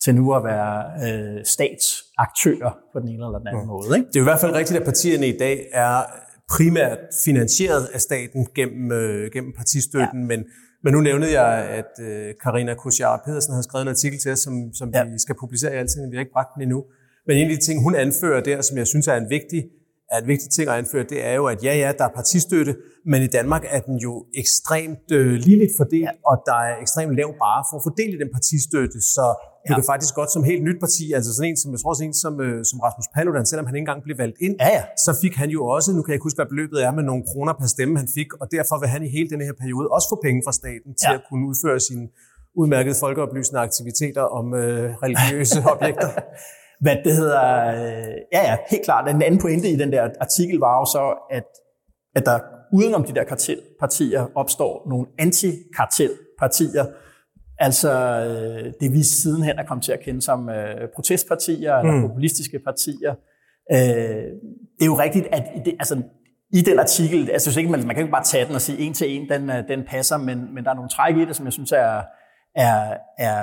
til 0.03 0.15
nu 0.15 0.33
at 0.33 0.43
være 0.43 0.75
øh, 1.05 1.45
statsaktører 1.45 2.71
på 2.93 2.99
den 2.99 3.07
ene 3.07 3.25
eller 3.25 3.39
den 3.39 3.47
anden 3.47 3.63
mm. 3.63 3.67
måde. 3.67 3.97
Ikke? 3.97 4.07
Det 4.07 4.15
er 4.15 4.19
i 4.19 4.29
hvert 4.31 4.39
fald 4.39 4.53
rigtigt, 4.53 4.79
at 4.79 4.85
partierne 4.85 5.27
i 5.27 5.37
dag 5.37 5.65
er 5.73 6.01
primært 6.49 6.99
finansieret 7.25 7.85
af 7.93 8.01
staten 8.01 8.47
gennem, 8.55 8.91
øh, 8.91 9.31
gennem 9.33 9.53
partistøtten, 9.57 10.21
ja. 10.21 10.27
men 10.27 10.45
men 10.83 10.93
nu 10.93 11.01
nævnede 11.01 11.41
jeg, 11.41 11.51
at 11.79 11.91
øh, 12.01 12.33
Karina 12.43 12.73
Kusiar 12.73 13.21
Pedersen 13.25 13.53
har 13.53 13.61
skrevet 13.61 13.81
en 13.81 13.89
artikel 13.89 14.19
til 14.19 14.31
os, 14.31 14.39
som, 14.39 14.73
som 14.73 14.89
ja. 14.93 15.03
vi 15.03 15.19
skal 15.19 15.35
publicere 15.39 15.73
i 15.73 15.77
alting. 15.77 16.11
Vi 16.11 16.15
har 16.15 16.21
ikke 16.21 16.37
bragt 16.37 16.49
den 16.55 16.61
endnu. 16.61 16.83
Men 17.27 17.37
en 17.37 17.49
af 17.49 17.57
de 17.57 17.65
ting, 17.65 17.83
hun 17.83 17.95
anfører 17.95 18.41
der, 18.43 18.61
som 18.61 18.77
jeg 18.77 18.87
synes 18.87 19.07
er 19.07 19.15
en 19.15 19.29
vigtig, 19.29 19.61
er 20.11 20.17
en 20.21 20.27
vigtig 20.27 20.49
ting 20.49 20.69
at 20.69 20.75
anføre, 20.81 21.03
det 21.13 21.19
er 21.29 21.33
jo, 21.39 21.45
at 21.53 21.59
ja, 21.63 21.73
ja, 21.83 21.89
der 21.97 22.05
er 22.09 22.13
partistøtte, 22.19 22.73
men 23.11 23.19
i 23.27 23.29
Danmark 23.37 23.63
er 23.75 23.79
den 23.79 23.97
jo 24.07 24.25
ekstremt 24.41 25.07
øh, 25.11 25.33
ligeligt 25.47 25.73
fordelt, 25.77 26.11
ja. 26.11 26.29
og 26.29 26.35
der 26.49 26.57
er 26.67 26.73
ekstremt 26.83 27.15
lav 27.19 27.29
bare 27.45 27.61
for 27.69 27.75
at 27.79 27.83
fordele 27.87 28.15
den 28.21 28.29
partistøtte, 28.35 28.99
så 29.15 29.25
ja. 29.31 29.73
det 29.75 29.81
er 29.83 29.87
faktisk 29.93 30.13
godt 30.19 30.31
som 30.35 30.43
helt 30.51 30.63
nyt 30.67 30.79
parti, 30.85 31.05
altså 31.17 31.29
sådan 31.35 31.49
en, 31.49 31.57
som 31.57 31.71
jeg 31.73 31.79
tror 31.79 31.89
også 31.93 32.03
en 32.03 32.13
som, 32.23 32.33
øh, 32.45 32.65
som 32.69 32.77
Rasmus 32.85 33.07
Paludan, 33.15 33.45
selvom 33.45 33.65
han 33.65 33.75
ikke 33.75 33.85
engang 33.87 34.03
blev 34.07 34.17
valgt 34.23 34.37
ind, 34.45 34.55
ja, 34.59 34.69
ja. 34.77 34.83
så 35.05 35.11
fik 35.23 35.33
han 35.41 35.49
jo 35.55 35.61
også, 35.75 35.87
nu 35.91 36.01
kan 36.01 36.09
jeg 36.11 36.17
ikke 36.17 36.27
huske, 36.29 36.39
hvad 36.41 36.49
beløbet 36.53 36.77
er, 36.85 36.91
med 36.97 37.03
nogle 37.09 37.23
kroner 37.29 37.53
per 37.59 37.67
stemme, 37.75 37.93
han 38.01 38.09
fik, 38.17 38.29
og 38.41 38.45
derfor 38.55 38.75
vil 38.81 38.89
han 38.95 39.01
i 39.07 39.09
hele 39.17 39.29
denne 39.31 39.43
her 39.49 39.55
periode 39.63 39.87
også 39.95 40.07
få 40.13 40.17
penge 40.27 40.39
fra 40.45 40.53
staten 40.61 40.91
til 41.01 41.09
ja. 41.11 41.17
at 41.17 41.21
kunne 41.29 41.43
udføre 41.51 41.79
sine 41.89 42.05
udmærkede 42.61 42.95
folkeoplysende 43.03 43.59
aktiviteter 43.67 44.25
om 44.39 44.45
øh, 44.61 44.95
religiøse 45.03 45.59
objekter. 45.73 46.11
Hvad 46.81 46.95
det 47.03 47.15
hedder, 47.15 47.67
øh, 47.67 48.13
ja 48.33 48.41
ja, 48.49 48.57
helt 48.69 48.83
klart. 48.83 49.13
Den 49.13 49.21
anden 49.21 49.41
pointe 49.41 49.69
i 49.69 49.75
den 49.75 49.91
der 49.91 50.09
artikel 50.19 50.59
var 50.59 50.79
jo 50.79 50.85
så, 50.85 51.15
at, 51.31 51.45
at 52.15 52.25
der 52.25 52.39
udenom 52.73 53.03
de 53.03 53.13
der 53.13 53.23
kartelpartier 53.23 54.27
opstår 54.35 54.89
nogle 54.89 55.07
antikartelpartier, 55.19 56.85
altså 57.59 57.91
øh, 57.91 58.73
det 58.81 58.93
vi 58.93 59.03
sidenhen 59.03 59.59
er 59.59 59.65
kommet 59.65 59.85
til 59.85 59.91
at 59.91 59.99
kende 59.99 60.21
som 60.21 60.49
øh, 60.49 60.87
protestpartier 60.95 61.81
mm. 61.81 61.89
eller 61.89 62.07
populistiske 62.07 62.59
partier. 62.59 63.15
Øh, 63.71 63.77
det 64.77 64.81
er 64.81 64.85
jo 64.85 64.99
rigtigt, 64.99 65.27
at 65.31 65.43
det, 65.65 65.75
altså, 65.79 66.01
i 66.53 66.61
den 66.61 66.79
artikel, 66.79 67.29
jeg 67.31 67.41
synes 67.41 67.57
ikke, 67.57 67.71
man, 67.71 67.79
man 67.79 67.95
kan 67.95 68.03
ikke 68.03 68.11
bare 68.11 68.23
tage 68.23 68.45
den 68.45 68.55
og 68.55 68.61
sige 68.61 68.79
en 68.79 68.93
til 68.93 69.15
en, 69.15 69.29
den, 69.29 69.49
øh, 69.49 69.67
den 69.67 69.83
passer, 69.87 70.17
men, 70.17 70.53
men 70.53 70.63
der 70.63 70.69
er 70.69 70.75
nogle 70.75 70.89
træk 70.89 71.17
i 71.17 71.25
det, 71.25 71.35
som 71.35 71.45
jeg 71.45 71.53
synes 71.53 71.71
er, 71.71 72.01
er, 72.57 72.97
er, 73.17 73.39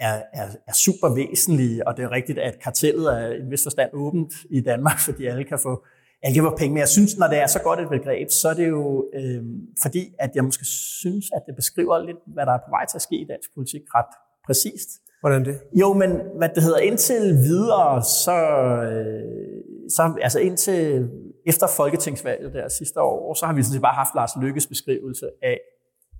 er, 0.00 0.22
er, 0.32 0.46
er 0.68 0.72
super 0.72 1.14
væsentlige, 1.14 1.88
og 1.88 1.96
det 1.96 2.04
er 2.04 2.10
rigtigt, 2.10 2.38
at 2.38 2.54
kartellet 2.62 3.06
er 3.06 3.26
i 3.26 3.40
en 3.40 3.50
vis 3.50 3.62
forstand 3.62 3.90
åbent 3.92 4.32
i 4.50 4.60
Danmark, 4.60 4.98
fordi 5.06 5.26
alle 5.26 5.44
kan 5.44 5.58
få 5.58 5.84
alle 6.22 6.34
kan 6.34 6.44
få 6.44 6.56
penge. 6.56 6.72
Men 6.72 6.78
jeg 6.78 6.88
synes, 6.88 7.18
når 7.18 7.26
det 7.26 7.38
er 7.38 7.46
så 7.46 7.60
godt 7.62 7.80
et 7.80 7.88
begreb, 7.88 8.28
så 8.30 8.48
er 8.48 8.54
det 8.54 8.68
jo 8.68 9.06
øh, 9.14 9.42
fordi, 9.82 10.14
at 10.18 10.30
jeg 10.34 10.44
måske 10.44 10.64
synes, 11.00 11.26
at 11.36 11.42
det 11.46 11.56
beskriver 11.56 11.98
lidt, 11.98 12.16
hvad 12.26 12.46
der 12.46 12.52
er 12.52 12.58
på 12.58 12.70
vej 12.70 12.86
til 12.86 12.98
at 12.98 13.02
ske 13.02 13.16
i 13.16 13.26
dansk 13.28 13.54
politik 13.54 13.82
ret 13.94 14.12
præcist. 14.46 14.88
Hvordan 15.20 15.44
det? 15.44 15.60
Jo, 15.80 15.92
men 15.92 16.10
hvad 16.38 16.48
det 16.54 16.62
hedder, 16.62 16.78
indtil 16.78 17.22
videre, 17.34 18.02
så, 18.02 18.38
øh, 18.90 19.90
så 19.96 20.18
altså 20.22 20.38
indtil 20.40 21.08
efter 21.46 21.66
folketingsvalget 21.76 22.52
der 22.52 22.68
sidste 22.68 23.00
år, 23.00 23.34
så 23.34 23.46
har 23.46 23.52
vi 23.54 23.62
sådan 23.62 23.72
set 23.72 23.82
bare 23.82 23.94
haft 23.94 24.14
Lars 24.14 24.30
Lykkes 24.42 24.66
beskrivelse 24.66 25.26
af, 25.42 25.58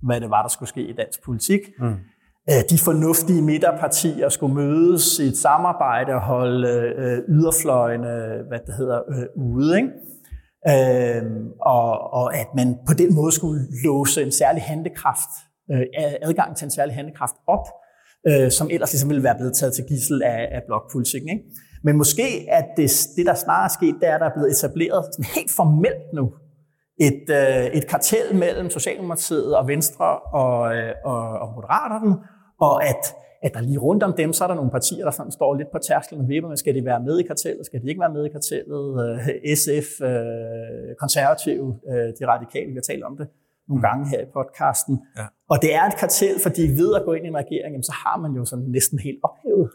hvad 0.03 0.21
det 0.21 0.29
var, 0.29 0.41
der 0.41 0.49
skulle 0.49 0.69
ske 0.69 0.81
i 0.81 0.93
dansk 0.93 1.23
politik. 1.23 1.59
Mm. 1.79 1.95
De 2.47 2.77
fornuftige 2.77 3.41
midterpartier 3.41 4.29
skulle 4.29 4.55
mødes 4.55 5.19
i 5.19 5.23
et 5.23 5.37
samarbejde 5.37 6.13
og 6.13 6.21
holde 6.21 6.67
øh, 6.97 7.17
yderfløjene 7.29 8.43
hvad 8.47 8.59
det 8.67 8.73
hedder, 8.75 8.99
øh, 9.09 9.25
ude. 9.35 9.77
Ikke? 9.77 9.89
Øh, 10.71 11.23
og, 11.61 12.13
og 12.13 12.35
at 12.35 12.47
man 12.55 12.77
på 12.87 12.93
den 12.93 13.15
måde 13.15 13.31
skulle 13.31 13.61
låse 13.85 14.23
en 14.23 14.31
særlig 14.31 14.63
handekraft, 14.63 15.33
øh, 15.71 15.81
adgang 16.21 16.57
til 16.57 16.65
en 16.65 16.71
særlig 16.71 16.95
handekraft 16.95 17.35
op, 17.47 17.67
øh, 18.27 18.51
som 18.51 18.67
ellers 18.71 18.91
ligesom 18.93 19.09
ville 19.09 19.23
være 19.23 19.35
blevet 19.35 19.53
taget 19.53 19.73
til 19.73 19.83
gissel 19.89 20.21
af, 20.23 20.49
af 20.51 20.61
blokpolitikken. 20.67 21.29
Ikke? 21.29 21.43
Men 21.83 21.97
måske 21.97 22.47
at 22.51 22.65
det, 22.77 22.91
det, 23.15 23.25
der 23.25 23.35
snart 23.35 23.71
er 23.71 23.73
sket, 23.73 23.95
det 24.01 24.09
er, 24.09 24.15
at 24.15 24.21
der 24.21 24.27
er 24.27 24.35
blevet 24.35 24.51
etableret 24.51 25.05
sådan 25.05 25.25
helt 25.35 25.51
formelt 25.51 26.07
nu 26.13 26.25
et, 26.99 27.25
øh, 27.29 27.65
et 27.65 27.87
kartel 27.87 28.35
mellem 28.35 28.69
Socialdemokratiet 28.69 29.55
og 29.57 29.67
Venstre 29.67 30.19
og, 30.19 30.75
øh, 30.75 30.93
og, 31.05 31.39
og 31.39 31.53
Moderaterne, 31.55 32.15
og 32.59 32.85
at 32.85 33.15
at 33.41 33.53
der 33.53 33.61
lige 33.61 33.77
rundt 33.77 34.03
om 34.03 34.13
dem, 34.13 34.33
så 34.33 34.43
er 34.43 34.47
der 34.47 34.55
nogle 34.55 34.71
partier, 34.71 35.03
der 35.03 35.11
sådan 35.11 35.31
står 35.31 35.55
lidt 35.55 35.71
på 35.71 35.77
tærsklen 35.77 36.21
og 36.21 36.27
vipper 36.29 36.49
med, 36.49 36.57
skal 36.57 36.75
de 36.75 36.85
være 36.85 37.03
med 37.03 37.19
i 37.19 37.23
kartellet, 37.23 37.65
skal 37.65 37.81
de 37.81 37.89
ikke 37.89 38.01
være 38.01 38.13
med 38.13 38.25
i 38.25 38.29
kartellet, 38.29 38.85
øh, 39.03 39.55
SF, 39.61 39.89
øh, 40.01 40.95
konservative, 40.99 41.79
øh, 41.89 42.07
de 42.19 42.23
radikale, 42.33 42.67
vi 42.67 42.73
har 42.73 42.87
talt 42.91 43.03
om 43.03 43.17
det 43.17 43.27
nogle 43.69 43.81
gange 43.87 44.09
her 44.09 44.21
i 44.21 44.29
podcasten. 44.33 44.95
Ja. 45.17 45.25
Og 45.49 45.57
det 45.61 45.75
er 45.75 45.83
et 45.83 45.95
kartel, 45.99 46.35
fordi 46.45 46.61
ved 46.61 46.95
at 46.95 47.05
gå 47.05 47.13
ind 47.13 47.25
i 47.25 47.27
en 47.27 47.37
regering, 47.43 47.85
så 47.85 47.93
har 48.03 48.17
man 48.23 48.31
jo 48.31 48.45
sådan 48.45 48.65
næsten 48.65 48.99
helt 48.99 49.19
ophævet 49.23 49.69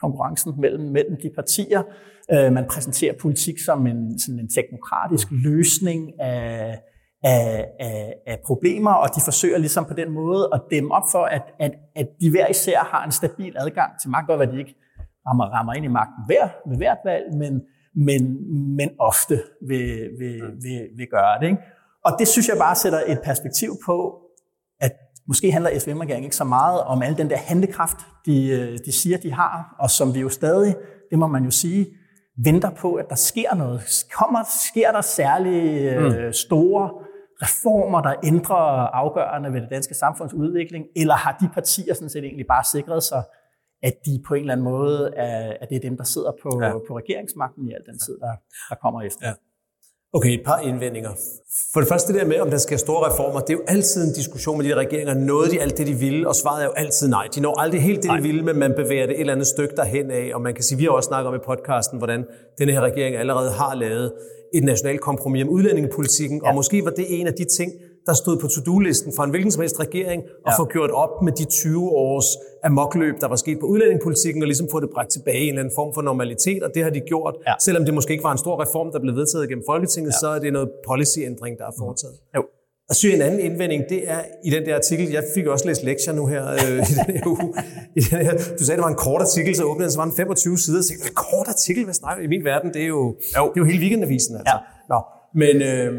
konkurrencen 0.00 0.52
mellem, 0.60 0.84
mellem 0.96 1.16
de 1.22 1.30
partier. 1.34 1.82
Øh, 2.32 2.52
man 2.52 2.64
præsenterer 2.72 3.14
politik 3.20 3.58
som 3.58 3.86
en, 3.86 4.18
sådan 4.18 4.40
en 4.40 4.48
teknokratisk 4.48 5.28
løsning 5.30 6.20
af, 6.20 6.78
af, 7.22 7.66
af, 7.80 8.14
af 8.26 8.38
problemer, 8.46 8.92
og 8.92 9.08
de 9.14 9.20
forsøger 9.24 9.58
ligesom 9.58 9.84
på 9.84 9.94
den 9.94 10.10
måde 10.10 10.48
at 10.52 10.60
dæmme 10.70 10.94
op 10.94 11.02
for, 11.12 11.24
at, 11.24 11.42
at, 11.58 11.72
at 11.96 12.06
de 12.20 12.30
hver 12.30 12.46
især 12.46 12.78
har 12.78 13.04
en 13.04 13.12
stabil 13.12 13.54
adgang 13.58 13.92
til 14.00 14.10
magt, 14.10 14.30
og 14.30 14.36
hvad 14.36 14.46
de 14.46 14.58
ikke 14.58 14.74
rammer, 15.28 15.44
rammer 15.44 15.72
ind 15.72 15.84
i 15.84 15.88
magten 15.88 16.24
hver, 16.26 16.48
ved 16.68 16.76
hvert 16.76 16.98
valg, 17.04 17.24
men, 17.34 17.62
men, 17.94 18.22
men 18.76 18.90
ofte 18.98 19.42
vil, 19.68 20.10
vil, 20.18 20.40
vil, 20.62 20.88
vil 20.96 21.06
gøre 21.10 21.40
det. 21.40 21.46
Ikke? 21.46 21.62
Og 22.04 22.12
det 22.18 22.28
synes 22.28 22.48
jeg 22.48 22.56
bare 22.58 22.74
sætter 22.74 23.02
et 23.06 23.20
perspektiv 23.24 23.72
på, 23.86 24.20
at 24.80 24.92
måske 25.28 25.52
handler 25.52 25.78
SVM-regeringen 25.78 26.24
ikke 26.24 26.36
så 26.36 26.44
meget 26.44 26.80
om 26.80 27.02
al 27.02 27.18
den 27.18 27.30
der 27.30 27.36
handlekraft, 27.36 27.96
de, 28.26 28.48
øh, 28.48 28.78
de 28.86 28.92
siger, 28.92 29.18
de 29.18 29.32
har, 29.32 29.76
og 29.78 29.90
som 29.90 30.14
vi 30.14 30.20
jo 30.20 30.28
stadig, 30.28 30.76
det 31.10 31.18
må 31.18 31.26
man 31.26 31.44
jo 31.44 31.50
sige, 31.50 31.86
venter 32.44 32.70
på, 32.70 32.94
at 32.94 33.08
der 33.08 33.14
sker 33.14 33.54
noget. 33.54 33.80
Kommer, 34.12 34.42
sker 34.70 34.92
der 34.92 35.00
særlige 35.00 35.90
øh, 35.90 36.26
mm. 36.26 36.32
store 36.32 36.90
reformer, 37.42 38.02
der 38.02 38.14
ændrer 38.24 38.56
afgørende 39.02 39.52
ved 39.52 39.60
det 39.60 39.70
danske 39.70 39.94
samfunds 39.94 40.34
udvikling, 40.34 40.84
eller 40.96 41.14
har 41.14 41.36
de 41.40 41.48
partier 41.54 41.94
sådan 41.94 42.08
set 42.10 42.24
egentlig 42.24 42.46
bare 42.46 42.64
sikret 42.72 43.02
sig, 43.02 43.22
at 43.82 43.94
de 44.06 44.22
på 44.28 44.34
en 44.34 44.40
eller 44.40 44.52
anden 44.52 44.64
måde 44.64 45.12
er, 45.16 45.56
at 45.60 45.68
det 45.68 45.76
er 45.76 45.80
dem, 45.80 45.96
der 45.96 46.04
sidder 46.04 46.32
på, 46.42 46.60
ja. 46.62 46.72
på 46.88 46.96
regeringsmagten 46.98 47.68
i 47.68 47.72
al 47.72 47.82
den 47.86 47.98
tid, 47.98 48.18
der, 48.18 48.32
der 48.70 48.76
kommer 48.82 49.02
efter. 49.02 49.26
Ja. 49.26 49.34
Okay, 50.12 50.30
et 50.30 50.42
par 50.46 50.58
indvendinger. 50.58 51.10
For 51.72 51.80
det 51.80 51.88
første 51.88 52.12
det 52.12 52.20
der 52.20 52.26
med, 52.26 52.40
om 52.40 52.50
der 52.50 52.58
skal 52.58 52.78
store 52.78 53.10
reformer, 53.10 53.40
det 53.40 53.50
er 53.50 53.54
jo 53.54 53.64
altid 53.68 54.08
en 54.08 54.12
diskussion 54.14 54.58
med 54.58 54.64
de 54.64 54.74
regeringer. 54.74 55.14
Nåede 55.14 55.50
de 55.50 55.60
alt 55.60 55.78
det, 55.78 55.86
de 55.86 55.94
ville? 55.94 56.28
Og 56.28 56.34
svaret 56.34 56.60
er 56.62 56.66
jo 56.66 56.72
altid 56.72 57.08
nej. 57.08 57.28
De 57.34 57.40
når 57.40 57.60
aldrig 57.60 57.82
helt 57.82 58.02
det, 58.02 58.10
de 58.10 58.22
ville, 58.22 58.42
men 58.42 58.56
man 58.56 58.74
bevæger 58.76 59.06
det 59.06 59.14
et 59.14 59.20
eller 59.20 59.32
andet 59.32 59.46
stykke 59.46 59.76
derhen 59.76 60.10
af. 60.10 60.30
Og 60.34 60.40
man 60.40 60.54
kan 60.54 60.64
sige, 60.64 60.78
vi 60.78 60.84
har 60.84 60.90
også 60.90 61.06
snakket 61.06 61.28
om 61.28 61.34
i 61.34 61.38
podcasten, 61.46 61.98
hvordan 61.98 62.26
denne 62.58 62.72
her 62.72 62.80
regering 62.80 63.16
allerede 63.16 63.50
har 63.50 63.74
lavet 63.74 64.12
et 64.54 64.64
nationalt 64.64 65.00
kompromis 65.00 65.42
om 65.42 65.48
udlændingepolitikken. 65.48 66.40
Ja. 66.44 66.48
Og 66.48 66.54
måske 66.54 66.84
var 66.84 66.90
det 66.90 67.20
en 67.20 67.26
af 67.26 67.32
de 67.32 67.44
ting, 67.44 67.72
der 68.06 68.12
stod 68.14 68.40
på 68.40 68.46
to-do-listen 68.46 69.12
for 69.16 69.22
en 69.22 69.30
hvilken 69.30 69.50
som 69.50 69.60
helst 69.60 69.80
regering 69.80 70.22
at 70.22 70.30
ja. 70.46 70.58
få 70.58 70.64
gjort 70.64 70.90
op 70.90 71.22
med 71.22 71.32
de 71.32 71.44
20 71.44 71.88
års 71.88 72.24
amokløb, 72.64 73.14
der 73.20 73.28
var 73.28 73.36
sket 73.36 73.58
på 73.60 73.66
udlændingepolitikken, 73.66 74.42
og 74.42 74.46
ligesom 74.46 74.68
få 74.70 74.80
det 74.80 74.90
bragt 74.94 75.10
tilbage 75.10 75.40
i 75.40 75.42
en 75.42 75.48
eller 75.48 75.60
anden 75.60 75.74
form 75.74 75.94
for 75.94 76.02
normalitet, 76.02 76.62
og 76.62 76.70
det 76.74 76.82
har 76.82 76.90
de 76.90 77.00
gjort. 77.00 77.34
Ja. 77.46 77.54
Selvom 77.60 77.84
det 77.84 77.94
måske 77.94 78.12
ikke 78.12 78.24
var 78.24 78.32
en 78.32 78.38
stor 78.38 78.62
reform, 78.62 78.92
der 78.92 79.00
blev 79.00 79.14
vedtaget 79.16 79.48
gennem 79.48 79.64
Folketinget, 79.66 80.12
ja. 80.12 80.18
så 80.20 80.28
er 80.28 80.38
det 80.38 80.52
noget 80.52 80.70
policyændring, 80.88 81.58
der 81.58 81.66
er 81.66 81.74
foretaget. 81.78 82.16
Jo. 82.36 82.42
Og 82.88 82.94
så 82.94 83.08
en 83.08 83.22
anden 83.22 83.40
indvending, 83.40 83.82
det 83.88 84.10
er 84.10 84.20
i 84.44 84.50
den 84.50 84.66
der 84.66 84.74
artikel, 84.74 85.10
jeg 85.10 85.24
fik 85.34 85.46
også 85.46 85.66
læst 85.66 85.82
lektier 85.82 86.12
nu 86.12 86.26
her 86.26 86.44
øh, 86.52 86.90
i 86.90 86.94
den 87.00 87.14
her 87.16 87.26
uge. 87.26 87.54
I 87.96 88.00
den 88.00 88.18
her, 88.26 88.32
du 88.58 88.64
sagde, 88.64 88.76
det 88.76 88.84
var 88.88 88.88
en 88.96 89.02
kort 89.06 89.22
artikel, 89.22 89.56
så 89.56 89.64
åbnede 89.64 89.84
den, 89.84 89.92
så 89.92 89.98
var 89.98 90.04
den 90.04 90.16
25 90.16 90.58
sider. 90.58 90.82
Så 90.82 90.92
en 90.94 91.14
kort 91.14 91.48
artikel, 91.48 91.84
hvad 91.84 91.94
snakker 91.94 92.24
I 92.24 92.26
min 92.26 92.44
verden? 92.44 92.72
Det 92.74 92.82
er 92.82 92.86
jo, 92.86 93.02
jo. 93.36 93.44
Det 93.52 93.56
er 93.56 93.62
jo 93.62 93.64
hele 93.64 93.80
weekendavisen, 93.80 94.36
altså. 94.36 94.54
Ja. 94.54 94.58
Nå, 94.92 94.98
men, 95.42 95.56
øh, 95.70 95.90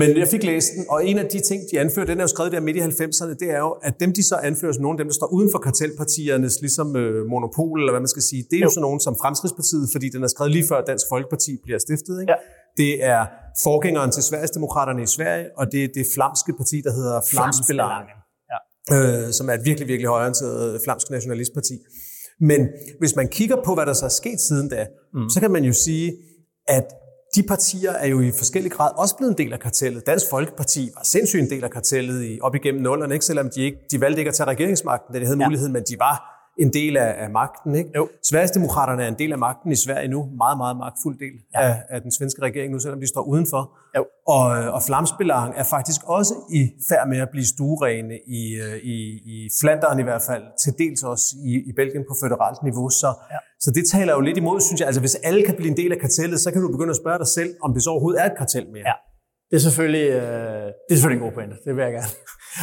men 0.00 0.08
jeg 0.22 0.28
fik 0.28 0.44
læst 0.44 0.68
den, 0.76 0.84
og 0.88 1.06
en 1.06 1.18
af 1.18 1.26
de 1.34 1.40
ting, 1.40 1.60
de 1.70 1.80
anfører, 1.80 2.06
den 2.06 2.18
er 2.18 2.24
jo 2.26 2.32
skrevet 2.34 2.52
der 2.52 2.60
midt 2.60 2.76
i 2.76 2.80
90'erne, 2.80 3.34
det 3.42 3.48
er 3.56 3.58
jo, 3.58 3.70
at 3.88 3.94
dem, 4.00 4.12
de 4.12 4.22
så 4.22 4.36
anfører 4.48 4.72
som 4.72 4.82
nogle 4.82 4.94
af 4.96 4.98
dem, 5.02 5.08
der 5.10 5.14
står 5.14 5.26
uden 5.36 5.48
for 5.52 5.58
kartelpartiernes 5.58 6.54
ligesom, 6.60 6.96
øh, 6.96 7.26
monopol, 7.26 7.80
eller 7.80 7.92
hvad 7.92 8.00
man 8.00 8.12
skal 8.14 8.22
sige, 8.22 8.42
det 8.50 8.56
er 8.56 8.60
jo, 8.60 8.64
jo 8.64 8.70
sådan 8.70 8.86
nogen 8.88 9.00
som 9.00 9.14
Fremskridspartiet, 9.22 9.88
fordi 9.94 10.06
den 10.14 10.22
er 10.22 10.30
skrevet 10.34 10.52
lige 10.52 10.66
før 10.70 10.80
Dansk 10.90 11.06
Folkeparti 11.12 11.52
bliver 11.64 11.78
stiftet. 11.78 12.20
Ikke? 12.20 12.32
Ja. 12.32 12.38
Det 12.80 13.04
er 13.04 13.20
forgængeren 13.62 14.10
til 14.10 14.22
Sverigesdemokraterne 14.22 15.02
i 15.02 15.06
Sverige, 15.06 15.46
og 15.56 15.72
det 15.72 15.84
er 15.84 15.88
det 15.94 16.06
flamske 16.14 16.52
parti, 16.60 16.76
der 16.86 16.92
hedder 16.92 17.20
Flamsbelangen, 17.30 18.18
ja. 18.52 18.56
øh, 18.96 19.32
som 19.32 19.48
er 19.50 19.54
et 19.54 19.64
virkelig, 19.64 19.88
virkelig 19.88 20.08
højorienteret 20.08 20.80
flamsk 20.84 21.10
nationalistparti. 21.10 21.76
Men 22.40 22.68
hvis 22.98 23.16
man 23.16 23.28
kigger 23.28 23.56
på, 23.64 23.74
hvad 23.74 23.86
der 23.86 23.92
så 23.92 24.04
er 24.04 24.14
sket 24.22 24.40
siden 24.40 24.68
da, 24.68 24.86
mm. 25.14 25.28
så 25.30 25.40
kan 25.40 25.50
man 25.50 25.64
jo 25.64 25.72
sige, 25.72 26.12
at 26.68 26.86
de 27.36 27.42
partier 27.42 27.92
er 27.92 28.06
jo 28.06 28.20
i 28.20 28.30
forskellig 28.30 28.72
grad 28.72 28.90
også 28.96 29.16
blevet 29.16 29.30
en 29.30 29.38
del 29.38 29.52
af 29.52 29.60
kartellet. 29.60 30.06
Dansk 30.06 30.26
Folkeparti 30.30 30.90
var 30.94 31.02
sindssygt 31.04 31.42
en 31.42 31.50
del 31.50 31.64
af 31.64 31.70
kartellet 31.70 32.24
i, 32.24 32.38
op 32.42 32.54
igennem 32.54 32.82
nullerne, 32.82 33.14
ikke? 33.14 33.24
selvom 33.24 33.50
de, 33.50 33.62
ikke, 33.62 33.78
de 33.90 34.00
valgte 34.00 34.20
ikke 34.20 34.28
at 34.28 34.34
tage 34.34 34.46
regeringsmagten, 34.46 35.14
da 35.14 35.20
de 35.20 35.24
havde 35.24 35.38
ja. 35.40 35.46
muligheden, 35.46 35.72
men 35.72 35.82
de 35.82 35.96
var 35.98 36.37
en 36.58 36.72
del 36.72 36.96
af, 36.96 37.14
af 37.24 37.30
magten. 37.30 37.74
Ikke? 37.74 37.90
Jo. 37.96 38.08
Sverigesdemokraterne 38.28 39.02
er 39.04 39.08
en 39.08 39.18
del 39.18 39.32
af 39.32 39.38
magten 39.38 39.72
i 39.72 39.76
Sverige 39.76 40.08
nu, 40.08 40.20
meget, 40.36 40.58
meget 40.58 40.76
magtfuld 40.76 41.18
del 41.18 41.34
ja. 41.54 41.60
af, 41.66 41.82
af 41.88 42.00
den 42.02 42.12
svenske 42.12 42.42
regering 42.42 42.72
nu, 42.72 42.78
selvom 42.78 43.00
de 43.00 43.06
står 43.06 43.22
udenfor. 43.22 43.62
Jo. 43.96 44.04
Og, 44.26 44.44
og 44.76 44.82
Flamsbelang 44.86 45.54
er 45.56 45.66
faktisk 45.76 46.00
også 46.04 46.34
i 46.52 46.60
færd 46.88 47.08
med 47.08 47.18
at 47.18 47.28
blive 47.30 47.46
stuerene 47.46 48.16
i, 48.40 48.42
øh, 48.64 48.76
i, 48.94 48.96
i 49.34 49.48
Flandern 49.60 49.98
i 49.98 50.02
hvert 50.02 50.22
fald, 50.28 50.44
til 50.62 50.72
dels 50.78 51.02
også 51.02 51.26
i, 51.44 51.52
i 51.70 51.72
Belgien 51.76 52.04
på 52.08 52.14
føderalt 52.22 52.62
niveau. 52.62 52.88
Så, 52.88 53.10
ja. 53.34 53.38
så 53.60 53.70
det 53.70 53.84
taler 53.92 54.12
jo 54.14 54.20
lidt 54.20 54.36
imod, 54.36 54.60
synes 54.60 54.80
jeg. 54.80 54.86
Altså 54.86 55.00
hvis 55.00 55.14
alle 55.14 55.42
kan 55.46 55.54
blive 55.54 55.70
en 55.70 55.76
del 55.76 55.92
af 55.92 55.98
kartellet, 55.98 56.40
så 56.40 56.50
kan 56.52 56.62
du 56.62 56.68
begynde 56.68 56.90
at 56.90 57.00
spørge 57.02 57.18
dig 57.18 57.26
selv, 57.26 57.50
om 57.62 57.74
det 57.74 57.82
så 57.82 57.90
overhovedet 57.90 58.20
er 58.22 58.26
et 58.26 58.36
kartel 58.38 58.66
mere. 58.72 58.86
Ja. 58.86 58.96
Det 59.50 59.56
er 59.56 59.64
selvfølgelig, 59.68 60.08
øh, 60.10 60.66
det 60.86 60.92
er 60.94 60.98
selvfølgelig 60.98 61.22
en 61.22 61.26
god 61.28 61.34
pointe. 61.38 61.56
Det 61.64 61.76
vil 61.76 61.82
jeg 61.82 61.92
gerne. 61.92 62.12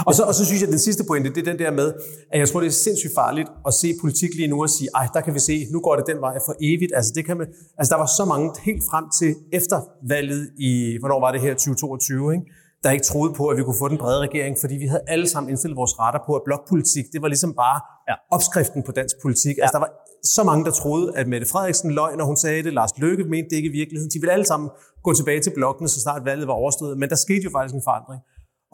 Og, 0.08 0.16
så, 0.16 0.24
og 0.24 0.34
så 0.36 0.46
synes 0.46 0.62
jeg, 0.62 0.68
at 0.68 0.72
den 0.72 0.80
sidste 0.80 1.04
pointe, 1.08 1.30
det 1.30 1.48
er 1.48 1.52
den 1.52 1.60
der 1.60 1.72
med, 1.72 1.94
at 2.32 2.40
jeg 2.40 2.50
tror, 2.50 2.60
det 2.60 2.68
er 2.68 2.72
sindssygt 2.86 3.14
farligt 3.16 3.50
at 3.68 3.74
se 3.74 3.88
politik 4.02 4.32
lige 4.36 4.48
nu 4.48 4.62
og 4.62 4.70
sige, 4.70 4.90
ej, 4.96 5.08
der 5.14 5.22
kan 5.22 5.34
vi 5.34 5.40
se, 5.40 5.68
nu 5.72 5.80
går 5.80 5.96
det 5.96 6.06
den 6.08 6.20
vej 6.22 6.36
for 6.46 6.54
evigt. 6.62 6.92
Altså, 6.96 7.12
det 7.16 7.26
kan 7.26 7.38
man, 7.38 7.48
altså 7.78 7.90
der 7.94 8.00
var 8.04 8.10
så 8.20 8.26
mange 8.26 8.48
helt 8.68 8.84
frem 8.90 9.06
til 9.20 9.36
efter 9.54 9.78
valget 10.14 10.50
i, 10.58 10.98
hvornår 11.00 11.20
var 11.20 11.32
det 11.32 11.42
her, 11.42 11.54
2022, 11.54 12.34
ikke? 12.34 12.46
der 12.84 12.92
ikke 12.92 13.06
troede 13.12 13.34
på, 13.40 13.44
at 13.48 13.58
vi 13.58 13.64
kunne 13.64 13.82
få 13.84 13.88
den 13.88 13.98
brede 13.98 14.20
regering, 14.28 14.54
fordi 14.64 14.76
vi 14.84 14.88
havde 14.94 15.04
alle 15.08 15.28
sammen 15.30 15.50
indstillet 15.50 15.78
vores 15.78 16.00
retter 16.00 16.22
på, 16.28 16.32
at 16.40 16.42
blokpolitik, 16.46 17.06
det 17.14 17.22
var 17.22 17.28
ligesom 17.28 17.54
bare 17.64 17.80
ja. 18.10 18.16
opskriften 18.36 18.84
på 18.84 18.92
dansk 18.92 19.16
politik. 19.22 19.56
Ja. 19.58 19.62
Altså, 19.64 19.74
der 19.78 19.84
var 19.86 19.92
så 20.38 20.44
mange, 20.50 20.66
der 20.66 20.72
troede, 20.72 21.18
at 21.20 21.28
Mette 21.28 21.48
Frederiksen 21.52 21.92
løg, 21.92 22.16
når 22.16 22.26
hun 22.26 22.38
sagde 22.38 22.64
det. 22.64 22.74
Lars 22.74 22.94
Løkke 22.98 23.24
mente 23.24 23.50
det 23.50 23.56
ikke 23.60 23.70
i 23.70 23.78
virkeligheden. 23.82 24.12
De 24.14 24.20
ville 24.20 24.34
alle 24.34 24.46
sammen 24.46 24.70
gå 25.04 25.14
tilbage 25.14 25.42
til 25.42 25.52
blokkene, 25.56 25.88
så 25.90 26.00
snart 26.02 26.26
valget 26.26 26.48
var 26.48 26.54
overstået. 26.54 26.98
Men 26.98 27.10
der 27.10 27.16
skete 27.16 27.44
jo 27.48 27.52
faktisk 27.58 27.76
en 27.76 27.86
forandring. 27.90 28.22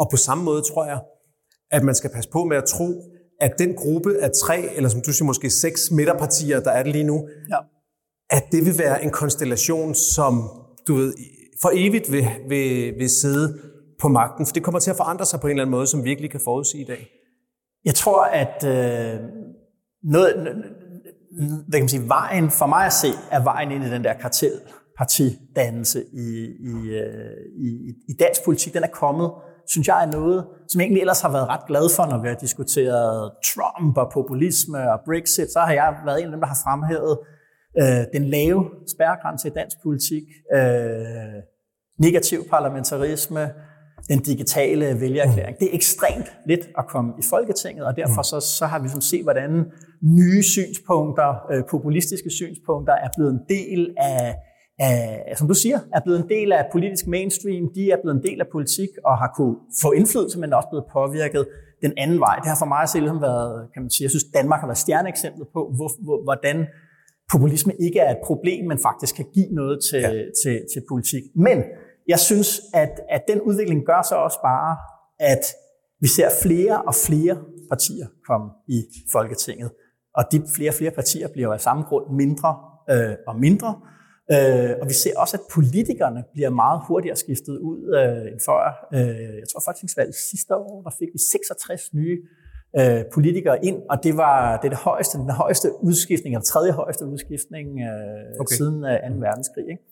Og 0.02 0.08
på 0.12 0.18
samme 0.18 0.44
måde 0.44 0.62
tror 0.62 0.86
jeg, 0.86 1.00
at 1.72 1.84
man 1.84 1.96
skal 1.96 2.10
passe 2.10 2.30
på 2.30 2.44
med 2.44 2.58
at 2.58 2.64
tro, 2.66 3.04
at 3.40 3.52
den 3.60 3.76
gruppe 3.76 4.18
af 4.22 4.30
tre, 4.44 4.76
eller 4.76 4.90
som 4.90 5.02
du 5.02 5.14
siger, 5.14 5.26
måske 5.26 5.50
seks 5.50 5.92
midterpartier, 5.92 6.60
der 6.60 6.72
er 6.72 6.84
det 6.84 6.92
lige 6.92 7.04
nu, 7.04 7.28
ja. 7.50 7.58
at 8.30 8.44
det 8.52 8.66
vil 8.66 8.80
være 8.80 9.04
en 9.04 9.10
konstellation, 9.10 9.96
som 9.96 10.50
du 10.88 10.96
ved, 10.96 11.14
for 11.62 11.72
evigt 11.74 12.12
vil, 12.12 12.28
vil, 12.50 12.94
vil 12.98 13.10
sidde 13.10 13.60
på 14.02 14.08
magten. 14.08 14.46
For 14.46 14.54
det 14.54 14.64
kommer 14.64 14.80
til 14.80 14.90
at 14.90 14.98
forandre 14.98 15.26
sig 15.26 15.40
på 15.40 15.48
en 15.48 15.52
eller 15.52 15.64
anden 15.64 15.72
måde, 15.72 15.88
som 15.88 16.04
vi 16.04 16.10
virkelig 16.10 16.32
kan 16.32 16.42
forudsige 16.44 16.82
i 16.82 16.86
dag. 16.86 17.08
Jeg 17.86 17.96
tror, 17.96 18.24
at 18.24 18.64
øh, 18.64 19.20
noget, 20.04 20.34
hvad 21.68 21.80
kan 21.80 21.82
man 21.82 21.90
sige, 21.90 22.08
vejen 22.08 22.52
for 22.52 22.66
mig 22.66 22.86
at 22.86 22.94
se, 22.94 23.08
er 23.32 23.44
vejen 23.44 23.72
ind 23.72 23.84
i 23.84 23.90
den 23.90 24.04
der 24.04 24.14
kartelpartidannelse 24.14 26.04
i, 26.14 26.28
i, 26.60 26.90
øh, 26.90 27.38
i, 27.58 27.94
i 28.10 28.14
dansk 28.20 28.46
politik. 28.46 28.74
Den 28.74 28.84
er 28.84 28.88
kommet, 28.88 29.32
synes 29.72 29.88
jeg, 29.88 30.04
er 30.06 30.12
noget, 30.20 30.40
som 30.70 30.80
jeg 30.80 30.86
egentlig 30.86 31.02
ellers 31.02 31.22
har 31.22 31.32
været 31.32 31.48
ret 31.48 31.66
glad 31.68 31.86
for, 31.96 32.06
når 32.06 32.22
vi 32.22 32.28
har 32.28 32.36
diskuteret 32.36 33.32
Trump 33.52 33.98
og 33.98 34.08
populisme 34.14 34.92
og 34.94 35.00
Brexit. 35.06 35.52
Så 35.52 35.60
har 35.60 35.74
jeg 35.74 35.88
været 36.06 36.20
en 36.20 36.26
af 36.26 36.32
dem, 36.32 36.40
der 36.40 36.48
har 36.48 36.60
fremhævet 36.66 37.14
øh, 37.82 38.04
den 38.16 38.24
lave 38.36 38.60
spærregrænse 38.94 39.48
i 39.48 39.52
dansk 39.52 39.78
politik, 39.84 40.24
øh, 40.56 41.38
negativ 42.00 42.40
parlamentarisme, 42.50 43.44
den 44.10 44.20
digitale 44.20 45.02
vælgererklæring. 45.02 45.60
Det 45.60 45.68
er 45.72 45.76
ekstremt 45.76 46.30
let 46.46 46.70
at 46.78 46.86
komme 46.88 47.14
i 47.20 47.24
Folketinget, 47.30 47.86
og 47.86 47.96
derfor 47.96 48.22
så, 48.22 48.40
så 48.40 48.66
har 48.66 48.80
vi 48.80 48.90
som 48.90 49.02
set, 49.02 49.24
hvordan 49.24 49.66
nye 50.04 50.44
synspunkter, 50.44 51.52
øh, 51.52 51.64
populistiske 51.70 52.30
synspunkter, 52.30 52.94
er 52.94 53.10
blevet 53.16 53.32
en 53.34 53.42
del 53.50 53.96
af, 53.98 54.36
af, 54.82 55.34
som 55.38 55.48
du 55.48 55.54
siger, 55.54 55.80
er 55.96 56.02
blevet 56.06 56.20
en 56.24 56.30
del 56.30 56.52
af 56.52 56.63
politisk 56.72 57.08
mainstream. 57.08 57.63
De 57.76 57.91
er 57.91 57.98
blevet 58.02 58.15
en 58.17 58.24
del 58.30 58.39
af 58.41 58.48
politik 58.52 58.89
og 59.06 59.17
har 59.17 59.32
kunne 59.38 59.56
få 59.82 59.91
indflydelse, 59.91 60.39
men 60.39 60.54
også 60.54 60.70
blevet 60.72 60.86
påvirket 60.94 61.48
den 61.82 61.94
anden 61.98 62.20
vej. 62.20 62.36
Det 62.36 62.48
har 62.48 62.58
for 62.60 62.65
mig 62.65 62.82
at 62.84 62.89
se 62.89 63.00
ligesom 63.00 63.22
været, 63.22 63.70
kan 63.74 63.82
man 63.82 63.89
sige, 63.89 64.04
jeg 64.06 64.10
synes, 64.12 64.24
Danmark 64.38 64.60
har 64.60 64.67
været 64.67 64.78
stjerneeksemplet 64.78 65.48
på, 65.56 65.62
hvor, 65.76 65.89
hvor, 66.06 66.24
hvordan 66.24 66.58
populisme 67.32 67.74
ikke 67.80 68.00
er 68.00 68.12
et 68.12 68.22
problem, 68.26 68.67
men 68.67 68.80
faktisk 68.80 69.15
kan 69.15 69.26
give 69.34 69.50
noget 69.52 69.80
til, 69.89 70.02
ja. 70.02 70.12
til, 70.44 70.56
til 70.74 70.82
politik. 70.89 71.24
Men 71.36 71.58
jeg 72.08 72.20
synes, 72.20 72.62
at, 72.74 72.94
at 73.10 73.22
den 73.28 73.41
udvikling 73.41 73.86
gør 73.86 74.02
så 74.02 74.15
også 74.15 74.39
bare, 74.44 74.78
at 75.20 75.44
vi 76.02 76.08
ser 76.08 76.30
flere 76.44 76.82
og 76.82 76.96
flere 77.08 77.38
partier 77.70 78.08
komme 78.28 78.48
i 78.67 78.80
Folketinget. 79.12 79.72
Og 80.17 80.24
de 80.32 80.44
flere 80.56 80.70
og 80.70 80.74
flere 80.74 80.92
partier 80.92 81.27
bliver 81.34 81.54
af 81.54 81.62
samme 81.62 81.84
grund 81.84 82.06
mindre 82.15 82.56
øh, 82.92 83.15
og 83.27 83.40
mindre. 83.40 83.82
Øh, 84.34 84.73
og 84.82 84.86
vi 84.92 84.94
ser 84.94 85.13
også, 85.23 85.38
at 85.38 85.44
politikerne 85.58 86.23
bliver 86.34 86.50
meget 86.50 86.82
hurtigere 86.88 87.15
skiftet 87.15 87.58
ud 87.69 87.79
øh, 87.98 88.32
end 88.32 88.40
før. 88.48 88.62
Øh, 88.94 89.34
jeg 89.42 89.48
tror 89.50 89.62
folketingsvalget 89.65 90.15
sidste 90.15 90.56
år, 90.56 90.82
der 90.86 90.92
fik 91.00 91.10
vi 91.13 91.19
66 91.32 91.94
nye 91.94 92.17
øh, 92.79 93.04
politikere 93.13 93.65
ind, 93.65 93.77
og 93.90 93.98
det 94.04 94.17
var 94.17 94.58
det, 94.62 94.71
det 94.71 94.79
højeste, 94.79 95.17
den 95.17 95.29
højeste 95.29 95.67
udskiftning, 95.84 96.36
eller 96.36 96.46
tredje 96.54 96.71
højeste 96.71 97.06
udskiftning 97.06 97.67
øh, 97.79 98.42
okay. 98.42 98.56
siden 98.56 98.77
øh, 98.86 99.12
2. 99.12 99.27
verdenskrig. 99.27 99.65
Ikke? 99.73 99.84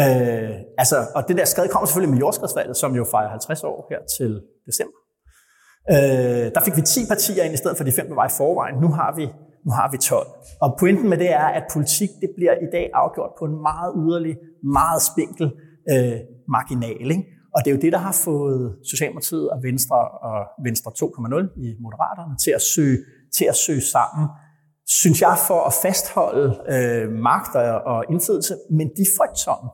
Øh, 0.00 0.56
altså, 0.78 0.96
og 1.14 1.28
det 1.28 1.36
der 1.36 1.44
skred 1.44 1.68
kom 1.68 1.86
selvfølgelig 1.86 2.12
med 2.14 2.18
jordskredsvalget, 2.18 2.76
som 2.76 2.94
jo 2.94 3.04
fejrer 3.04 3.30
50 3.30 3.64
år 3.64 3.86
her 3.90 4.00
til 4.16 4.42
december. 4.66 4.98
Øh, 5.94 6.46
der 6.54 6.60
fik 6.64 6.76
vi 6.76 6.82
10 6.82 7.00
partier 7.08 7.42
ind 7.44 7.54
i 7.54 7.56
stedet 7.56 7.76
for 7.76 7.84
de 7.84 7.92
fem, 7.92 8.06
der 8.08 8.14
var 8.14 8.26
i 8.26 8.34
forvejen. 8.36 8.76
Nu 8.84 8.88
har 8.88 9.10
vi, 9.18 9.24
nu 9.66 9.70
har 9.78 9.90
vi 9.90 9.98
12. 9.98 10.26
Og 10.60 10.76
pointen 10.80 11.08
med 11.08 11.18
det 11.18 11.30
er, 11.32 11.48
at 11.58 11.64
politik 11.72 12.10
det 12.22 12.30
bliver 12.36 12.54
i 12.66 12.68
dag 12.72 12.90
afgjort 12.94 13.32
på 13.38 13.44
en 13.44 13.56
meget 13.68 13.92
yderlig, 14.02 14.36
meget 14.78 15.02
spinkel 15.10 15.46
øh, 15.92 16.18
marginal. 16.56 17.10
Ikke? 17.10 17.24
Og 17.54 17.58
det 17.64 17.70
er 17.70 17.74
jo 17.76 17.80
det, 17.80 17.92
der 17.92 18.02
har 18.08 18.16
fået 18.24 18.76
Socialdemokratiet 18.90 19.50
og 19.50 19.58
Venstre 19.62 19.98
og 20.28 20.38
Venstre 20.66 20.90
2.0 20.90 21.60
i 21.66 21.66
Moderaterne 21.84 22.34
til 22.44 22.52
at 22.58 22.62
søge, 22.74 22.98
til 23.36 23.46
at 23.52 23.56
søge 23.66 23.80
sammen, 23.80 24.24
synes 25.02 25.18
jeg, 25.26 25.36
for 25.48 25.60
at 25.68 25.74
fastholde 25.84 26.48
øh, 26.74 27.06
magt 27.28 27.52
og, 27.56 27.74
og 27.92 28.04
indflydelse, 28.12 28.54
men 28.70 28.86
de 28.96 29.02
er 29.08 29.12
frygtsomme. 29.18 29.68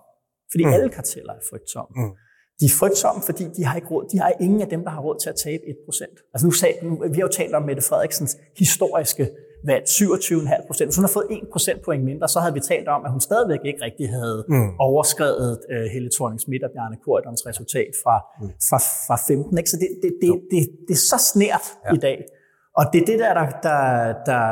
Fordi 0.53 0.65
mm. 0.65 0.73
alle 0.73 0.91
karteller 0.99 1.33
er 1.33 1.45
frygtsomme. 1.51 1.93
Mm. 1.97 2.13
De 2.61 2.65
er 2.71 2.75
frygtsomme, 2.81 3.23
fordi 3.29 3.45
de 3.57 3.65
har 3.65 3.75
ikke 3.77 3.89
råd. 3.89 4.05
De 4.13 4.19
har 4.19 4.33
ingen 4.41 4.61
af 4.65 4.69
dem, 4.69 4.83
der 4.85 4.91
har 4.91 5.01
råd 5.01 5.17
til 5.23 5.29
at 5.29 5.39
tabe 5.45 5.63
1%. 5.63 6.31
Altså 6.35 6.47
nu, 6.47 6.51
sag, 6.51 6.73
nu 6.83 6.91
vi 7.13 7.19
har 7.21 7.27
jo 7.29 7.35
talt 7.41 7.55
om 7.55 7.63
Mette 7.63 7.83
Frederiksens 7.83 8.37
historiske 8.59 9.25
valgt 9.67 9.89
27,5 9.89 10.67
procent. 10.67 10.87
Hvis 10.89 10.97
hun 10.97 11.05
har 11.05 11.15
fået 11.19 11.27
1 11.31 11.41
procentpoint 11.53 12.05
mindre, 12.05 12.29
så 12.29 12.39
havde 12.41 12.55
vi 12.55 12.61
talt 12.61 12.89
om, 12.89 13.05
at 13.05 13.11
hun 13.11 13.21
stadigvæk 13.21 13.63
ikke 13.65 13.83
rigtig 13.85 14.09
havde 14.11 14.45
mm. 14.49 14.71
overskrevet 14.79 15.59
uh, 15.73 15.85
Helle 15.93 16.11
thorning 16.17 16.41
Schmidt 16.41 16.63
og 16.65 16.71
Bjarne 16.75 16.97
Korydons 17.05 17.47
resultat 17.47 17.93
fra, 18.03 18.17
mm. 18.41 18.49
fra, 18.69 18.79
fra 19.07 19.17
15. 19.29 19.59
Ikke? 19.59 19.71
Så 19.71 19.77
det, 19.83 19.89
det, 20.03 20.11
det, 20.23 20.29
det, 20.51 20.61
det 20.89 20.95
er 20.95 21.05
så 21.13 21.19
snært 21.33 21.67
ja. 21.85 21.95
i 21.95 21.99
dag. 22.07 22.19
Og 22.79 22.85
det 22.93 22.99
er 23.03 23.07
det, 23.07 23.19
der, 23.19 23.33
der, 23.35 23.47
der, 23.69 23.81
der, 24.29 24.43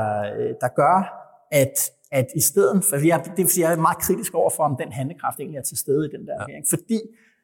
der 0.62 0.70
gør, 0.82 0.98
at, 1.62 1.76
at 2.12 2.26
i 2.36 2.40
stedet 2.40 2.84
for, 2.84 2.96
jeg, 3.06 3.22
det 3.24 3.42
vil 3.44 3.48
sige, 3.48 3.64
jeg 3.68 3.72
er 3.72 3.80
meget 3.88 3.98
kritisk 3.98 4.34
over 4.34 4.50
for, 4.56 4.62
om 4.70 4.76
den 4.82 4.92
handlekraft 4.92 5.38
egentlig 5.38 5.58
er 5.58 5.62
til 5.62 5.78
stede 5.78 6.02
i 6.08 6.10
den 6.16 6.26
der 6.26 6.34
ja. 6.38 6.42
regering, 6.42 6.64
fordi 6.74 7.00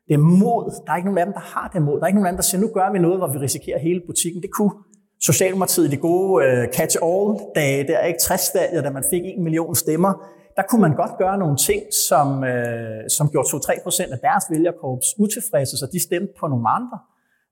det 0.08 0.14
er 0.14 0.24
mod, 0.42 0.64
der 0.84 0.92
er 0.92 0.96
ikke 0.96 1.08
nogen 1.10 1.18
af 1.18 1.26
dem, 1.26 1.34
der 1.40 1.46
har 1.54 1.68
det 1.74 1.82
mod. 1.82 1.96
Der 1.96 2.02
er 2.04 2.06
ikke 2.06 2.18
nogen 2.20 2.30
af 2.30 2.32
dem, 2.32 2.40
der 2.42 2.48
siger, 2.50 2.60
nu 2.60 2.70
gør 2.78 2.92
vi 2.92 2.98
noget, 2.98 3.18
hvor 3.18 3.30
vi 3.34 3.38
risikerer 3.38 3.78
hele 3.78 4.00
butikken. 4.06 4.42
Det 4.42 4.50
kunne 4.50 4.74
Socialdemokratiet, 5.20 5.90
de 5.90 5.96
gode 5.96 6.44
øh, 6.44 6.68
catch-all-dage, 6.72 7.86
der 7.86 8.00
ikke 8.00 8.18
60 8.20 8.48
da 8.82 8.90
man 8.90 9.04
fik 9.10 9.22
en 9.24 9.42
million 9.42 9.74
stemmer, 9.74 10.12
der 10.56 10.62
kunne 10.68 10.80
man 10.80 10.94
godt 10.94 11.18
gøre 11.18 11.38
nogle 11.38 11.56
ting, 11.56 11.82
som, 12.08 12.44
øh, 12.44 13.10
som 13.16 13.30
gjorde 13.30 13.48
2-3 13.48 13.82
procent 13.82 14.12
af 14.12 14.18
deres 14.18 14.44
vælgerkorps 14.50 15.14
utilfredse, 15.18 15.76
så 15.76 15.86
de 15.92 16.02
stemte 16.02 16.32
på 16.40 16.46
nogle 16.46 16.68
andre. 16.68 16.98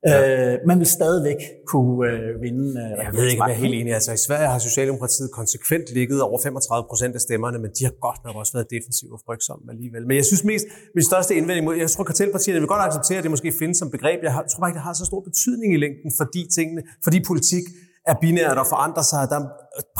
Ja. 0.07 0.53
Øh, 0.53 0.59
man 0.67 0.79
vil 0.79 0.87
stadigvæk 0.99 1.41
kunne 1.73 2.11
øh, 2.11 2.43
vinde. 2.45 2.67
Øh, 2.83 3.05
jeg 3.07 3.13
ved 3.19 3.27
ikke, 3.31 3.43
om 3.43 3.49
jeg 3.49 3.57
er 3.57 3.63
helt 3.67 3.75
enig. 3.81 3.93
Altså, 3.99 4.13
I 4.13 4.21
Sverige 4.27 4.49
har 4.55 4.59
Socialdemokratiet 4.59 5.29
konsekvent 5.41 5.87
ligget 5.99 6.19
over 6.29 6.39
35 6.43 6.85
procent 6.91 7.15
af 7.19 7.21
stemmerne, 7.21 7.59
men 7.65 7.71
de 7.77 7.83
har 7.89 7.95
godt 8.07 8.21
nok 8.25 8.37
også 8.43 8.53
været 8.57 8.69
defensive 8.77 9.13
og 9.17 9.21
frygtsomme 9.27 9.65
alligevel. 9.75 10.03
Men 10.09 10.17
jeg 10.21 10.27
synes 10.31 10.45
mest, 10.45 10.65
min 10.95 11.05
største 11.11 11.33
indvending 11.39 11.65
mod, 11.67 11.77
jeg 11.85 11.91
tror, 11.91 12.05
kartelpartierne 12.05 12.61
vil 12.61 12.69
godt 12.75 12.83
acceptere, 12.89 13.19
at 13.19 13.25
det 13.27 13.31
måske 13.37 13.53
findes 13.61 13.79
som 13.83 13.89
begreb. 13.97 14.19
Jeg 14.23 14.33
tror 14.51 14.61
bare 14.61 14.71
ikke, 14.71 14.79
det 14.81 14.87
har 14.89 14.95
så 15.03 15.05
stor 15.11 15.21
betydning 15.29 15.71
i 15.77 15.79
længden, 15.85 16.11
fordi 16.21 16.41
tingene, 16.57 16.83
fordi 17.05 17.19
politik 17.31 17.65
er 18.11 18.15
binært 18.23 18.59
og 18.63 18.67
forandrer 18.75 19.07
sig, 19.13 19.21
der 19.31 19.39
er 19.41 19.47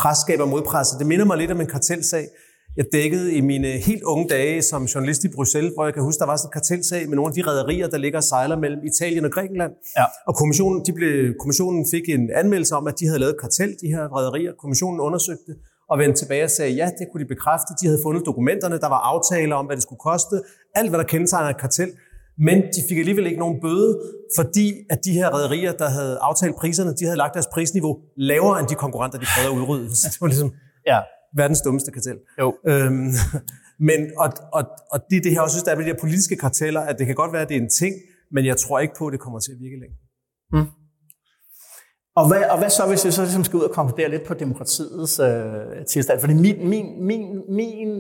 pres 0.01 0.19
skaber 0.25 0.47
modpres. 0.55 0.89
Det 1.01 1.07
minder 1.07 1.27
mig 1.31 1.37
lidt 1.43 1.51
om 1.51 1.61
en 1.61 1.71
kartelsag, 1.75 2.27
jeg 2.77 2.87
dækkede 2.93 3.35
i 3.35 3.41
mine 3.41 3.69
helt 3.69 4.03
unge 4.03 4.29
dage 4.29 4.63
som 4.63 4.85
journalist 4.85 5.25
i 5.25 5.29
Bruxelles, 5.29 5.73
hvor 5.75 5.85
jeg 5.85 5.95
kan 5.95 6.03
huske, 6.03 6.19
der 6.19 6.27
var 6.27 6.37
sådan 6.37 6.49
en 6.49 6.53
kartelsag 6.53 7.09
med 7.09 7.17
nogle 7.17 7.29
af 7.31 7.35
de 7.35 7.43
rædderier, 7.43 7.89
der 7.89 7.99
ligger 7.99 8.19
og 8.19 8.25
sejler 8.25 8.57
mellem 8.57 8.81
Italien 8.85 9.25
og 9.25 9.31
Grækenland. 9.31 9.73
Ja. 9.99 10.05
Og 10.29 10.35
kommissionen, 10.37 10.79
de 10.87 10.93
blev, 10.93 11.35
kommissionen 11.41 11.87
fik 11.91 12.09
en 12.09 12.31
anmeldelse 12.35 12.75
om, 12.75 12.87
at 12.87 12.95
de 13.01 13.07
havde 13.07 13.19
lavet 13.19 13.37
kartel, 13.41 13.71
de 13.83 13.89
her 13.95 14.03
rædderier. 14.17 14.53
Kommissionen 14.63 15.01
undersøgte 15.01 15.53
og 15.91 15.99
vendte 15.99 16.19
tilbage 16.21 16.45
og 16.45 16.51
sagde, 16.51 16.73
ja, 16.73 16.87
det 16.99 17.07
kunne 17.13 17.23
de 17.25 17.29
bekræfte. 17.29 17.71
De 17.81 17.87
havde 17.87 18.01
fundet 18.03 18.23
dokumenterne, 18.27 18.79
der 18.79 18.89
var 18.89 19.01
aftaler 19.13 19.57
om, 19.57 19.67
hvad 19.67 19.77
det 19.77 19.83
skulle 19.83 20.03
koste. 20.11 20.37
Alt, 20.75 20.89
hvad 20.91 20.99
der 20.99 21.05
kendetegner 21.05 21.51
et 21.51 21.61
kartel. 21.61 21.91
Men 22.39 22.57
de 22.75 22.81
fik 22.89 22.99
alligevel 22.99 23.27
ikke 23.27 23.39
nogen 23.39 23.61
bøde, 23.61 24.01
fordi 24.39 24.67
at 24.91 24.99
de 25.05 25.13
her 25.13 25.29
rædderier, 25.35 25.73
der 25.73 25.89
havde 25.89 26.19
aftalt 26.21 26.57
priserne, 26.57 26.95
de 26.95 27.05
havde 27.05 27.17
lagt 27.17 27.35
deres 27.35 27.47
prisniveau 27.55 27.99
lavere 28.17 28.61
end 28.61 28.69
de 28.69 28.75
konkurrenter, 28.75 29.19
de 29.19 29.27
prøvede 29.35 29.53
at 29.53 29.59
udrydde. 29.61 29.97
Så 30.01 30.09
det 30.13 30.21
var 30.21 30.27
ligesom, 30.27 30.51
ja 30.87 30.99
verdens 31.37 31.61
dummeste 31.61 31.91
kartel. 31.93 32.19
Jo. 32.41 32.55
Øhm, 32.67 33.11
men, 33.89 34.01
og, 34.17 34.29
og, 34.53 34.63
og 34.93 34.99
det, 35.11 35.25
det 35.25 35.33
her 35.33 35.41
også 35.41 35.55
synes, 35.55 35.65
der 35.65 35.73
er 35.73 35.77
med 35.77 35.85
de 35.85 35.91
her 35.91 36.01
politiske 36.01 36.37
karteller, 36.37 36.81
at 36.81 36.99
det 36.99 37.07
kan 37.07 37.15
godt 37.15 37.33
være, 37.33 37.43
at 37.43 37.49
det 37.49 37.57
er 37.57 37.61
en 37.61 37.71
ting, 37.71 37.95
men 38.33 38.47
jeg 38.47 38.57
tror 38.57 38.79
ikke 38.79 38.95
på, 38.99 39.07
at 39.07 39.13
det 39.13 39.21
kommer 39.21 39.41
til 39.41 39.53
at 39.53 39.59
virke 39.61 39.79
længe. 39.83 39.97
Mm. 40.53 40.71
Og 42.17 42.29
hvad, 42.29 42.43
og 42.51 42.59
hvad 42.59 42.71
så, 42.71 42.87
hvis 42.89 43.07
vi 43.07 43.11
så 43.11 43.23
ligesom 43.23 43.45
skal 43.45 43.57
ud 43.57 43.63
og 43.63 43.71
konkludere 43.71 44.11
lidt 44.11 44.25
på 44.27 44.35
demokratiets 44.35 45.21
øh, 45.21 45.85
tilstand? 45.89 46.21
Fordi 46.21 46.35
min, 46.35 46.69
min, 46.69 46.87
min, 47.07 47.23
min 47.49 47.91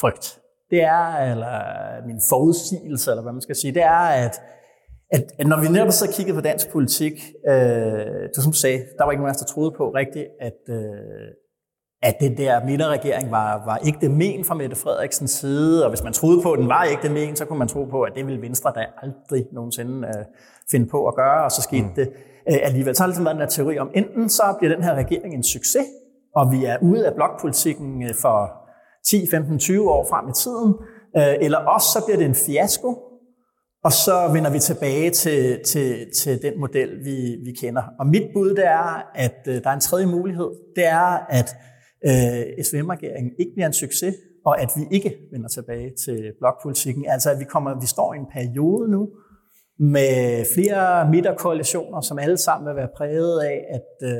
frygt, 0.00 0.38
det 0.70 0.82
er, 0.82 1.32
eller 1.32 1.56
min 2.06 2.20
forudsigelse, 2.28 3.10
eller 3.10 3.22
hvad 3.22 3.32
man 3.32 3.42
skal 3.42 3.56
sige, 3.56 3.74
det 3.74 3.82
er, 3.82 4.04
at, 4.24 4.40
at, 5.10 5.24
at 5.38 5.46
når 5.46 5.60
vi 5.60 5.68
netop 5.68 5.92
så 5.92 6.12
kiggede 6.16 6.36
på 6.36 6.40
dansk 6.40 6.70
politik, 6.72 7.12
øh, 7.48 8.28
du 8.36 8.40
som 8.42 8.52
sagde, 8.52 8.78
der 8.98 9.04
var 9.04 9.10
ikke 9.10 9.22
nogen 9.22 9.34
af 9.34 9.36
os, 9.36 9.40
der 9.44 9.54
troede 9.54 9.72
på 9.76 9.84
rigtigt, 9.90 10.26
at, 10.40 10.60
øh, 10.68 11.28
at 12.02 12.14
den 12.20 12.36
der 12.36 12.64
midterregering 12.64 13.30
var, 13.30 13.64
var 13.64 13.76
ikke 13.76 13.98
det 14.00 14.10
men 14.10 14.44
fra 14.44 14.54
Mette 14.54 14.76
Frederiksens 14.76 15.30
side, 15.30 15.84
og 15.84 15.90
hvis 15.90 16.02
man 16.02 16.12
troede 16.12 16.42
på, 16.42 16.52
at 16.52 16.58
den 16.58 16.68
var 16.68 16.84
ikke 16.84 17.02
det 17.02 17.10
men, 17.10 17.36
så 17.36 17.44
kunne 17.44 17.58
man 17.58 17.68
tro 17.68 17.84
på, 17.84 18.02
at 18.02 18.12
det 18.16 18.26
ville 18.26 18.42
Venstre 18.42 18.72
da 18.74 18.86
aldrig 19.02 19.46
nogensinde 19.52 20.08
uh, 20.08 20.24
finde 20.70 20.86
på 20.86 21.06
at 21.06 21.14
gøre, 21.14 21.44
og 21.44 21.52
så 21.52 21.62
skete 21.62 21.82
mm. 21.82 21.94
det 21.96 22.08
uh, 22.50 22.56
alligevel. 22.62 22.96
Så 22.96 23.02
har 23.02 23.06
det 23.06 23.10
ligesom 23.10 23.24
været 23.24 23.34
den 23.34 23.42
her 23.42 23.48
teori 23.48 23.78
om, 23.78 23.90
enten 23.94 24.28
så 24.28 24.42
bliver 24.58 24.74
den 24.74 24.84
her 24.84 24.94
regering 24.94 25.34
en 25.34 25.42
succes, 25.42 25.86
og 26.36 26.52
vi 26.52 26.64
er 26.64 26.76
ude 26.82 27.06
af 27.06 27.14
blokpolitikken 27.14 28.02
øh, 28.02 28.14
for 28.14 28.52
10, 29.06 29.26
15, 29.30 29.58
20 29.58 29.90
år 29.90 30.06
frem 30.10 30.28
i 30.28 30.32
tiden, 30.32 30.74
uh, 31.18 31.44
eller 31.44 31.58
også 31.58 31.86
så 31.92 32.04
bliver 32.06 32.18
det 32.18 32.26
en 32.26 32.34
fiasko, 32.34 32.98
og 33.84 33.92
så 33.92 34.30
vender 34.32 34.50
vi 34.50 34.58
tilbage 34.58 35.10
til, 35.10 35.60
til, 35.66 36.06
til 36.16 36.42
den 36.42 36.60
model, 36.60 37.04
vi, 37.04 37.36
vi 37.44 37.52
kender. 37.60 37.82
Og 37.98 38.06
mit 38.06 38.26
bud 38.34 38.50
det 38.50 38.66
er, 38.66 39.10
at 39.14 39.38
uh, 39.46 39.54
der 39.54 39.70
er 39.70 39.74
en 39.74 39.80
tredje 39.80 40.06
mulighed. 40.06 40.50
Det 40.76 40.86
er, 40.86 41.26
at 41.28 41.56
øh, 42.06 42.64
SVM-regeringen 42.64 43.32
ikke 43.38 43.52
bliver 43.54 43.66
en 43.66 43.72
succes, 43.72 44.14
og 44.44 44.60
at 44.60 44.70
vi 44.76 44.82
ikke 44.96 45.16
vender 45.32 45.48
tilbage 45.48 45.90
til 46.04 46.32
blokpolitikken. 46.38 47.06
Altså 47.08 47.30
at 47.30 47.38
vi, 47.38 47.44
kommer, 47.44 47.80
vi 47.80 47.86
står 47.86 48.14
i 48.14 48.16
en 48.16 48.26
periode 48.32 48.90
nu 48.90 49.08
med 49.78 50.44
flere 50.54 51.10
midterkoalitioner, 51.10 52.00
som 52.00 52.18
alle 52.18 52.36
sammen 52.36 52.68
vil 52.68 52.76
være 52.76 52.88
præget 52.96 53.40
af, 53.40 53.64
at 53.76 54.08
øh, 54.10 54.18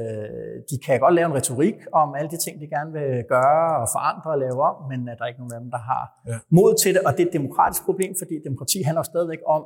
de 0.70 0.78
kan 0.86 1.00
godt 1.00 1.14
lave 1.14 1.26
en 1.26 1.34
retorik 1.34 1.74
om 1.92 2.14
alle 2.14 2.30
de 2.30 2.36
ting, 2.36 2.60
de 2.60 2.66
gerne 2.66 2.92
vil 2.92 3.24
gøre 3.28 3.80
og 3.82 3.88
forandre 3.94 4.30
og 4.30 4.38
lave 4.38 4.62
om, 4.70 4.76
men 4.90 5.08
at 5.08 5.18
der 5.18 5.24
er 5.24 5.28
ikke 5.28 5.40
nogen 5.40 5.54
af 5.54 5.60
dem, 5.60 5.70
der 5.70 5.82
har 5.90 6.04
ja. 6.28 6.38
mod 6.50 6.74
til 6.82 6.94
det. 6.94 7.02
Og 7.06 7.12
det 7.12 7.20
er 7.22 7.26
et 7.26 7.32
demokratisk 7.32 7.84
problem, 7.84 8.14
fordi 8.18 8.34
demokrati 8.48 8.82
handler 8.82 9.02
stadigvæk 9.02 9.38
om 9.46 9.62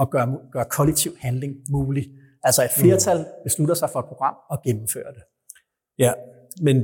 at 0.00 0.10
gøre, 0.10 0.38
gøre 0.52 0.64
kollektiv 0.78 1.12
handling 1.20 1.52
mulig. 1.70 2.04
Altså 2.42 2.62
et 2.62 2.70
flertal 2.80 3.26
beslutter 3.46 3.74
sig 3.74 3.88
for 3.92 4.00
et 4.00 4.06
program 4.06 4.34
og 4.50 4.58
gennemfører 4.66 5.12
det. 5.16 5.22
Ja, 5.98 6.12
men 6.62 6.76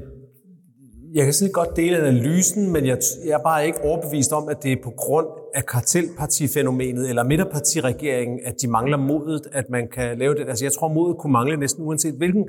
jeg 1.15 1.25
kan 1.25 1.33
sige 1.33 1.51
godt 1.51 1.77
dele 1.77 1.99
analysen, 1.99 2.73
men 2.73 2.87
jeg, 2.87 2.99
jeg 3.25 3.33
er 3.33 3.43
bare 3.43 3.67
ikke 3.67 3.85
overbevist 3.85 4.33
om, 4.33 4.49
at 4.49 4.63
det 4.63 4.73
er 4.73 4.77
på 4.85 4.91
grund 4.91 5.27
af 5.55 5.67
kartelpartifænomenet 5.67 7.09
eller 7.09 7.25
midterpartiregeringen, 7.25 8.41
at 8.45 8.55
de 8.63 8.69
mangler 8.69 8.97
modet, 8.97 9.43
at 9.53 9.71
man 9.71 9.89
kan 9.89 10.19
lave 10.19 10.35
det. 10.35 10.49
Altså 10.49 10.65
jeg 10.65 10.73
tror, 10.73 10.89
modet 10.89 11.17
kunne 11.19 11.33
mangle 11.33 11.57
næsten 11.57 11.85
uanset 11.85 12.15
hvilken 12.15 12.45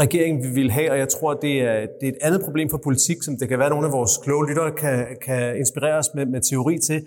regering 0.00 0.42
vi 0.42 0.48
vil 0.48 0.70
have, 0.70 0.90
og 0.90 0.98
jeg 0.98 1.08
tror, 1.08 1.34
det 1.34 1.62
er, 1.62 1.86
det 2.00 2.08
er 2.08 2.12
et 2.12 2.18
andet 2.20 2.40
problem 2.44 2.70
for 2.70 2.80
politik, 2.84 3.16
som 3.22 3.36
det 3.40 3.48
kan 3.48 3.58
være, 3.58 3.66
at 3.66 3.72
nogle 3.72 3.86
af 3.86 3.92
vores 3.92 4.16
kloge 4.24 4.48
lyttere 4.48 4.72
kan, 4.72 5.06
kan 5.22 5.56
inspirere 5.56 5.98
os 5.98 6.10
med, 6.14 6.26
med 6.26 6.40
teori 6.50 6.78
til. 6.78 7.02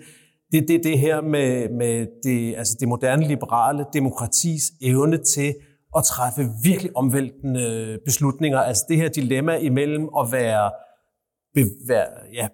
Det 0.52 0.62
er 0.62 0.66
det, 0.66 0.84
det 0.84 0.98
her 0.98 1.20
med, 1.20 1.68
med 1.68 2.06
det, 2.22 2.54
altså 2.56 2.76
det 2.80 2.88
moderne 2.88 3.28
liberale 3.28 3.84
demokratis 3.92 4.62
evne 4.82 5.18
til 5.34 5.54
at 5.96 6.04
træffe 6.04 6.50
virkelig 6.64 6.90
omvæltende 6.96 7.98
beslutninger. 8.04 8.58
Altså 8.58 8.84
det 8.88 8.96
her 8.96 9.08
dilemma 9.08 9.56
imellem 9.56 10.08
at 10.20 10.32
være 10.32 10.70
være, 11.88 12.06
ja, 12.32 12.48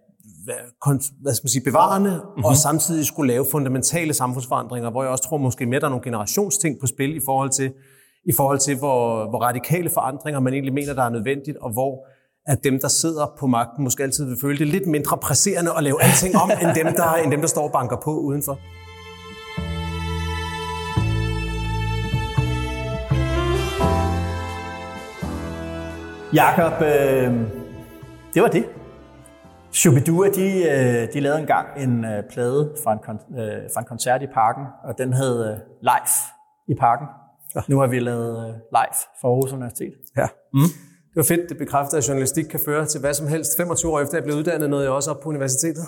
hvad 1.22 1.34
skal 1.34 1.44
man 1.44 1.48
sige, 1.48 1.64
bevarende, 1.64 2.10
mm-hmm. 2.10 2.44
og 2.44 2.56
samtidig 2.56 3.06
skulle 3.06 3.32
lave 3.32 3.46
fundamentale 3.50 4.14
samfundsforandringer, 4.14 4.90
hvor 4.90 5.02
jeg 5.02 5.12
også 5.12 5.24
tror 5.24 5.36
måske 5.36 5.66
mere, 5.66 5.80
der 5.80 5.86
er 5.86 5.90
nogle 5.90 6.04
generationsting 6.04 6.80
på 6.80 6.86
spil 6.86 7.16
i 7.16 7.20
forhold 7.24 7.50
til, 7.50 7.72
i 8.24 8.32
forhold 8.32 8.58
til 8.58 8.78
hvor, 8.78 9.28
hvor 9.30 9.38
radikale 9.38 9.90
forandringer 9.90 10.40
man 10.40 10.52
egentlig 10.52 10.74
mener, 10.74 10.94
der 10.94 11.02
er 11.02 11.10
nødvendigt, 11.10 11.56
og 11.56 11.72
hvor 11.72 12.06
at 12.46 12.64
dem, 12.64 12.80
der 12.80 12.88
sidder 12.88 13.34
på 13.38 13.46
magten, 13.46 13.84
måske 13.84 14.02
altid 14.02 14.24
vil 14.24 14.36
føle 14.40 14.58
det 14.58 14.66
lidt 14.66 14.86
mindre 14.86 15.18
presserende 15.18 15.70
at 15.76 15.82
lave 15.82 16.02
alting 16.06 16.36
om, 16.36 16.50
end 16.50 16.74
dem, 16.74 16.94
der, 16.94 17.14
end 17.14 17.32
dem, 17.32 17.40
der 17.40 17.48
står 17.48 17.62
og 17.62 17.72
banker 17.72 17.96
på 17.96 18.10
udenfor. 18.10 18.58
Jakob, 26.34 26.82
øh, 26.82 27.34
det 28.34 28.42
var 28.42 28.48
det. 28.48 28.79
Shubidua, 29.72 30.28
de, 30.28 30.48
øh, 30.70 31.12
de 31.12 31.20
lavede 31.20 31.40
engang 31.40 31.66
en 31.76 32.04
øh, 32.04 32.22
plade 32.30 32.74
fra 32.84 32.92
en, 32.92 32.98
øh, 33.38 33.70
fra 33.74 33.80
en 33.80 33.86
koncert 33.86 34.22
i 34.22 34.26
parken, 34.26 34.64
og 34.84 34.98
den 34.98 35.12
hed 35.12 35.56
Live 35.82 36.14
i 36.68 36.74
parken. 36.74 37.06
Nu 37.68 37.78
har 37.78 37.86
vi 37.86 37.98
lavet 37.98 38.46
live 38.46 38.96
for 39.20 39.28
Aarhus 39.28 39.52
Universitet. 39.52 39.92
Ja. 40.16 40.26
Mm. 40.54 40.60
Det 41.08 41.16
var 41.16 41.22
fedt. 41.22 41.48
Det 41.48 41.58
bekræfter, 41.58 41.98
at 41.98 42.08
journalistik 42.08 42.44
kan 42.44 42.60
føre 42.64 42.86
til 42.86 43.00
hvad 43.00 43.14
som 43.14 43.26
helst. 43.26 43.56
25 43.56 43.92
år 43.92 44.00
efter 44.00 44.16
jeg 44.16 44.24
blev 44.24 44.36
uddannet, 44.36 44.70
nåede 44.70 44.84
jeg 44.84 44.92
også 44.92 45.10
op 45.10 45.20
på 45.22 45.28
universitetet. 45.28 45.84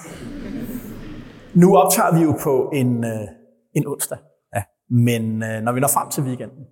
Nu 1.54 1.76
optager 1.76 2.14
vi 2.14 2.20
jo 2.22 2.36
på 2.42 2.70
en, 2.74 3.04
en 3.74 3.86
onsdag. 3.86 4.18
Ja. 4.54 4.62
Men 4.90 5.38
når 5.38 5.72
vi 5.72 5.80
når 5.80 5.88
frem 5.88 6.08
til 6.10 6.22
weekenden, 6.22 6.64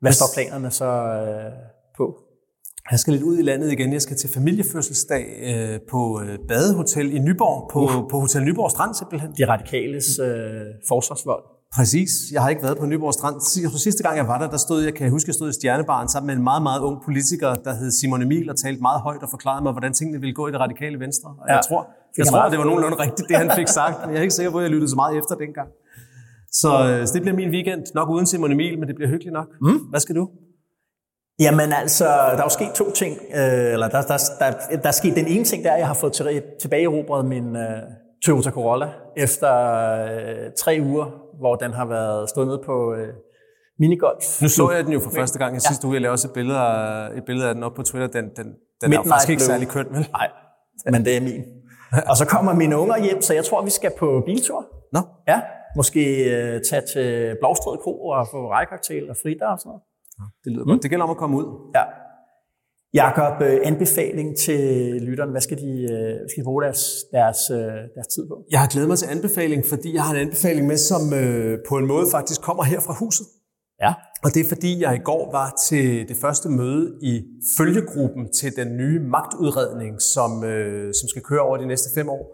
hvad 0.00 0.12
står 0.12 0.26
planerne 0.34 0.70
så 0.70 0.90
på? 1.96 2.23
Jeg 2.90 2.98
skal 2.98 3.12
lidt 3.12 3.22
ud 3.22 3.38
i 3.38 3.42
landet 3.42 3.72
igen. 3.72 3.92
Jeg 3.92 4.02
skal 4.02 4.16
til 4.16 4.30
familiefødselsdag 4.34 5.24
øh, 5.50 5.80
på 5.90 6.20
øh, 6.24 6.38
Badehotel 6.48 7.14
i 7.16 7.18
Nyborg, 7.18 7.70
på, 7.72 7.80
uh. 7.82 8.08
på 8.10 8.16
Hotel 8.20 8.42
Nyborg 8.44 8.70
Strand 8.70 8.94
simpelthen. 8.94 9.30
De 9.38 9.44
radikales 9.48 10.06
øh, 10.18 10.26
forsvarsvold. 10.88 11.42
Præcis. 11.76 12.10
Jeg 12.32 12.42
har 12.42 12.48
ikke 12.50 12.62
været 12.62 12.78
på 12.78 12.86
Nyborg 12.86 13.14
Strand. 13.14 13.36
Sidste- 13.84 14.02
gang 14.02 14.16
jeg 14.16 14.28
var 14.28 14.38
der, 14.38 14.48
der 14.50 14.56
stod 14.66 14.82
jeg, 14.82 14.94
kan 14.94 15.02
jeg 15.04 15.10
huske, 15.10 15.28
jeg 15.28 15.34
stod 15.34 15.48
i 15.50 15.52
Stjernebaren 15.52 16.08
sammen 16.08 16.26
med 16.26 16.34
en 16.36 16.42
meget, 16.50 16.62
meget 16.62 16.80
ung 16.80 16.96
politiker, 17.04 17.54
der 17.54 17.74
hed 17.74 17.90
Simon 17.90 18.22
Emil, 18.22 18.50
og 18.50 18.56
talte 18.64 18.80
meget 18.82 19.00
højt 19.00 19.22
og 19.22 19.30
forklarede 19.30 19.62
mig, 19.62 19.72
hvordan 19.72 19.92
tingene 19.92 20.18
ville 20.20 20.34
gå 20.34 20.48
i 20.48 20.52
det 20.54 20.60
radikale 20.60 21.00
venstre. 21.04 21.28
Og 21.40 21.44
Ja. 21.48 21.54
jeg 21.54 21.62
tror, 21.68 21.80
jeg 22.18 22.26
tror, 22.26 22.48
det 22.48 22.58
var 22.58 22.64
nogenlunde 22.64 22.96
rigtigt, 23.06 23.28
det 23.28 23.36
han 23.36 23.50
fik 23.56 23.68
sagt, 23.68 23.96
men 24.00 24.10
jeg 24.10 24.18
er 24.18 24.22
ikke 24.22 24.34
sikker 24.34 24.50
på, 24.52 24.58
at 24.58 24.62
jeg 24.62 24.70
lyttede 24.70 24.90
så 24.90 24.96
meget 24.96 25.18
efter 25.18 25.34
dengang. 25.44 25.68
Så, 26.62 26.70
øh, 26.88 27.06
så 27.06 27.10
det 27.14 27.22
bliver 27.22 27.36
min 27.42 27.50
weekend, 27.56 27.82
nok 27.94 28.08
uden 28.14 28.26
Simon 28.26 28.52
Emil, 28.52 28.78
men 28.78 28.86
det 28.88 28.94
bliver 28.96 29.08
hyggeligt 29.14 29.32
nok. 29.32 29.48
Mm. 29.60 29.78
Hvad 29.92 30.00
skal 30.00 30.14
du? 30.16 30.24
Jamen 31.40 31.72
altså, 31.72 32.04
der 32.04 32.38
er 32.38 32.42
jo 32.42 32.48
sket 32.48 32.72
to 32.74 32.90
ting. 32.90 33.18
Øh, 33.34 33.72
eller 33.72 33.88
der, 33.88 34.02
der, 34.02 34.18
der, 34.38 34.76
der 34.76 34.88
er 34.88 34.92
sket 34.92 35.16
den 35.16 35.26
ene 35.26 35.44
ting, 35.44 35.64
der 35.64 35.70
er, 35.70 35.74
at 35.74 35.78
jeg 35.78 35.86
har 35.86 35.94
fået 35.94 36.12
til, 36.12 36.42
tilbage 36.60 36.84
erobret 36.84 37.24
min 37.24 37.56
øh, 37.56 37.82
Toyota 38.24 38.50
Corolla 38.50 38.88
efter 39.16 39.52
øh, 40.04 40.50
tre 40.58 40.78
uger, 40.82 41.06
hvor 41.38 41.54
den 41.54 41.72
har 41.72 41.86
været 41.86 42.28
stået 42.28 42.46
nede 42.46 42.62
på 42.66 42.94
øh, 42.94 43.08
minigolf. 43.78 44.42
Nu 44.42 44.48
så 44.48 44.70
jeg 44.70 44.84
den 44.84 44.92
jo 44.92 45.00
for 45.00 45.10
første 45.10 45.38
gang 45.38 45.56
i 45.56 45.60
sidste 45.60 45.86
uge. 45.86 45.94
Jeg 45.94 46.02
lavede 46.02 46.12
også 46.12 46.28
et 46.28 46.34
billede 46.34 46.58
af, 46.58 47.08
et 47.16 47.24
billede 47.26 47.48
af 47.48 47.54
den 47.54 47.62
op 47.62 47.74
på 47.74 47.82
Twitter. 47.82 48.08
Den, 48.20 48.30
den, 48.36 48.46
den 48.80 48.92
er 48.92 49.02
faktisk 49.02 49.30
ikke 49.30 49.42
særlig 49.42 49.68
køn, 49.68 49.86
vel? 49.90 50.08
Nej, 50.12 50.28
men 50.92 51.04
det 51.04 51.16
er 51.16 51.20
min. 51.20 51.44
Og 52.06 52.16
så 52.16 52.26
kommer 52.26 52.54
mine 52.54 52.76
unger 52.78 52.98
hjem, 53.04 53.22
så 53.22 53.34
jeg 53.34 53.44
tror, 53.44 53.62
vi 53.62 53.70
skal 53.70 53.92
på 53.98 54.22
biltur. 54.26 54.66
Nå, 54.92 55.00
Ja, 55.28 55.40
måske 55.76 56.00
øh, 56.34 56.60
tage 56.70 56.82
til 56.94 57.36
Blåstred 57.40 57.78
Kro 57.82 58.06
og 58.06 58.26
få 58.30 58.50
rejkoktail 58.50 59.10
og 59.10 59.16
fridag 59.22 59.48
og 59.48 59.58
sådan 59.58 59.68
noget. 59.68 59.82
Det 60.44 60.52
lyder 60.52 60.64
godt. 60.64 60.82
Det 60.82 60.90
gælder 60.90 61.04
om 61.04 61.10
at 61.10 61.16
komme 61.16 61.36
ud. 61.36 61.48
Ja. 61.74 61.84
Jakob, 62.94 63.42
øh, 63.42 63.56
anbefaling 63.70 64.28
til 64.36 64.62
lytterne. 65.02 65.30
Hvad 65.30 65.40
skal 65.40 65.58
de, 65.58 65.72
øh, 65.92 66.14
hvad 66.20 66.28
skal 66.28 66.40
de 66.42 66.48
bruge 66.50 66.62
deres, 66.62 66.82
deres, 67.12 67.50
øh, 67.50 67.76
deres 67.96 68.08
tid 68.14 68.28
på? 68.28 68.34
Jeg 68.50 68.60
har 68.60 68.68
glædet 68.68 68.88
mig 68.88 68.98
til 68.98 69.08
anbefaling, 69.16 69.66
fordi 69.72 69.94
jeg 69.94 70.02
har 70.02 70.14
en 70.14 70.20
anbefaling 70.20 70.66
med, 70.66 70.76
som 70.76 71.02
øh, 71.14 71.58
på 71.68 71.74
en 71.76 71.86
måde 71.86 72.06
faktisk 72.10 72.40
kommer 72.40 72.64
her 72.64 72.80
fra 72.80 72.94
huset. 73.02 73.26
Ja. 73.82 73.92
Og 74.24 74.28
det 74.34 74.40
er 74.44 74.48
fordi, 74.48 74.80
jeg 74.80 74.94
i 74.94 75.02
går 75.10 75.32
var 75.38 75.48
til 75.68 76.08
det 76.08 76.16
første 76.16 76.48
møde 76.48 76.84
i 77.02 77.22
følgegruppen 77.58 78.32
til 78.38 78.56
den 78.56 78.76
nye 78.76 79.00
magtudredning, 79.00 80.02
som, 80.14 80.44
øh, 80.44 80.94
som 80.98 81.06
skal 81.08 81.22
køre 81.22 81.40
over 81.40 81.56
de 81.56 81.66
næste 81.66 81.88
fem 81.96 82.08
år, 82.08 82.24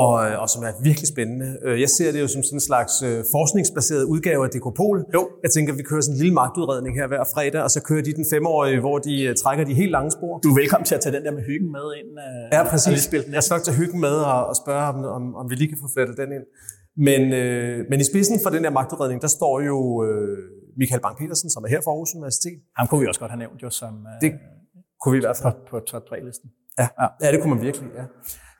og, 0.00 0.10
øh, 0.26 0.42
og 0.42 0.48
som 0.54 0.60
er 0.68 0.72
virkelig 0.88 1.08
spændende. 1.14 1.48
Øh, 1.66 1.80
Jeg 1.84 1.90
ser 1.96 2.12
det 2.12 2.20
jo 2.24 2.28
som 2.34 2.42
sådan 2.42 2.56
en 2.56 2.60
slags 2.70 2.94
øh, 3.08 3.18
forskningsbaseret 3.34 4.04
udgave 4.14 4.44
af 4.46 4.50
Dekopol. 4.50 4.98
Jo. 5.16 5.22
Jeg 5.44 5.50
tænker, 5.54 5.72
at 5.72 5.78
vi 5.78 5.82
kører 5.90 6.00
sådan 6.00 6.14
en 6.14 6.18
lille 6.22 6.34
magtudredning 6.42 6.92
her 7.00 7.06
hver 7.12 7.24
fredag, 7.34 7.60
og 7.66 7.70
så 7.76 7.80
kører 7.88 8.02
de 8.08 8.12
den 8.20 8.26
femårige, 8.34 8.80
hvor 8.80 8.98
de 8.98 9.14
trækker 9.42 9.64
de 9.64 9.74
helt 9.82 9.92
lange 9.96 10.10
spor. 10.16 10.32
Du 10.44 10.48
er 10.52 10.56
velkommen 10.62 10.84
til 10.90 10.94
at 10.98 11.00
tage 11.04 11.14
den 11.16 11.24
der 11.26 11.32
med 11.38 11.42
hyggen 11.50 11.70
med 11.76 11.86
ind. 11.98 12.08
Ja, 12.56 12.60
præcis. 12.72 13.06
den. 13.06 13.22
Jeg 13.36 13.42
skal 13.42 13.54
nok 13.54 13.62
tage 13.68 13.76
hyggen 13.82 14.00
med 14.06 14.16
og, 14.32 14.40
og 14.50 14.56
spørge, 14.62 14.84
om, 14.92 14.96
om, 15.18 15.24
om 15.40 15.44
vi 15.50 15.54
lige 15.60 15.68
kan 15.72 15.78
få 15.84 15.88
flettet 15.96 16.16
den 16.22 16.28
ind. 16.38 16.46
Men, 17.08 17.22
øh, 17.40 17.78
men 17.90 18.00
i 18.00 18.04
spidsen 18.12 18.36
for 18.44 18.50
den 18.50 18.64
der 18.64 18.70
magtudredning, 18.70 19.22
der 19.22 19.28
står 19.38 19.54
jo 19.70 19.76
øh, 20.06 20.38
Michael 20.80 21.00
Bang-Petersen, 21.06 21.48
som 21.54 21.60
er 21.64 21.68
her 21.74 21.80
fra 21.84 21.90
Aarhus 21.90 22.12
Universitet. 22.14 22.58
Ham 22.78 22.86
kunne 22.88 23.00
vi 23.02 23.06
også 23.06 23.20
godt 23.20 23.30
have 23.34 23.38
nævnt 23.44 23.62
jo 23.62 23.70
som 23.70 23.94
øh, 24.10 24.14
Det 24.24 24.30
kunne 25.00 25.12
vi 25.12 25.18
i 25.22 25.24
hvert 25.26 25.36
fald. 25.42 25.54
på, 25.54 25.60
på 25.70 25.76
top 25.90 26.02
3-listen. 26.10 26.48
Ja, 26.80 26.88
ja 27.22 27.26
det 27.32 27.38
kunne 27.42 27.54
man 27.54 27.62
virkelig, 27.68 27.88
ja. 28.00 28.04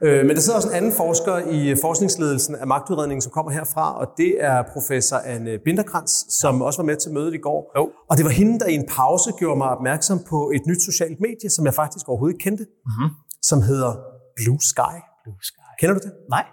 Øh, 0.05 0.26
men 0.26 0.36
der 0.36 0.42
sidder 0.42 0.57
også 0.57 0.68
en 0.68 0.74
anden 0.74 0.92
forsker 0.92 1.36
i 1.38 1.76
forskningsledelsen 1.80 2.55
af 2.55 2.66
magtudredningen, 2.66 3.22
som 3.22 3.32
kommer 3.32 3.53
herfra, 3.53 3.99
og 4.01 4.07
det 4.16 4.44
er 4.44 4.62
professor 4.72 5.16
Anne 5.16 5.59
Binderkrantz, 5.64 6.12
som 6.40 6.62
også 6.62 6.78
var 6.82 6.86
med 6.86 6.97
til 6.97 7.12
mødet 7.12 7.34
i 7.34 7.38
går. 7.38 7.72
Jo. 7.76 7.90
Og 8.11 8.16
det 8.16 8.24
var 8.24 8.30
hende, 8.30 8.59
der 8.59 8.66
i 8.66 8.74
en 8.74 8.86
pause 8.88 9.32
gjorde 9.38 9.59
mig 9.59 9.68
opmærksom 9.68 10.18
på 10.30 10.53
et 10.55 10.66
nyt 10.66 10.82
socialt 10.82 11.20
medie, 11.20 11.51
som 11.51 11.64
jeg 11.66 11.74
faktisk 11.74 12.09
overhovedet 12.09 12.34
ikke 12.34 12.44
kendte, 12.44 12.64
mm-hmm. 12.64 13.11
som 13.42 13.62
hedder 13.62 13.92
Blue 14.36 14.61
Sky. 14.72 14.97
Blue 15.24 15.40
Sky. 15.42 15.68
Kender 15.80 15.94
du 15.94 16.01
det? 16.07 16.12
Nej. 16.30 16.44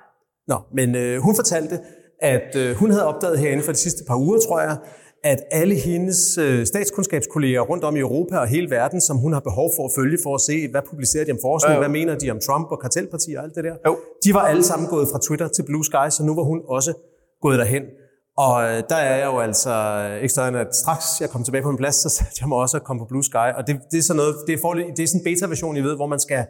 Nå, 0.48 0.58
men 0.74 0.96
øh, 0.96 1.22
hun 1.22 1.36
fortalte, 1.36 1.80
at 2.22 2.56
øh, 2.56 2.76
hun 2.76 2.90
havde 2.92 3.06
opdaget 3.06 3.40
herinde 3.40 3.64
for 3.64 3.72
de 3.72 3.78
sidste 3.78 4.04
par 4.08 4.16
uger, 4.16 4.40
tror 4.48 4.60
jeg, 4.62 4.78
at 5.24 5.40
alle 5.52 5.76
hendes 5.76 6.38
øh, 6.38 6.66
statskundskabskolleger 6.66 7.62
rundt 7.62 7.84
om 7.84 7.96
i 7.96 8.00
Europa 8.00 8.38
og 8.38 8.48
hele 8.48 8.70
verden, 8.70 9.02
som 9.02 9.18
hun 9.18 9.34
har 9.34 9.40
behov 9.40 9.72
for 9.76 9.86
at 9.86 9.92
følge 9.98 10.18
for 10.24 10.36
at 10.36 10.42
se, 10.42 10.72
hvad 10.72 10.82
publicerer 10.90 11.26
de 11.26 11.32
om 11.32 11.38
forskning, 11.42 11.76
jo. 11.76 11.80
hvad 11.80 11.90
mener 11.90 12.16
de 12.18 12.32
om 12.32 12.40
Trump 12.48 12.68
og 12.72 12.80
kartelpartier 12.80 13.40
og 13.40 13.46
alt 13.46 13.56
det 13.56 13.64
der, 13.64 13.76
Jo. 13.88 13.98
de 14.26 14.34
var 14.34 14.44
alle 14.52 14.64
sammen 14.64 14.88
gået 14.90 15.08
fra 15.12 15.20
Twitter 15.28 15.48
til 15.48 15.64
Blue 15.70 15.86
Sky, 15.86 16.08
så 16.10 16.24
nu 16.24 16.36
var 16.36 16.44
hun 16.44 16.62
også 16.68 16.94
gået 17.42 17.60
derhen. 17.60 17.84
Og 18.38 18.54
øh, 18.64 18.84
der 18.90 18.96
er 18.96 19.16
jeg 19.18 19.26
jo 19.26 19.40
altså 19.40 19.74
øh, 20.22 20.48
end, 20.48 20.58
at 20.58 20.76
straks 20.82 21.06
jeg 21.22 21.30
kom 21.30 21.44
tilbage 21.44 21.64
på 21.64 21.72
min 21.72 21.78
plads, 21.78 21.96
så 21.96 22.10
satte 22.10 22.38
jeg 22.42 22.48
mig 22.50 22.58
også 22.58 22.78
at 22.78 22.84
komme 22.84 23.00
på 23.00 23.06
Blue 23.12 23.24
Sky. 23.24 23.48
Og 23.58 23.68
det, 23.68 23.74
det 23.92 23.98
er 23.98 24.02
sådan 24.10 24.18
noget, 24.18 24.36
det 24.48 24.54
er, 24.54 24.62
for, 24.62 24.74
det 24.74 25.00
er 25.04 25.08
sådan 25.08 25.22
en 25.22 25.26
beta-version, 25.28 25.78
I 25.78 25.84
ved, 25.88 25.96
hvor 25.96 26.08
man 26.08 26.20
skal 26.20 26.46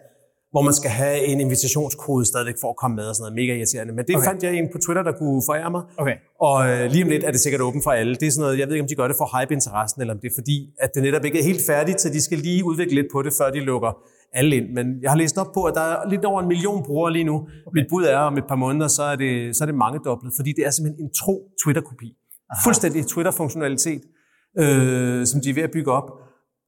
hvor 0.54 0.62
man 0.70 0.74
skal 0.80 0.92
have 1.02 1.18
en 1.32 1.40
invitationskode 1.46 2.26
stadigvæk 2.26 2.58
for 2.62 2.70
at 2.74 2.78
komme 2.82 2.96
med 3.00 3.06
og 3.10 3.16
sådan 3.16 3.24
noget. 3.24 3.36
Mega 3.42 3.52
irriterende. 3.60 3.94
Men 3.98 4.04
det 4.08 4.16
okay. 4.16 4.28
Fandt 4.30 4.44
jeg 4.44 4.52
en 4.60 4.68
på 4.74 4.78
Twitter, 4.86 5.04
der 5.10 5.14
kunne 5.20 5.42
forære 5.50 5.72
mig. 5.76 5.84
Okay. 6.02 6.16
Og 6.48 6.56
øh, 6.70 6.84
lige 6.94 7.04
om 7.06 7.10
lidt 7.10 7.24
er 7.28 7.32
det 7.32 7.42
sikkert 7.46 7.62
åbent 7.68 7.84
for 7.84 7.92
alle. 7.92 8.16
Det 8.16 8.28
er 8.28 8.32
sådan 8.32 8.44
noget, 8.46 8.60
jeg 8.60 8.68
ved 8.68 8.74
ikke, 8.76 8.86
om 8.86 8.92
de 8.92 8.96
gør 8.96 9.08
det 9.12 9.18
for 9.20 9.26
at 9.30 9.32
hype 9.36 9.54
interessen, 9.54 10.02
eller 10.02 10.14
om 10.14 10.20
det 10.24 10.28
er 10.32 10.36
fordi, 10.42 10.58
at 10.84 10.90
det 10.96 11.04
netop 11.04 11.24
ikke 11.26 11.40
er 11.40 11.44
helt 11.52 11.64
færdigt, 11.72 12.02
så 12.02 12.08
de 12.10 12.22
skal 12.22 12.38
lige 12.38 12.62
udvikle 12.70 12.96
lidt 13.00 13.10
på 13.14 13.22
det, 13.26 13.34
før 13.40 13.48
de 13.56 13.60
lukker 13.60 13.92
alle 14.40 14.56
ind. 14.56 14.68
Men 14.78 14.86
jeg 15.04 15.10
har 15.12 15.18
læst 15.18 15.38
op 15.38 15.52
på, 15.54 15.62
at 15.64 15.74
der 15.76 15.82
er 15.82 16.10
lidt 16.10 16.26
over 16.26 16.42
en 16.42 16.48
million 16.48 16.84
brugere 16.88 17.12
lige 17.14 17.28
nu. 17.32 17.36
Okay. 17.36 17.76
Mit 17.78 17.86
bud 17.90 18.04
er, 18.04 18.18
om 18.18 18.38
et 18.38 18.48
par 18.52 18.56
måneder, 18.56 18.88
så 18.88 19.04
er 19.04 19.16
det, 19.16 19.56
så 19.56 19.64
er 19.64 19.66
det 19.66 19.76
mange 19.76 20.00
dobbelt, 20.06 20.34
fordi 20.38 20.52
det 20.58 20.66
er 20.66 20.72
simpelthen 20.72 21.06
en 21.06 21.12
tro 21.22 21.36
Twitter-kopi. 21.64 22.10
Fuldstændig 22.66 23.08
Twitter-funktionalitet, 23.08 24.02
øh, 24.60 25.26
som 25.26 25.42
de 25.42 25.50
er 25.50 25.54
ved 25.54 25.64
at 25.64 25.72
bygge 25.72 25.92
op. 25.92 26.08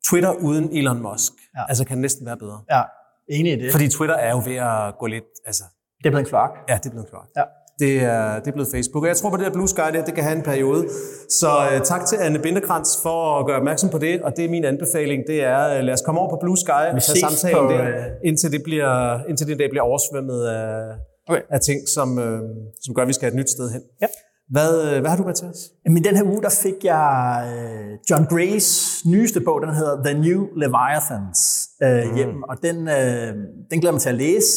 Twitter 0.09 0.33
uden 0.47 0.77
Elon 0.77 1.01
Musk. 1.01 1.33
Ja. 1.33 1.59
Ja. 1.59 1.65
Altså 1.69 1.86
kan 1.86 1.97
næsten 1.97 2.25
være 2.25 2.38
bedre. 2.38 2.59
Ja, 2.71 2.81
enig 3.30 3.51
i 3.53 3.55
det. 3.63 3.71
Fordi 3.71 3.88
Twitter 3.89 4.15
er 4.15 4.32
jo 4.32 4.41
ved 4.45 4.55
at 4.55 4.93
gå 4.99 5.05
lidt, 5.05 5.30
altså, 5.45 5.63
Det 5.97 6.05
er 6.05 6.09
blevet 6.09 6.26
en 6.26 6.30
kloak. 6.30 6.49
ja, 6.69 6.76
det 6.84 6.86
er 6.86 6.89
blevet 6.91 7.09
klart. 7.09 7.28
Ja. 7.38 7.43
Det 7.80 7.93
er, 8.03 8.39
det 8.39 8.47
er 8.47 8.51
blevet 8.51 8.69
Facebook. 8.76 9.03
Og 9.03 9.07
jeg 9.07 9.17
tror 9.17 9.30
på 9.30 9.38
det 9.38 9.45
der 9.45 9.51
Blue 9.51 9.67
Sky, 9.67 9.88
der, 9.93 10.05
det 10.05 10.13
kan 10.13 10.23
have 10.23 10.36
en 10.38 10.43
periode. 10.43 10.82
Så 11.30 11.49
uh, 11.71 11.82
tak 11.91 12.05
til 12.05 12.17
Anne 12.21 12.39
Bindekrantz 12.39 12.89
for 13.03 13.39
at 13.39 13.45
gøre 13.45 13.57
opmærksom 13.57 13.89
på 13.89 13.97
det. 13.97 14.21
Og 14.21 14.32
det 14.38 14.45
er 14.45 14.49
min 14.49 14.65
anbefaling, 14.65 15.23
det 15.28 15.43
er, 15.43 15.78
uh, 15.80 15.84
lad 15.86 15.93
os 15.93 16.01
komme 16.05 16.19
over 16.21 16.30
på 16.30 16.38
Blue 16.41 16.57
Sky 16.57 16.86
og 16.95 17.01
ses 17.01 17.19
samtalen 17.19 17.67
på, 17.67 17.73
der, 17.73 17.88
øh, 17.88 18.03
indtil 18.23 18.51
det, 18.51 18.61
bliver, 18.63 19.19
indtil 19.30 19.47
det 19.47 19.59
dag 19.59 19.69
bliver 19.69 19.84
oversvømmet 19.84 20.45
af, 20.47 20.93
Okay. 21.30 21.41
af 21.49 21.59
ting, 21.59 21.80
som, 21.95 22.09
uh, 22.17 22.39
som 22.84 22.95
gør, 22.95 23.01
at 23.01 23.07
vi 23.07 23.13
skal 23.13 23.26
have 23.26 23.34
et 23.36 23.39
nyt 23.41 23.49
sted 23.49 23.67
hen. 23.71 23.82
Ja. 24.01 24.07
Hvad, 24.50 24.96
uh, 24.96 25.00
hvad 25.02 25.10
har 25.10 25.18
du 25.18 25.24
med 25.24 25.34
til 25.34 25.48
os? 25.48 25.58
Men 25.86 26.04
den 26.04 26.16
her 26.16 26.24
uge, 26.24 26.41
der 26.41 26.50
fik 26.64 26.74
jeg 26.84 27.08
øh, 27.56 27.98
John 28.10 28.26
Grays 28.26 29.02
nyeste 29.06 29.41
bog, 29.41 29.62
den 29.62 29.76
hedder 29.76 30.04
The 30.04 30.14
New 30.22 30.48
Leviathans, 30.56 31.39
øh, 31.84 32.10
Mm. 32.10 32.16
hjem, 32.16 32.43
og 32.43 32.58
den, 32.64 32.78
øh, 32.88 33.34
den 33.72 33.80
glæder 33.80 33.88
jeg 33.88 33.93
mig 33.93 34.02
til 34.02 34.10
at 34.10 34.16
læse. 34.16 34.52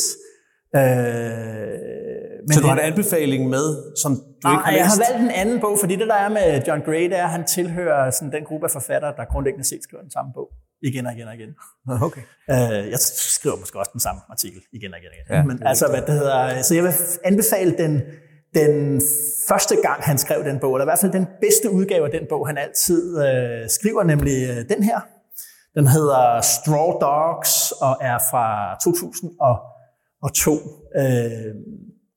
Øh, 0.76 0.82
men 2.46 2.52
Så 2.54 2.60
du 2.60 2.66
har 2.66 2.74
en 2.74 2.86
anbefaling 2.92 3.48
med, 3.48 3.66
som 4.02 4.12
du 4.14 4.20
Nej, 4.44 4.52
ikke 4.52 4.64
har 4.64 4.72
jeg 4.72 4.84
læst? 4.84 4.96
har 4.96 5.04
valgt 5.12 5.24
en 5.24 5.30
anden 5.40 5.60
bog, 5.60 5.74
fordi 5.80 5.96
det 5.96 6.06
der 6.08 6.14
er 6.26 6.28
med 6.28 6.62
John 6.68 6.80
Gray, 6.86 7.04
det 7.10 7.18
er, 7.18 7.24
at 7.24 7.30
han 7.30 7.44
tilhører 7.46 8.10
sådan 8.10 8.32
den 8.32 8.44
gruppe 8.44 8.64
af 8.66 8.70
forfattere, 8.70 9.12
der 9.16 9.24
grundlæggende 9.32 9.66
set 9.68 9.82
skriver 9.82 10.02
den 10.02 10.10
samme 10.10 10.30
bog. 10.34 10.48
Igen 10.82 11.06
og 11.06 11.12
igen 11.12 11.28
og 11.28 11.34
igen. 11.34 11.50
Okay. 12.08 12.20
Øh, 12.50 12.90
jeg 12.94 12.98
skriver 13.38 13.56
måske 13.56 13.78
også 13.78 13.90
den 13.92 14.00
samme 14.00 14.20
artikel 14.28 14.60
igen 14.72 14.90
og 14.94 14.98
igen 15.00 15.10
og 15.12 15.16
igen. 15.18 15.36
Ja, 15.36 15.42
Men 15.50 15.62
altså, 15.70 15.86
hvad 15.90 16.02
det 16.02 16.14
hedder, 16.14 16.62
så 16.62 16.74
jeg 16.74 16.84
vil 16.84 16.92
anbefale 17.24 17.72
den, 17.78 18.02
den 18.60 19.02
første 19.48 19.74
gang, 19.86 20.02
han 20.02 20.18
skrev 20.18 20.44
den 20.44 20.58
bog, 20.60 20.74
eller 20.74 20.84
i 20.84 20.90
hvert 20.90 20.98
fald 20.98 21.12
den 21.12 21.26
bedste 21.40 21.70
udgave 21.70 22.04
af 22.04 22.10
den 22.10 22.24
bog, 22.28 22.46
han 22.46 22.58
altid 22.58 23.02
øh, 23.26 23.68
skriver, 23.76 24.02
nemlig 24.02 24.36
øh, 24.50 24.56
den 24.68 24.82
her. 24.82 25.00
Den 25.74 25.86
hedder 25.86 26.40
Straw 26.40 26.90
Dogs 27.06 27.72
og 27.72 27.96
er 28.00 28.18
fra 28.30 28.76
2002. 28.84 30.52
Øh, 30.96 31.02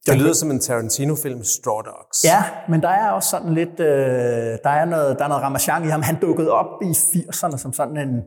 Det 0.08 0.18
lyder 0.22 0.34
som 0.34 0.52
en 0.52 0.60
Tarantino-film, 0.60 1.44
Straw 1.44 1.82
Dogs. 1.82 2.24
Ja, 2.24 2.44
men 2.70 2.82
der 2.82 2.90
er 2.90 3.12
også 3.12 3.30
sådan 3.30 3.54
lidt, 3.54 3.80
øh, 3.80 4.58
der 4.64 4.70
er 4.70 4.86
noget, 4.86 5.18
der 5.20 5.24
er 5.24 5.30
noget 5.30 5.44
ramachan 5.44 5.84
i 5.84 5.88
ham. 5.88 6.02
Han 6.02 6.20
dukkede 6.22 6.52
op 6.52 6.82
i 6.82 6.92
80'erne 6.92 7.58
som 7.58 7.74
sådan 7.74 7.98
en 7.98 8.22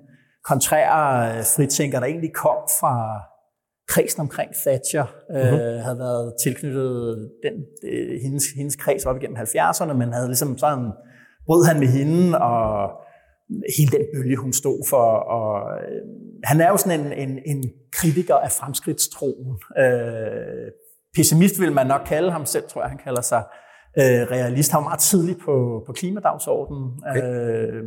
kontrær 0.44 0.88
øh, 1.28 1.44
fritænker, 1.56 2.00
der 2.00 2.06
egentlig 2.06 2.34
kom 2.34 2.58
fra 2.80 2.94
kredsen 3.88 4.20
omkring 4.20 4.50
Thatcher, 4.66 5.06
øh, 5.30 5.36
Mhm. 5.52 5.82
havde 5.84 5.98
været 5.98 6.34
tilknyttet 6.44 7.30
den, 7.42 7.54
øh, 7.92 8.20
hendes, 8.22 8.44
hendes 8.56 8.76
kreds 8.76 9.06
op 9.06 9.16
igennem 9.16 9.36
70'erne, 9.36 9.92
men 9.92 10.12
havde 10.12 10.26
ligesom 10.26 10.58
sådan, 10.58 10.90
brød 11.46 11.64
han 11.64 11.78
med 11.80 11.88
hende, 11.88 12.38
og 12.38 12.90
hele 13.76 13.90
den 13.90 14.04
bølge, 14.14 14.36
hun 14.36 14.52
stod 14.52 14.86
for. 14.88 15.06
Og, 15.36 15.78
øh, 15.82 16.00
han 16.44 16.60
er 16.60 16.68
jo 16.68 16.76
sådan 16.76 17.00
en, 17.00 17.12
en, 17.12 17.38
en 17.46 17.64
kritiker 17.92 18.34
af 18.34 18.52
fremskridtstroen. 18.52 19.58
Øh, 19.78 20.70
pessimist 21.16 21.60
vil 21.60 21.72
man 21.72 21.86
nok 21.86 22.00
kalde 22.06 22.30
ham 22.30 22.46
selv, 22.46 22.64
tror 22.68 22.80
jeg, 22.82 22.88
han 22.90 22.98
kalder 22.98 23.22
sig. 23.22 23.42
øh, 23.98 24.22
realist. 24.30 24.72
Han 24.72 24.78
var 24.78 24.88
meget 24.88 25.00
tidlig 25.00 25.36
på, 25.44 25.82
på 25.86 25.92
klimadagsordenen. 25.92 26.90
Okay. 27.10 27.22
Øh, 27.22 27.82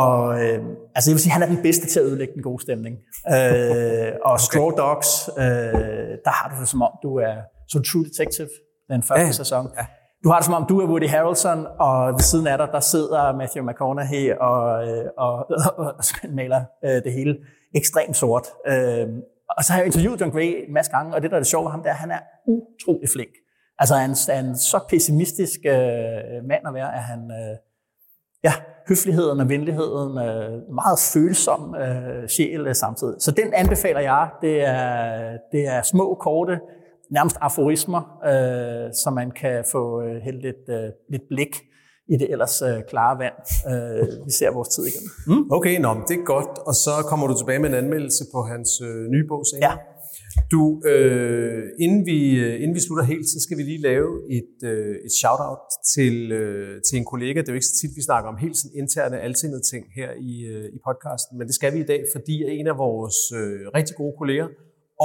og 0.00 0.42
øh, 0.42 0.58
altså 0.94 1.10
jeg 1.10 1.14
vil 1.14 1.22
sige, 1.22 1.32
han 1.32 1.42
er 1.42 1.46
den 1.46 1.62
bedste 1.62 1.86
til 1.86 2.00
at 2.00 2.06
ødelægge 2.06 2.34
den 2.34 2.42
gode 2.42 2.62
stemning. 2.62 2.94
Øh, 3.34 4.12
og. 4.24 4.40
Straw 4.46 4.70
Dogs, 4.70 5.30
øh, 5.38 5.44
der 6.24 6.32
har 6.38 6.46
du 6.50 6.60
det 6.60 6.68
som 6.68 6.82
om, 6.82 6.92
du 7.02 7.16
er 7.16 7.34
så 7.68 7.78
True 7.88 8.04
Detective, 8.04 8.48
den 8.90 9.02
første 9.02 9.26
ja. 9.26 9.32
sæson. 9.32 9.64
Ja. 9.78 9.86
Du 10.24 10.28
har 10.30 10.38
det 10.38 10.44
som 10.44 10.54
om, 10.54 10.66
du 10.68 10.80
er 10.80 10.86
Woody 10.86 11.08
Harrelson, 11.08 11.66
og 11.80 12.12
ved 12.12 12.20
siden 12.20 12.46
af 12.46 12.58
dig, 12.58 12.68
der 12.72 12.80
sidder 12.80 13.36
Matthew 13.36 13.64
McConaughey 13.68 14.34
og, 14.48 14.88
øh, 14.88 15.04
og, 15.18 15.32
og, 15.66 15.78
og, 15.78 15.86
og 15.98 16.04
maler 16.38 16.62
øh, 16.84 17.02
det 17.04 17.12
hele 17.12 17.36
ekstremt 17.74 18.16
sort. 18.16 18.46
Øh, 18.66 19.06
og 19.56 19.64
så 19.64 19.72
har 19.72 19.78
jeg 19.78 19.86
interviewet 19.86 20.20
John 20.20 20.32
Gray 20.32 20.64
en 20.68 20.74
masse 20.74 20.90
gange, 20.90 21.14
og 21.14 21.22
det 21.22 21.30
der 21.30 21.36
er 21.36 21.40
det 21.40 21.46
sjove 21.46 21.64
ved 21.64 21.70
ham, 21.70 21.82
det 21.82 21.88
er, 21.88 21.92
at 21.92 21.98
han 21.98 22.10
er 22.10 22.22
utrolig 22.46 23.08
flink. 23.14 23.34
Altså 23.78 23.94
han 23.94 24.10
er 24.28 24.40
en 24.40 24.58
så 24.58 24.78
pessimistisk 24.88 25.60
øh, 25.66 26.44
mand 26.50 26.62
at 26.68 26.74
være, 26.74 26.94
at 26.94 27.02
han... 27.02 27.20
Øh, 27.30 27.56
ja, 28.44 28.52
høfligheden 28.88 29.40
og 29.40 29.48
venligheden, 29.48 30.18
øh, 30.18 30.74
meget 30.80 30.98
følsom 31.14 31.74
øh, 31.74 32.28
sjæl 32.28 32.66
øh, 32.66 32.74
samtidig. 32.74 33.14
Så 33.18 33.30
den 33.30 33.54
anbefaler 33.54 34.00
jeg. 34.00 34.28
Det 34.42 34.60
er, 34.60 35.38
det 35.52 35.66
er 35.66 35.82
små, 35.82 36.14
korte, 36.20 36.58
nærmest 37.10 37.36
aforismer, 37.40 38.02
øh, 38.30 38.92
så 39.02 39.10
man 39.14 39.30
kan 39.30 39.64
få 39.72 40.02
øh, 40.02 40.16
helt 40.26 40.42
lidt, 40.42 40.64
øh, 40.68 40.88
lidt 41.10 41.22
blik 41.28 41.54
i 42.08 42.16
det 42.20 42.32
ellers 42.32 42.62
øh, 42.62 42.78
klare 42.90 43.18
vand, 43.18 43.38
øh, 43.72 44.26
vi 44.26 44.32
ser 44.38 44.50
vores 44.58 44.68
tid 44.68 44.84
igennem. 44.90 45.10
Mm? 45.26 45.44
Okay, 45.56 45.74
nå, 45.84 45.90
det 46.08 46.16
er 46.20 46.24
godt. 46.24 46.52
Og 46.68 46.74
så 46.74 46.94
kommer 47.08 47.26
du 47.26 47.34
tilbage 47.38 47.58
med 47.58 47.68
en 47.68 47.74
anmeldelse 47.84 48.24
på 48.34 48.38
hans 48.52 48.70
øh, 48.88 49.00
nye 49.14 49.26
bog 49.28 49.42
senere. 49.50 49.70
Ja. 49.70 49.76
Du, 50.52 50.62
øh, 50.90 51.62
inden, 51.84 52.00
vi, 52.10 52.18
øh, 52.44 52.54
inden 52.62 52.74
vi 52.74 52.80
slutter 52.86 53.04
helt, 53.12 53.26
så 53.34 53.38
skal 53.44 53.56
vi 53.58 53.62
lige 53.62 53.82
lave 53.90 54.10
et, 54.38 54.56
øh, 54.70 54.94
et 55.06 55.12
shout-out 55.20 55.64
til, 55.94 56.16
øh, 56.32 56.82
til 56.86 56.94
en 57.00 57.04
kollega. 57.12 57.38
Det 57.40 57.48
er 57.48 57.52
jo 57.54 57.60
ikke 57.60 57.72
så 57.72 57.78
tit, 57.80 57.92
vi 57.96 58.02
snakker 58.02 58.28
om 58.32 58.36
helt 58.44 58.56
sådan 58.60 58.76
interne 58.82 59.16
altingede 59.28 59.62
ting 59.72 59.84
her 59.98 60.10
i, 60.30 60.32
øh, 60.52 60.64
i 60.76 60.78
podcasten, 60.86 61.32
men 61.38 61.46
det 61.48 61.54
skal 61.54 61.70
vi 61.74 61.80
i 61.86 61.88
dag, 61.92 62.00
fordi 62.14 62.34
en 62.60 62.66
af 62.72 62.76
vores 62.86 63.18
øh, 63.40 63.60
rigtig 63.78 63.96
gode 63.96 64.14
kolleger, 64.20 64.48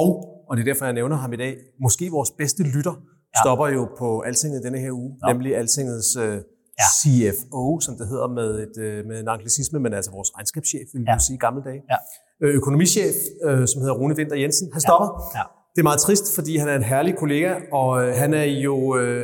og, 0.01 0.09
og 0.47 0.51
det 0.57 0.61
er 0.63 0.69
derfor, 0.71 0.85
jeg 0.85 0.93
nævner 0.99 1.17
ham 1.23 1.33
i 1.33 1.39
dag, 1.45 1.53
måske 1.85 2.05
vores 2.17 2.31
bedste 2.41 2.63
lytter, 2.75 2.95
ja. 3.35 3.39
stopper 3.43 3.67
jo 3.77 3.83
på 4.01 4.07
Altinget 4.19 4.63
denne 4.63 4.79
her 4.85 4.91
uge, 4.91 5.11
ja. 5.21 5.33
nemlig 5.33 5.49
Altingets 5.61 6.15
øh, 6.25 6.37
ja. 6.81 6.87
CFO, 6.97 7.63
som 7.85 7.93
det 7.99 8.05
hedder 8.13 8.27
med, 8.39 8.49
et, 8.65 8.75
øh, 8.85 9.05
med 9.09 9.19
en 9.23 9.27
anglicisme, 9.35 9.79
men 9.85 9.91
altså 9.93 10.11
vores 10.11 10.29
regnskabschef, 10.35 10.87
vil 10.93 11.01
vi 11.01 11.11
ja. 11.11 11.17
sige 11.27 11.35
i 11.39 11.43
gamle 11.45 11.61
dage. 11.69 11.81
Ja. 11.93 11.99
Øh, 12.43 12.55
økonomichef, 12.55 13.15
øh, 13.45 13.67
som 13.67 13.81
hedder 13.81 13.93
Rune 13.93 14.15
Vinter 14.15 14.35
Jensen. 14.35 14.69
Han 14.73 14.81
stopper. 14.81 15.07
Ja. 15.35 15.39
Ja. 15.39 15.43
Det 15.75 15.79
er 15.81 15.83
meget 15.83 15.99
trist, 15.99 16.35
fordi 16.35 16.57
han 16.57 16.67
er 16.69 16.75
en 16.75 16.83
herlig 16.83 17.15
kollega, 17.15 17.55
og 17.71 18.07
øh, 18.07 18.15
han 18.15 18.33
er, 18.33 18.43
jo, 18.43 18.75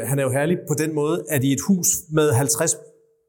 han 0.05 0.19
er 0.19 0.23
jo 0.23 0.29
herlig 0.29 0.57
på 0.67 0.73
den 0.73 0.95
måde, 0.95 1.23
at 1.29 1.43
i 1.43 1.53
et 1.53 1.59
hus 1.67 1.87
med 2.11 2.31
50 2.31 2.75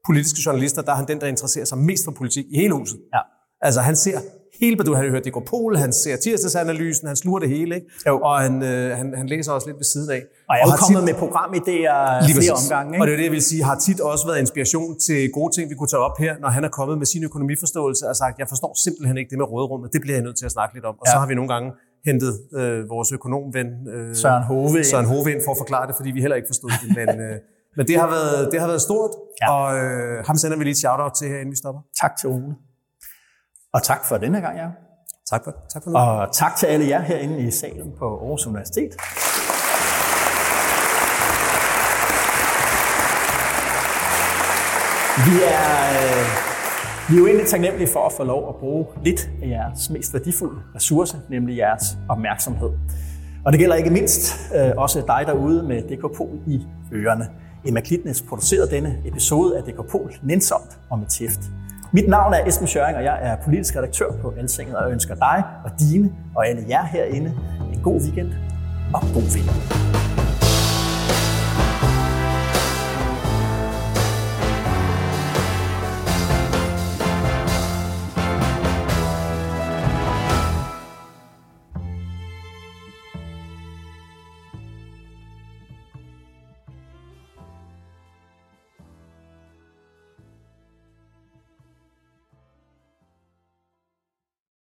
politiske 0.05 0.39
journalister, 0.45 0.81
der 0.81 0.91
er 0.91 0.95
han 0.95 1.07
den, 1.07 1.21
der 1.21 1.27
interesserer 1.27 1.65
sig 1.65 1.77
mest 1.77 2.05
for 2.05 2.11
politik 2.11 2.45
i 2.53 2.57
hele 2.57 2.73
huset. 2.73 2.99
Ja. 3.13 3.19
Altså 3.61 3.81
han 3.81 3.95
ser 3.95 4.19
hele, 4.61 4.75
du 4.75 4.93
har 4.93 5.03
hørt 5.13 5.23
det 5.25 5.33
går 5.33 5.43
Pol, 5.51 5.77
han 5.77 5.93
ser 5.93 6.15
tirsdagsanalysen, 6.15 7.07
han 7.07 7.15
sluger 7.15 7.39
det 7.39 7.49
hele, 7.49 7.75
ikke? 7.75 7.87
Jo. 8.07 8.19
og 8.19 8.39
han, 8.45 8.63
øh, 8.63 8.97
han, 8.97 9.13
han 9.17 9.27
læser 9.33 9.51
også 9.51 9.67
lidt 9.67 9.77
ved 9.77 9.89
siden 9.93 10.09
af. 10.17 10.21
Og 10.49 10.53
jeg 10.55 10.63
er 10.63 10.67
jo 10.71 10.77
kommet 10.85 11.01
tit, 11.01 11.09
med 11.09 11.15
programidéer 11.23 11.97
flere 12.39 12.55
omgange. 12.61 12.89
Ikke? 12.93 13.01
Og 13.01 13.07
det 13.07 13.13
er 13.13 13.17
det, 13.21 13.27
jeg 13.29 13.35
vil 13.37 13.45
sige, 13.51 13.63
har 13.63 13.77
tit 13.87 13.99
også 14.11 14.23
været 14.29 14.39
inspiration 14.45 14.89
til 15.07 15.19
gode 15.37 15.51
ting, 15.55 15.63
vi 15.71 15.75
kunne 15.79 15.91
tage 15.93 16.03
op 16.07 16.17
her, 16.25 16.33
når 16.43 16.49
han 16.57 16.63
er 16.67 16.71
kommet 16.79 16.97
med 17.01 17.07
sin 17.13 17.23
økonomiforståelse 17.29 18.03
og 18.11 18.15
sagt, 18.15 18.35
jeg 18.39 18.47
forstår 18.53 18.71
simpelthen 18.85 19.17
ikke 19.17 19.29
det 19.29 19.37
med 19.41 19.47
råderummet, 19.53 19.93
det 19.93 20.01
bliver 20.01 20.15
jeg 20.17 20.23
nødt 20.27 20.37
til 20.41 20.45
at 20.49 20.53
snakke 20.57 20.71
lidt 20.77 20.85
om. 20.85 20.95
Og 21.01 21.05
ja. 21.05 21.11
så 21.11 21.17
har 21.21 21.27
vi 21.31 21.35
nogle 21.39 21.49
gange 21.53 21.67
hentet 22.05 22.31
øh, 22.59 22.89
vores 22.89 23.11
økonomven 23.17 23.67
øh, 23.93 24.15
Søren 24.15 24.43
Hove, 24.43 24.83
Søren 24.83 25.05
Hove 25.05 25.31
ind 25.33 25.41
for 25.45 25.51
at 25.51 25.59
forklare 25.63 25.87
det, 25.87 25.95
fordi 25.99 26.09
vi 26.11 26.21
heller 26.21 26.37
ikke 26.39 26.49
forstod 26.53 26.71
det. 26.81 26.89
Men, 26.99 27.09
øh, 27.25 27.35
men 27.77 27.87
det 27.89 27.95
har 28.03 28.09
været, 28.15 28.51
det 28.51 28.59
har 28.59 28.67
været 28.67 28.81
stort, 28.89 29.11
ja. 29.41 29.47
og 29.53 29.65
øh, 29.77 30.25
ham 30.27 30.37
sender 30.37 30.57
vi 30.57 30.63
lige 30.63 30.71
et 30.71 30.77
shout-out 30.77 31.13
til 31.19 31.27
her, 31.31 31.37
inden 31.41 31.51
vi 31.51 31.59
stopper. 31.63 31.81
Tak 32.01 32.13
til 32.19 32.29
Ole. 32.29 32.53
Og 33.77 33.83
tak 33.83 34.05
for 34.05 34.17
denne 34.17 34.41
gang, 34.41 34.57
ja. 34.57 34.67
Tak 35.29 35.43
for, 35.43 35.55
tak 35.73 35.83
for 35.83 35.89
nu. 35.89 35.97
Og 35.97 36.33
tak 36.33 36.55
til 36.55 36.65
alle 36.65 36.87
jer 36.87 37.01
herinde 37.01 37.39
i 37.47 37.51
salen 37.51 37.93
på 37.99 38.05
Aarhus 38.05 38.47
Universitet. 38.47 38.91
Vi 45.27 45.35
er, 45.43 45.73
øh, 45.97 46.25
vi 47.09 47.15
er 47.15 47.19
jo 47.19 47.27
egentlig 47.27 47.47
taknemmelige 47.47 47.89
for 47.93 48.05
at 48.05 48.13
få 48.13 48.23
lov 48.23 48.49
at 48.49 48.55
bruge 48.55 48.85
lidt 49.03 49.29
af 49.43 49.47
jeres 49.47 49.89
mest 49.89 50.13
værdifulde 50.13 50.61
ressource, 50.75 51.17
nemlig 51.29 51.57
jeres 51.57 51.83
opmærksomhed. 52.09 52.69
Og 53.45 53.51
det 53.51 53.59
gælder 53.59 53.75
ikke 53.75 53.89
mindst 53.89 54.35
øh, 54.55 54.71
også 54.77 55.03
dig 55.07 55.23
derude 55.27 55.63
med 55.63 55.81
DK 55.81 56.17
Pol 56.17 56.39
i 56.47 56.65
ørerne. 56.93 57.27
Emma 57.65 57.81
Klitnes 57.81 58.21
producerede 58.21 58.71
denne 58.71 59.01
episode 59.05 59.57
af 59.57 59.63
DK 59.63 59.91
Pol 59.91 60.13
nænsomt 60.23 60.79
og 60.89 60.99
med 60.99 61.07
tæft. 61.07 61.39
Mit 61.97 62.07
navn 62.07 62.33
er 62.33 62.47
Esben 62.47 62.67
Schøring, 62.67 62.97
og 62.97 63.03
jeg 63.03 63.19
er 63.21 63.35
politisk 63.45 63.75
redaktør 63.75 64.11
på 64.21 64.33
Altinget, 64.37 64.75
og 64.75 64.83
jeg 64.83 64.91
ønsker 64.91 65.15
dig 65.15 65.43
og 65.65 65.71
dine 65.79 66.11
og 66.35 66.47
alle 66.47 66.65
jer 66.69 66.85
herinde 66.85 67.33
en 67.73 67.81
god 67.81 68.01
weekend 68.01 68.33
og 68.93 69.01
god 69.13 69.33
vind. 69.35 69.47